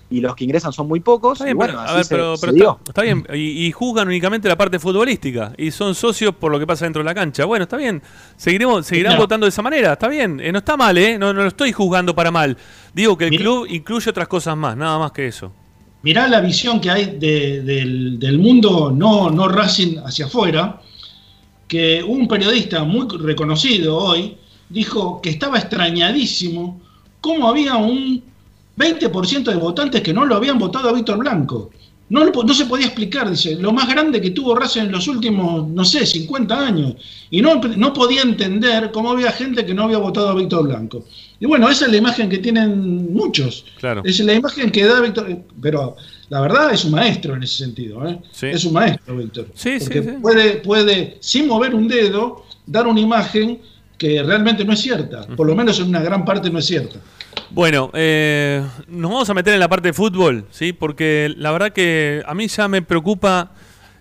[0.10, 1.34] y los que ingresan son muy pocos.
[1.34, 2.72] Está bien, y bueno, pero, así a ver, se- pero, se pero dio.
[2.80, 3.26] está, está bien.
[3.34, 5.54] Y, y juzgan únicamente la parte futbolística.
[5.58, 7.46] Y son socios por lo que pasa dentro de la cancha.
[7.46, 8.02] Bueno, está bien.
[8.38, 9.94] Seguiremos, seguirán votando de esa manera.
[9.94, 10.40] Está bien.
[10.40, 11.18] Eh, no está mal, ¿eh?
[11.20, 12.58] No, no lo estoy juzgando para mal.
[12.94, 14.78] Digo que el club incluye otras cosas más.
[14.78, 15.52] Nada más que eso.
[16.04, 20.80] Mirá la visión que hay de- del, del mundo no, no Racing hacia afuera,
[21.68, 24.38] que un periodista muy reconocido hoy
[24.70, 26.80] dijo que estaba extrañadísimo
[27.20, 28.24] cómo había un
[28.78, 31.72] 20% de votantes que no lo habían votado a Víctor Blanco.
[32.10, 35.68] No, no se podía explicar, dice, lo más grande que tuvo Racing en los últimos,
[35.68, 36.96] no sé, 50 años.
[37.30, 41.04] Y no, no podía entender cómo había gente que no había votado a Víctor Blanco.
[41.40, 43.66] Y bueno, esa es la imagen que tienen muchos.
[43.80, 44.04] Claro.
[44.06, 45.44] Es la imagen que da Víctor.
[45.62, 45.98] Pero
[46.30, 48.08] la verdad es un maestro en ese sentido.
[48.08, 48.22] ¿eh?
[48.32, 48.48] Sí.
[48.48, 49.48] Es un maestro, Víctor.
[49.54, 50.10] Sí, sí, Porque sí.
[50.22, 53.60] Puede, puede, sin mover un dedo, dar una imagen
[53.98, 55.26] que realmente no es cierta.
[55.28, 57.00] Por lo menos en una gran parte no es cierta.
[57.50, 60.74] Bueno, eh, nos vamos a meter en la parte de fútbol, ¿sí?
[60.74, 63.52] Porque la verdad que a mí ya me preocupa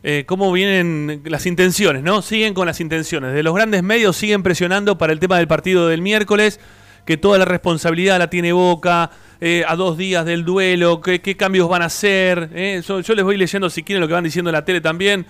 [0.02, 2.22] eh, cómo vienen las intenciones, ¿no?
[2.22, 3.34] Siguen con las intenciones.
[3.34, 6.60] De los grandes medios siguen presionando para el tema del partido del miércoles,
[7.04, 9.10] que toda la responsabilidad la tiene Boca,
[9.40, 12.50] eh, a dos días del duelo, qué, qué cambios van a hacer.
[12.54, 12.82] eh.
[12.86, 15.26] Yo, yo les voy leyendo si quieren lo que van diciendo en la tele también.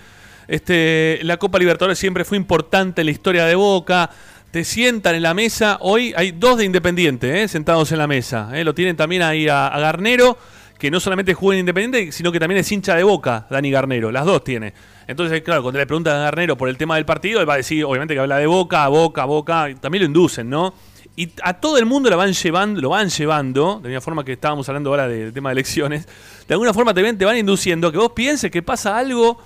[0.49, 4.11] Este, la Copa Libertadores siempre fue importante en la historia de Boca.
[4.57, 5.77] Te sientan en la mesa.
[5.83, 8.49] Hoy hay dos de Independiente eh, sentados en la mesa.
[8.55, 8.65] eh.
[8.65, 10.39] Lo tienen también ahí a, Garnero,
[10.79, 14.11] que no solamente juega en Independiente, sino que también es hincha de boca, Dani Garnero.
[14.11, 14.73] Las dos tiene.
[15.07, 17.57] Entonces, claro, cuando le preguntan a Garnero por el tema del partido, él va a
[17.59, 19.69] decir, obviamente, que habla de boca, boca, boca.
[19.79, 20.73] También lo inducen, ¿no?
[21.17, 24.33] Y a todo el mundo lo van llevando, lo van llevando, de la forma que
[24.33, 26.09] estábamos hablando ahora del tema de elecciones,
[26.49, 29.37] de alguna forma también te van induciendo a que vos pienses que pasa algo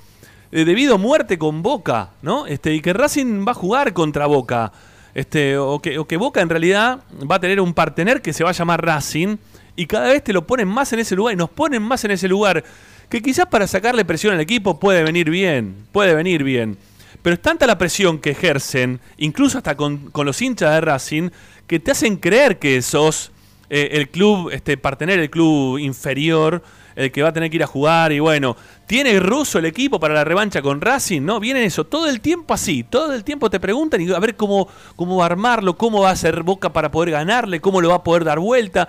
[0.52, 2.46] eh, debido a muerte con Boca, ¿no?
[2.46, 4.70] Este, y que Racing va a jugar contra Boca.
[5.14, 7.00] Este, o, que, Boca en realidad
[7.30, 9.36] va a tener un partener que se va a llamar Racing.
[9.76, 12.12] Y cada vez te lo ponen más en ese lugar y nos ponen más en
[12.12, 12.64] ese lugar.
[13.08, 15.74] Que quizás para sacarle presión al equipo puede venir bien.
[15.92, 16.76] Puede venir bien.
[17.22, 21.30] Pero es tanta la presión que ejercen, incluso hasta con, con los hinchas de Racing,
[21.66, 23.30] que te hacen creer que sos
[23.68, 26.62] eh, el club, este, partener, el club inferior,
[27.04, 28.12] el que va a tener que ir a jugar.
[28.12, 28.56] Y bueno,
[28.86, 31.22] ¿tiene ruso el equipo para la revancha con Racing?
[31.22, 31.84] No, viene eso.
[31.84, 32.84] Todo el tiempo así.
[32.84, 36.10] Todo el tiempo te preguntan y a ver cómo, cómo va a armarlo, cómo va
[36.10, 38.88] a hacer Boca para poder ganarle, cómo lo va a poder dar vuelta.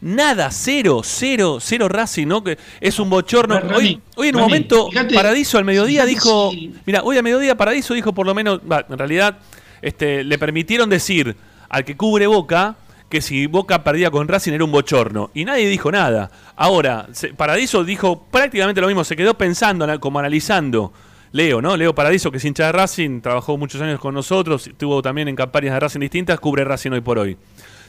[0.00, 2.42] Nada, cero, cero, cero Racing, ¿no?
[2.42, 3.60] Que es un bochorno.
[3.60, 6.50] Rami, Hoy, hoy en un Rami, momento, fíjate- Paradiso al mediodía dijo.
[6.84, 8.60] Mira, hoy al mediodía Paradiso dijo por lo menos.
[8.88, 9.38] en realidad,
[9.80, 11.36] este, le permitieron decir
[11.68, 12.74] al que cubre Boca
[13.12, 15.30] que si Boca perdía con Racing era un bochorno.
[15.34, 16.30] Y nadie dijo nada.
[16.56, 17.06] Ahora,
[17.36, 19.04] Paradiso dijo prácticamente lo mismo.
[19.04, 20.94] Se quedó pensando, como analizando.
[21.30, 21.76] Leo, ¿no?
[21.76, 25.36] Leo Paradiso, que es hincha de Racing, trabajó muchos años con nosotros, estuvo también en
[25.36, 27.36] campañas de Racing distintas, cubre Racing hoy por hoy.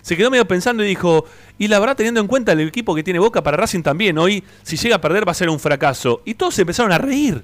[0.02, 1.26] Se quedó medio pensando y dijo,
[1.58, 4.44] y la verdad teniendo en cuenta el equipo que tiene Boca para Racing también, hoy
[4.64, 6.22] si llega a perder va a ser un fracaso.
[6.26, 7.44] Y todos se empezaron a reír.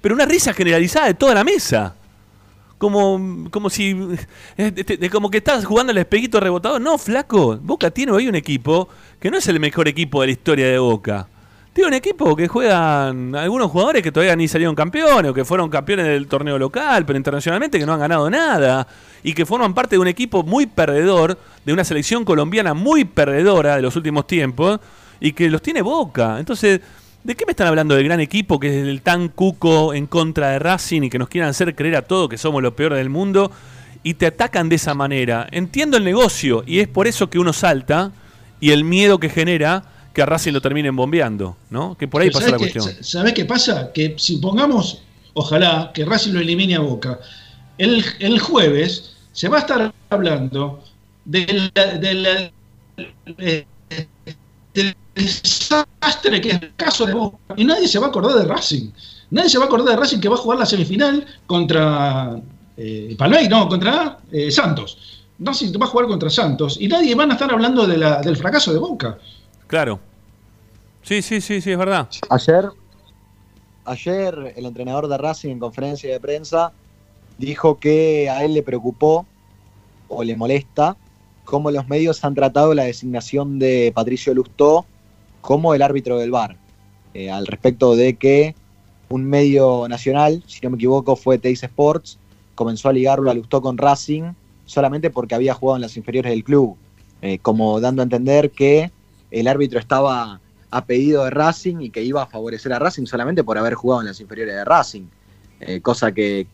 [0.00, 1.96] Pero una risa generalizada de toda la mesa.
[2.78, 3.96] Como, como si.
[4.56, 6.78] eh, de- como que estás jugando al espejito rebotado.
[6.78, 7.58] No, flaco.
[7.60, 8.88] Boca tiene hoy un equipo
[9.20, 11.26] que no es el mejor equipo de la historia de Boca.
[11.72, 15.68] Tiene un equipo que juegan algunos jugadores que todavía ni salieron campeones o que fueron
[15.70, 18.86] campeones del torneo local, pero internacionalmente que no han ganado nada
[19.22, 23.76] y que forman parte de un equipo muy perdedor, de una selección colombiana muy perdedora
[23.76, 24.80] de los últimos tiempos
[25.20, 26.38] y que los tiene Boca.
[26.40, 26.80] Entonces,
[27.28, 30.48] ¿de qué me están hablando del gran equipo que es el tan cuco en contra
[30.48, 33.10] de Racing y que nos quieran hacer creer a todo que somos lo peor del
[33.10, 33.52] mundo
[34.02, 35.46] y te atacan de esa manera?
[35.50, 38.12] Entiendo el negocio y es por eso que uno salta
[38.60, 39.84] y el miedo que genera
[40.14, 41.96] que a Racing lo terminen bombeando, ¿no?
[41.98, 43.04] Que por ahí Pero pasa la ¿sabés qué- cuestión.
[43.04, 43.92] sa- ¿Sabés qué pasa?
[43.92, 45.02] Que si pongamos,
[45.34, 47.20] ojalá, que Racing lo elimine a Boca,
[47.76, 50.82] el, el jueves se va a estar hablando
[51.26, 52.50] del, del,
[53.38, 53.66] eh,
[54.74, 58.44] del desastre que es el caso de Boca y nadie se va a acordar de
[58.44, 58.90] Racing.
[59.30, 62.40] Nadie se va a acordar de Racing que va a jugar la semifinal contra
[62.76, 65.24] eh, Palmeiras, no, contra eh, Santos.
[65.38, 68.36] Racing va a jugar contra Santos y nadie van a estar hablando de la- del
[68.36, 69.18] fracaso de Boca.
[69.66, 70.00] Claro.
[71.02, 72.08] Sí, sí, sí, sí, es verdad.
[72.30, 72.68] Ayer,
[73.84, 76.72] ayer el entrenador de Racing en conferencia de prensa
[77.38, 79.26] dijo que a él le preocupó
[80.08, 80.96] o le molesta
[81.44, 84.84] cómo los medios han tratado la designación de Patricio Lustó
[85.40, 86.56] como el árbitro del VAR.
[87.14, 88.54] Eh, al respecto de que
[89.08, 92.18] un medio nacional, si no me equivoco, fue Teis Sports,
[92.54, 94.32] comenzó a ligarlo a Lustó con Racing
[94.66, 96.76] solamente porque había jugado en las inferiores del club,
[97.22, 98.90] eh, como dando a entender que
[99.30, 100.40] el árbitro estaba
[100.70, 104.02] a pedido de Racing y que iba a favorecer a Racing solamente por haber jugado
[104.02, 105.06] en las inferiores de Racing,
[105.60, 106.46] eh, cosa que,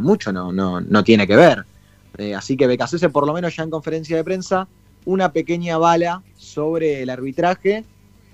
[0.00, 1.64] mucho no, no, no tiene que ver.
[2.36, 4.68] Así que Becasese, por lo menos ya en conferencia de prensa,
[5.04, 7.84] una pequeña bala sobre el arbitraje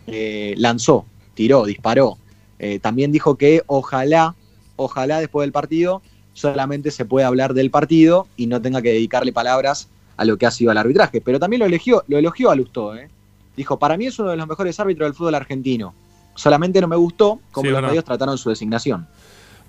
[0.07, 2.19] eh, lanzó, tiró, disparó.
[2.59, 4.35] Eh, también dijo que ojalá,
[4.77, 6.03] ojalá después del partido
[6.33, 10.47] solamente se pueda hablar del partido y no tenga que dedicarle palabras a lo que
[10.47, 11.21] ha sido el arbitraje.
[11.21, 13.09] Pero también lo elogió, lo elogió a Lustó, ¿eh?
[13.57, 15.95] Dijo, para mí es uno de los mejores árbitros del fútbol argentino.
[16.35, 19.07] Solamente no me gustó cómo Sí, los medios trataron su designación.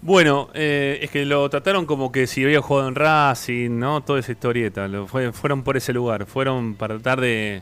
[0.02, 4.02] Bueno, eh, es que lo trataron como que si había jugado en Racing, ¿no?
[4.04, 4.88] Toda esa historieta.
[4.90, 6.26] Lo fue- fueron por ese lugar.
[6.26, 7.62] Fueron para tratar de,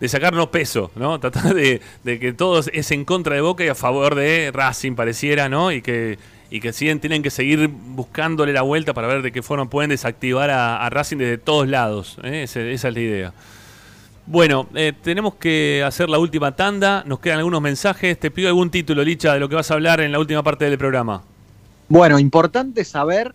[0.00, 1.18] de sacarnos peso, ¿no?
[1.20, 4.94] Tratar de, de que todos es en contra de Boca y a favor de Racing,
[4.94, 5.72] pareciera, ¿no?
[5.72, 6.18] Y que,
[6.50, 9.90] y que siguen, tienen que seguir buscándole la vuelta para ver de qué forma pueden
[9.90, 12.18] desactivar a, Racing desde todos lados.
[12.22, 12.42] ¿eh?
[12.44, 13.32] Esa es la idea.
[14.26, 17.04] Bueno, eh, tenemos que hacer la última tanda.
[17.06, 18.18] Nos quedan algunos mensajes.
[18.18, 20.64] Te pido algún título, Licha, de lo que vas a hablar en la última parte
[20.64, 21.22] del programa.
[21.88, 23.32] Bueno, importante saber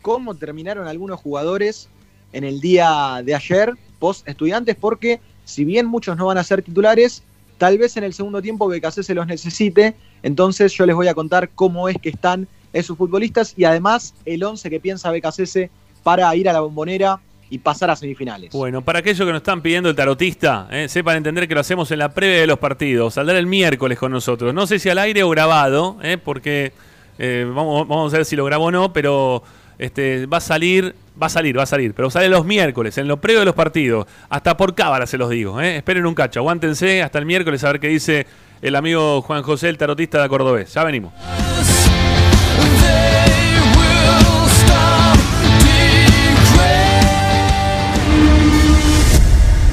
[0.00, 1.88] cómo terminaron algunos jugadores
[2.32, 5.20] en el día de ayer, post estudiantes, porque
[5.50, 7.22] si bien muchos no van a ser titulares,
[7.58, 9.94] tal vez en el segundo tiempo BKC se los necesite.
[10.22, 14.42] Entonces yo les voy a contar cómo es que están esos futbolistas y además el
[14.42, 15.70] 11 que piensa BKC
[16.02, 17.20] para ir a la bombonera
[17.50, 18.52] y pasar a semifinales.
[18.52, 21.90] Bueno, para aquellos que nos están pidiendo el tarotista, eh, sepan entender que lo hacemos
[21.90, 23.14] en la previa de los partidos.
[23.14, 24.54] Saldrá el miércoles con nosotros.
[24.54, 26.72] No sé si al aire o grabado, eh, porque
[27.18, 29.42] eh, vamos, a ver si lo grabó o no, pero
[29.78, 33.06] este, va a salir Va a salir, va a salir, pero sale los miércoles, en
[33.06, 34.06] lo previo de los partidos.
[34.30, 35.60] Hasta por cábala se los digo.
[35.60, 35.76] ¿eh?
[35.76, 38.26] Esperen un cacho, aguántense hasta el miércoles a ver qué dice
[38.62, 40.72] el amigo Juan José, el tarotista de Cordobés.
[40.72, 41.12] Ya venimos.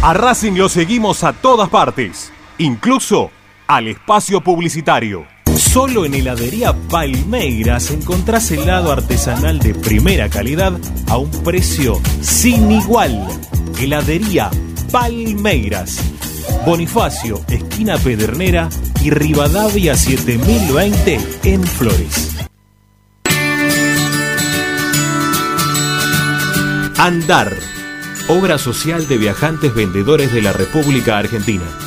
[0.01, 3.31] A Racing lo seguimos a todas partes, incluso
[3.67, 5.36] al espacio publicitario.
[5.77, 10.73] Solo en heladería Palmeiras encontrás helado artesanal de primera calidad
[11.07, 13.23] a un precio sin igual.
[13.79, 14.49] Heladería
[14.91, 15.99] Palmeiras.
[16.65, 18.69] Bonifacio, esquina Pedernera
[19.03, 22.35] y Rivadavia 7020 en Flores.
[26.97, 27.55] Andar.
[28.29, 31.86] Obra social de viajantes vendedores de la República Argentina.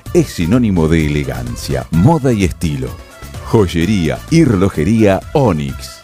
[0.13, 2.89] es sinónimo de elegancia, moda y estilo.
[3.45, 6.01] Joyería y relojería Onyx.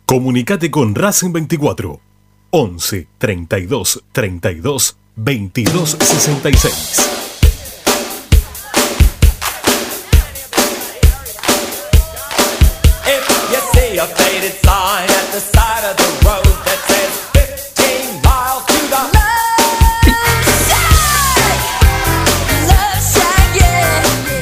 [0.05, 2.01] Comunicate con Racing 24
[2.51, 7.24] 11 32 32 22 66.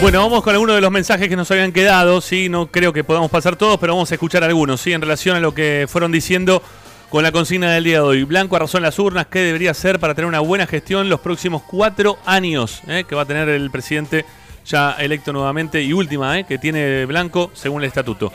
[0.02, 2.20] Bueno, vamos con algunos de los mensajes que nos habían quedado.
[2.20, 5.36] Sí, no creo que podamos pasar todos, pero vamos a escuchar algunos, sí, en relación
[5.36, 6.60] a lo que fueron diciendo
[7.08, 8.24] con la consigna del día de hoy.
[8.24, 9.28] Blanco arrasó en las urnas.
[9.28, 13.22] ¿Qué debería hacer para tener una buena gestión los próximos cuatro años eh, que va
[13.22, 14.24] a tener el presidente
[14.66, 18.32] ya electo nuevamente y última eh, que tiene Blanco según el estatuto?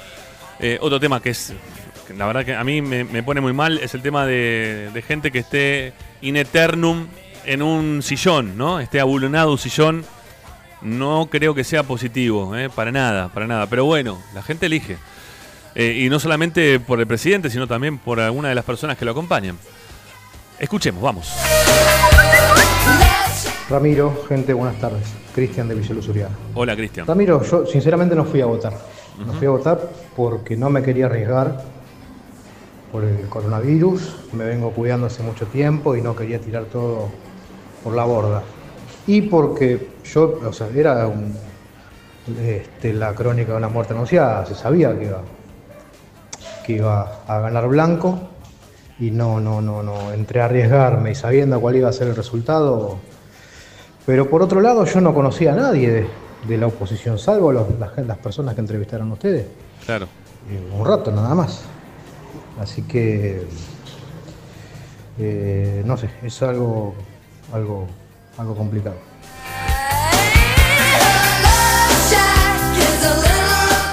[0.61, 1.51] Eh, otro tema que es,
[2.15, 5.01] la verdad que a mí me, me pone muy mal, es el tema de, de
[5.01, 5.91] gente que esté
[6.21, 7.07] in eternum
[7.45, 8.79] en un sillón, ¿no?
[8.79, 10.05] Esté abulonado un sillón.
[10.81, 12.69] No creo que sea positivo, ¿eh?
[12.69, 13.67] para nada, para nada.
[13.67, 14.97] Pero bueno, la gente elige.
[15.75, 19.05] Eh, y no solamente por el presidente, sino también por alguna de las personas que
[19.05, 19.57] lo acompañan.
[20.59, 21.33] Escuchemos, vamos.
[23.69, 25.03] Ramiro, gente, buenas tardes.
[25.35, 26.35] Cristian de Villaluz Uriana.
[26.55, 27.05] Hola, Cristian.
[27.05, 28.73] Ramiro, yo sinceramente no fui a votar.
[29.25, 29.79] No fui a votar
[30.15, 31.63] porque no me quería arriesgar
[32.91, 34.15] por el coronavirus.
[34.33, 37.09] Me vengo cuidando hace mucho tiempo y no quería tirar todo
[37.83, 38.43] por la borda.
[39.07, 41.35] Y porque yo, o sea, era un-
[42.39, 45.21] este, la crónica de una muerte anunciada, se sabía que iba,
[46.65, 48.19] que iba a ganar Blanco
[48.99, 52.15] y no, no, no, no, entré a arriesgarme y sabiendo cuál iba a ser el
[52.15, 52.97] resultado.
[54.05, 56.07] Pero por otro lado, yo no conocía a nadie de,
[56.47, 59.45] de la oposición, salvo los- las, las personas que entrevistaron ustedes.
[59.85, 60.07] Claro.
[60.49, 61.61] Eh, un rato nada más.
[62.59, 63.45] Así que,
[65.19, 66.93] eh, no sé, es algo,
[67.53, 67.87] algo,
[68.37, 68.95] algo complicado.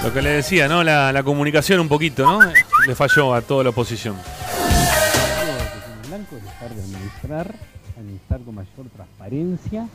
[0.02, 0.84] Lo que le decía, ¿no?
[0.84, 2.40] La, la comunicación un poquito, ¿no?
[2.86, 4.16] Le falló a toda la oposición.
[6.08, 7.54] Blanco es dejar de administrar,
[7.98, 9.88] administrar con mayor transparencia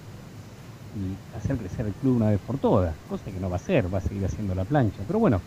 [0.96, 3.94] y hacer crecer el club una vez por todas, cosa que no va a hacer,
[3.94, 4.98] va a seguir haciendo la plancha.
[5.06, 5.40] Pero bueno,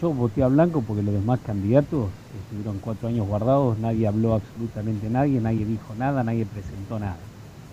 [0.00, 2.08] yo voté a Blanco porque los demás candidatos
[2.42, 7.16] estuvieron cuatro años guardados, nadie habló absolutamente nadie, nadie dijo nada, nadie presentó nada.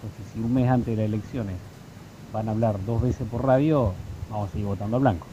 [0.04, 1.56] Entonces, si un mes antes de las elecciones
[2.34, 3.94] van a hablar dos veces por radio,
[4.30, 5.28] vamos a seguir votando a Blanco.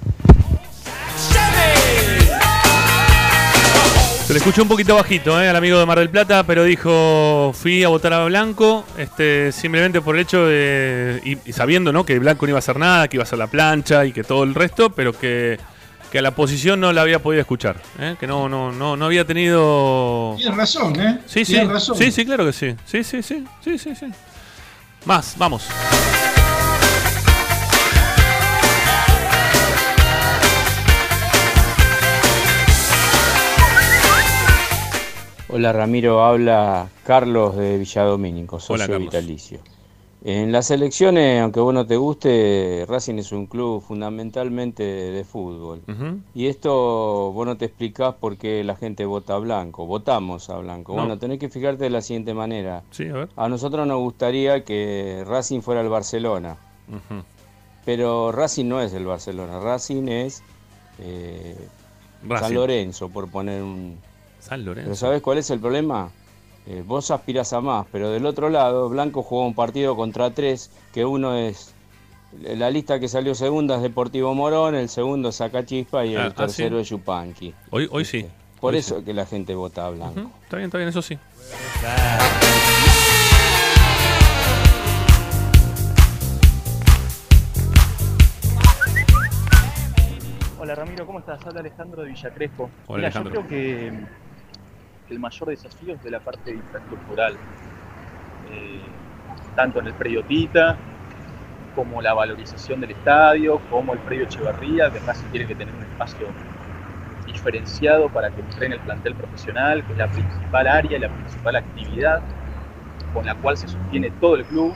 [4.27, 5.49] Se le escuchó un poquito bajito ¿eh?
[5.49, 10.03] al amigo de Mar del Plata, pero dijo, fui a votar a Blanco, este, simplemente
[10.03, 12.05] por el hecho de, y, y sabiendo ¿no?
[12.05, 14.25] que Blanco no iba a hacer nada, que iba a hacer la plancha y que
[14.25, 15.59] todo el resto, pero que,
[16.13, 18.17] que a la oposición no la había podido escuchar, ¿eh?
[18.21, 20.35] que no, no, no, no había tenido...
[20.37, 21.21] Tienes razón, ¿eh?
[21.25, 21.97] Sí, sí, Tienes razón.
[21.97, 24.07] sí, sí, claro que sí, sí, sí, sí, sí, sí, sí.
[25.05, 25.69] Más, vamos.
[35.51, 39.61] Hola Ramiro, habla Carlos de Villadomínico, socio Hola, vitalicio.
[40.25, 45.81] En las elecciones, aunque vos no te guste, Racing es un club fundamentalmente de fútbol.
[46.35, 50.59] Y esto vos no te explicás por qué la gente vota a Blanco, votamos a
[50.59, 50.93] Blanco.
[50.95, 51.03] No.
[51.03, 52.83] Bueno, tenés que fijarte de la siguiente manera.
[52.91, 53.29] Sí, a ver.
[53.37, 56.57] A nosotros nos gustaría que Racing fuera el Barcelona,
[57.85, 60.43] pero Racing no es el Barcelona, Racing es
[60.99, 61.57] eh,
[62.27, 62.45] Racing.
[62.45, 63.99] San Lorenzo, por poner un,
[64.41, 64.89] San Lorenzo.
[64.89, 66.11] pero ¿sabes cuál es el problema?
[66.71, 70.71] Eh, vos aspirás a más, pero del otro lado, Blanco jugó un partido contra tres,
[70.93, 71.75] que uno es.
[72.43, 76.27] La lista que salió segunda es Deportivo Morón, el segundo es Sacachispa y el Ah,
[76.27, 76.83] ah, tercero sí.
[76.83, 77.55] es Yupanqui.
[77.71, 78.27] Hoy, hoy sí.
[78.61, 80.31] Por Hoy eso que la gente vota a Blanco.
[80.45, 81.17] Está bien, está bien, eso sí.
[90.59, 91.45] Hola Ramiro, ¿cómo estás?
[91.47, 92.71] Habla Alejandro de Villa Crespo.
[92.87, 93.35] Hola, Mira, Alejandro.
[93.35, 93.93] yo creo que,
[95.11, 97.35] el mayor desafío es de la parte infraestructural.
[98.51, 98.81] Eh,
[99.55, 100.77] tanto en el predio Tita,
[101.75, 105.83] como la valorización del estadio, como el predio Echeverría, que Racing tiene que tener un
[105.83, 106.27] espacio
[107.27, 112.23] diferenciado para que entrene el plantel profesional, que es la principal área, la principal actividad
[113.15, 114.73] con la cual se sostiene todo el club.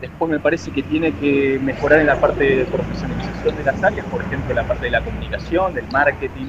[0.00, 4.06] Después me parece que tiene que mejorar en la parte de profesionalización de las áreas,
[4.06, 6.46] por ejemplo, la parte de la comunicación, del marketing.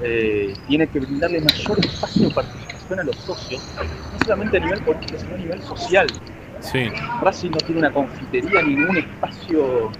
[0.00, 3.62] Eh, tiene que brindarle mayor espacio de participación a los socios,
[4.12, 6.06] no solamente a nivel político, sino a nivel social.
[6.60, 6.88] Sí.
[7.22, 9.90] Racing no tiene una confitería, ningún espacio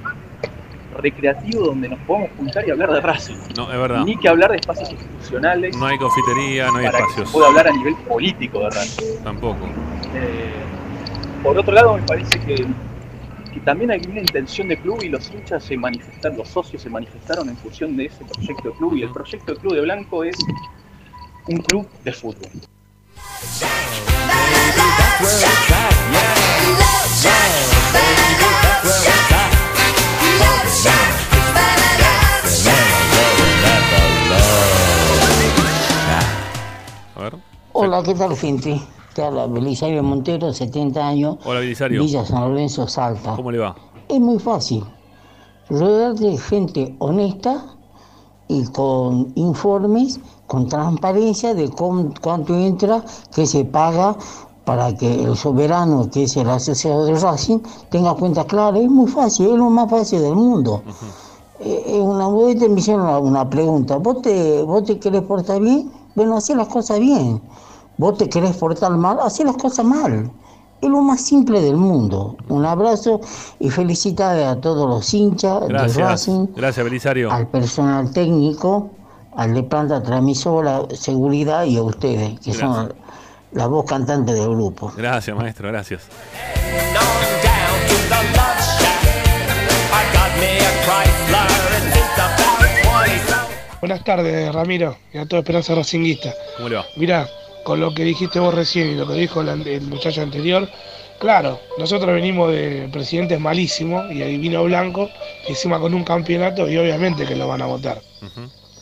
[0.96, 3.36] recreativo donde nos podamos juntar y hablar de Racing.
[3.56, 4.04] No, es verdad.
[4.04, 7.28] Ni que hablar de espacios institucionales No hay confitería, no hay para que espacios.
[7.28, 9.22] se pueda hablar a nivel político de Racing.
[9.22, 9.66] Tampoco.
[10.14, 10.52] Eh,
[11.42, 12.66] por otro lado, me parece que,
[13.59, 16.90] que también hay una intención de club y los hinchas se manifestaron, los socios se
[16.90, 20.24] manifestaron en función de ese proyecto de club y el proyecto de club de Blanco
[20.24, 20.36] es
[21.48, 22.51] un club de fútbol.
[37.16, 37.35] A ver.
[37.72, 38.80] Hola, ¿qué tal, gente?
[39.18, 41.38] Te habla Belisario Montero, 70 años.
[41.44, 42.00] Hola, Belisario.
[42.02, 43.34] Villa San Lorenzo, Salta.
[43.34, 43.74] ¿Cómo le va?
[44.08, 44.84] Es muy fácil.
[45.68, 47.64] Rodear de gente honesta
[48.46, 53.02] y con informes, con transparencia de cómo- cuánto entra,
[53.34, 54.16] qué se paga,
[54.64, 57.58] para que el soberano, que es el asociado de Racing,
[57.90, 58.78] tenga cuenta clara.
[58.78, 60.82] Es muy fácil, es lo más fácil del mundo.
[61.58, 65.90] Eh, una vez me hicieron una, una pregunta, ¿Vos te, ¿vos te querés portar bien?
[66.14, 67.42] Bueno, hacé las cosas bien.
[67.98, 69.18] ¿Vos te querés portar mal?
[69.20, 70.30] Hacé las cosas mal.
[70.80, 72.36] Es lo más simple del mundo.
[72.48, 73.20] Un abrazo
[73.58, 75.96] y felicidades a todos los hinchas de Gracias.
[75.96, 77.32] Racing, Gracias, Belisario.
[77.32, 78.90] al personal técnico,
[79.34, 82.92] al de planta transmisora, seguridad y a ustedes, que son
[83.52, 84.92] la voz cantante del grupo.
[84.96, 86.02] Gracias, maestro, gracias.
[89.90, 95.40] I got me a Chrysler, and it's about 20 Buenas tardes, Ramiro, y a toda
[95.40, 96.32] Esperanza Racinguista.
[96.56, 96.84] ¿Cómo le va?
[96.96, 97.26] Mirá,
[97.68, 100.66] con lo que dijiste vos recién y lo que dijo el muchacho anterior,
[101.18, 105.10] claro, nosotros venimos de presidentes malísimos y ahí vino Blanco,
[105.46, 108.00] encima con un campeonato y obviamente que lo van a votar.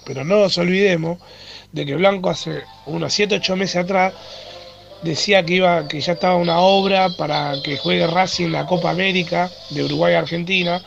[0.05, 1.19] Pero no nos olvidemos
[1.73, 4.13] de que Blanco hace unos 7, 8 meses atrás
[5.03, 9.51] decía que iba que ya estaba una obra para que juegue Racing la Copa América
[9.71, 10.81] de Uruguay a Argentina.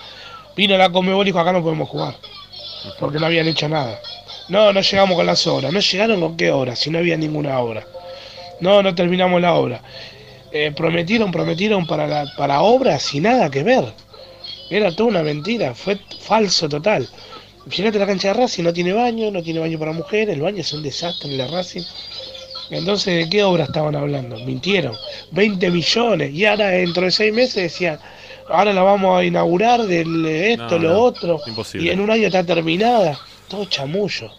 [0.55, 2.15] Vino la Comebol y dijo acá no podemos jugar
[2.97, 3.99] porque no habían hecho nada.
[4.49, 5.71] No, no llegamos con las obras.
[5.71, 6.75] ¿No llegaron con qué obra?
[6.75, 7.85] Si no había ninguna obra.
[8.59, 9.81] No, no terminamos la obra.
[10.51, 13.85] Eh, prometieron, prometieron para, la, para obras y nada que ver.
[14.69, 17.07] Era toda una mentira, fue falso total.
[17.69, 20.61] Fíjate la cancha de Racing, no tiene baño, no tiene baño para mujeres, el baño
[20.61, 21.83] es un desastre en la Racing.
[22.71, 24.37] Entonces, ¿de qué obra estaban hablando?
[24.45, 24.95] Mintieron.
[25.31, 26.33] 20 millones.
[26.33, 27.99] Y ahora, dentro de seis meses, decían,
[28.47, 31.41] ahora la vamos a inaugurar del esto, No, lo no, otro.
[31.47, 31.87] imposible.
[31.87, 33.19] Y en un año está terminada.
[33.49, 34.29] Todo chamullo.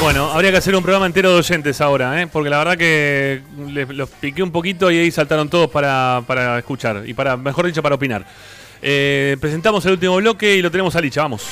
[0.00, 2.28] Bueno, habría que hacer un programa entero de oyentes ahora, ¿eh?
[2.28, 3.42] porque la verdad que
[3.72, 7.66] les, los piqué un poquito y ahí saltaron todos para, para escuchar y para, mejor
[7.66, 8.24] dicho, para opinar.
[8.80, 11.42] Eh, presentamos el último bloque y lo tenemos a Licha, vamos.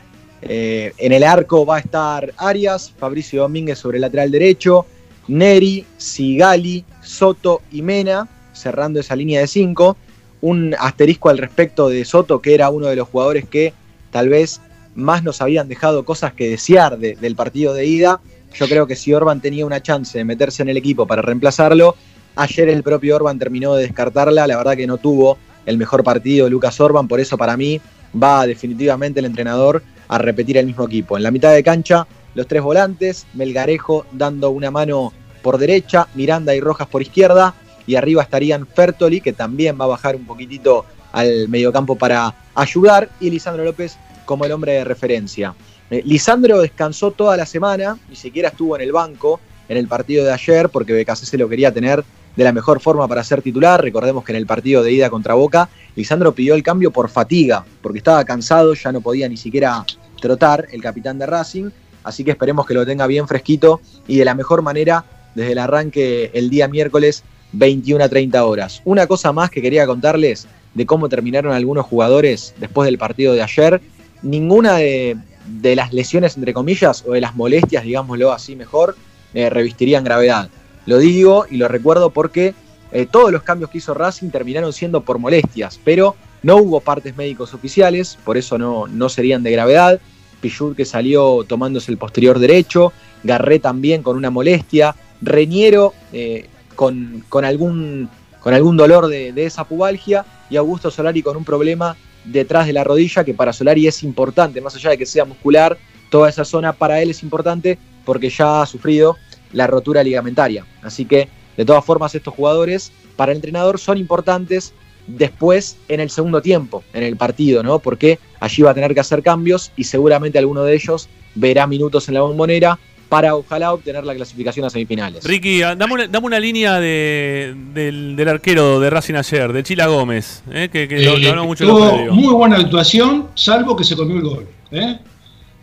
[0.48, 4.86] Eh, en el arco va a estar Arias, Fabricio Domínguez sobre el lateral derecho,
[5.28, 9.98] Neri, Sigali, Soto y Mena, cerrando esa línea de 5.
[10.42, 13.74] Un asterisco al respecto de Soto, que era uno de los jugadores que
[14.12, 14.60] tal vez
[14.96, 18.20] más nos habían dejado cosas que desear de- del partido de ida.
[18.54, 21.96] Yo creo que si Orban tenía una chance de meterse en el equipo para reemplazarlo,
[22.36, 24.46] ayer el propio Orban terminó de descartarla.
[24.46, 27.80] La verdad que no tuvo el mejor partido Lucas Orban, por eso para mí
[28.22, 29.82] va definitivamente el entrenador
[30.14, 31.18] a repetir el mismo equipo.
[31.18, 35.12] En la mitad de cancha, los tres volantes, Melgarejo dando una mano
[35.42, 37.56] por derecha, Miranda y Rojas por izquierda,
[37.88, 43.10] y arriba estarían Fertoli, que también va a bajar un poquitito al mediocampo para ayudar,
[43.20, 45.56] y Lisandro López como el hombre de referencia.
[45.90, 50.24] Eh, Lisandro descansó toda la semana, ni siquiera estuvo en el banco en el partido
[50.26, 52.04] de ayer, porque Becasese lo quería tener
[52.36, 53.82] de la mejor forma para ser titular.
[53.82, 57.66] Recordemos que en el partido de ida contra Boca, Lisandro pidió el cambio por fatiga,
[57.82, 59.86] porque estaba cansado, ya no podía ni siquiera
[60.24, 61.70] trotar el capitán de Racing,
[62.06, 65.04] así que esperemos que lo tenga bien fresquito y de la mejor manera
[65.36, 68.82] desde el arranque el día miércoles 21 a 30 horas.
[68.86, 73.42] Una cosa más que quería contarles de cómo terminaron algunos jugadores después del partido de
[73.42, 73.82] ayer.
[74.22, 78.96] Ninguna de, de las lesiones, entre comillas, o de las molestias, digámoslo así mejor,
[79.34, 80.50] eh, revistirían gravedad.
[80.86, 82.54] Lo digo y lo recuerdo porque
[82.94, 87.16] eh, todos los cambios que hizo Racing terminaron siendo por molestias, pero no hubo partes
[87.16, 90.00] médicos oficiales, por eso no, no serían de gravedad.
[90.44, 92.94] Pichut que salió tomándose el posterior derecho,
[93.24, 98.10] Garré también con una molestia, Reñero eh, con, con algún,
[98.42, 101.96] con algún dolor de esa pubalgia y Augusto Solari con un problema
[102.26, 105.78] detrás de la rodilla que para Solari es importante, más allá de que sea muscular,
[106.10, 109.18] toda esa zona para él es importante porque ya ha sufrido
[109.52, 110.66] la rotura ligamentaria.
[110.82, 114.74] Así que, de todas formas, estos jugadores para el entrenador son importantes
[115.08, 117.80] después en el segundo tiempo, en el partido, ¿no?
[117.80, 122.08] Porque allí va a tener que hacer cambios y seguramente alguno de ellos verá minutos
[122.08, 122.78] en la bombonera
[123.10, 125.24] para ojalá obtener la clasificación a semifinales.
[125.24, 129.62] Ricky, ah, dame una, dame una línea de, del, del arquero de Racing ayer, de
[129.62, 132.16] Chila Gómez, eh, que, que lo, Eh, lo habló mucho en tuvo los medios.
[132.16, 134.48] muy buena actuación, salvo que se comió el gol.
[134.72, 134.98] ¿eh?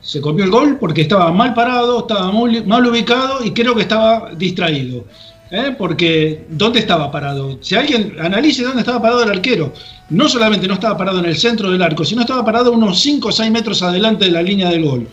[0.02, 3.82] se comió el gol porque estaba mal parado, estaba muy, mal ubicado y creo que
[3.82, 5.04] estaba distraído.
[5.50, 5.74] ¿Eh?
[5.76, 7.58] Porque, ¿dónde estaba parado?
[7.60, 9.72] Si alguien analice dónde estaba parado el arquero,
[10.10, 13.28] no solamente no estaba parado en el centro del arco, sino estaba parado unos 5
[13.28, 15.08] o 6 metros adelante de la línea del gol.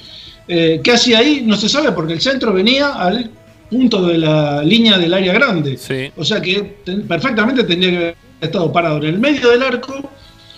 [0.47, 1.43] Eh, ¿Qué hacía ahí?
[1.45, 3.29] No se sabe, porque el centro venía al
[3.69, 5.77] punto de la línea del área grande.
[6.15, 10.09] O sea que ten- perfectamente tendría que haber estado parado en el medio del arco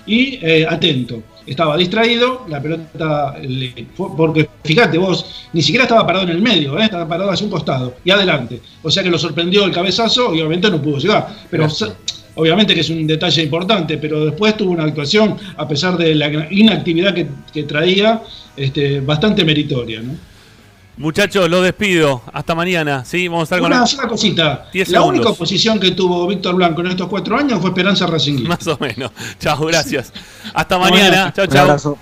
[0.06, 1.22] y eh, atento.
[1.50, 6.42] Estaba distraído, la pelota, le fue- porque fíjate vos, ni siquiera estaba parado en el
[6.42, 6.84] medio, ¿eh?
[6.86, 8.62] estaba parado hacia un costado y adelante.
[8.84, 11.28] O sea que lo sorprendió el cabezazo y obviamente no pudo llegar.
[11.50, 11.68] Pero
[12.36, 16.48] obviamente que es un detalle importante, pero después tuvo una actuación, a pesar de la
[16.52, 18.22] inactividad que, que traía,
[18.56, 20.02] este, bastante meritoria.
[20.02, 20.14] ¿no?
[21.00, 22.22] Muchachos, los despido.
[22.34, 23.06] Hasta mañana.
[23.06, 24.70] Sí, vamos a estar con Una la- sola cosita.
[24.74, 28.44] 10 La única oposición que tuvo Víctor Blanco en estos cuatro años fue Esperanza Racing.
[28.46, 29.10] Más o menos.
[29.40, 30.12] Chao, gracias.
[30.54, 31.32] Hasta mañana.
[31.34, 31.62] Chao, Un chao.
[31.64, 31.98] abrazo.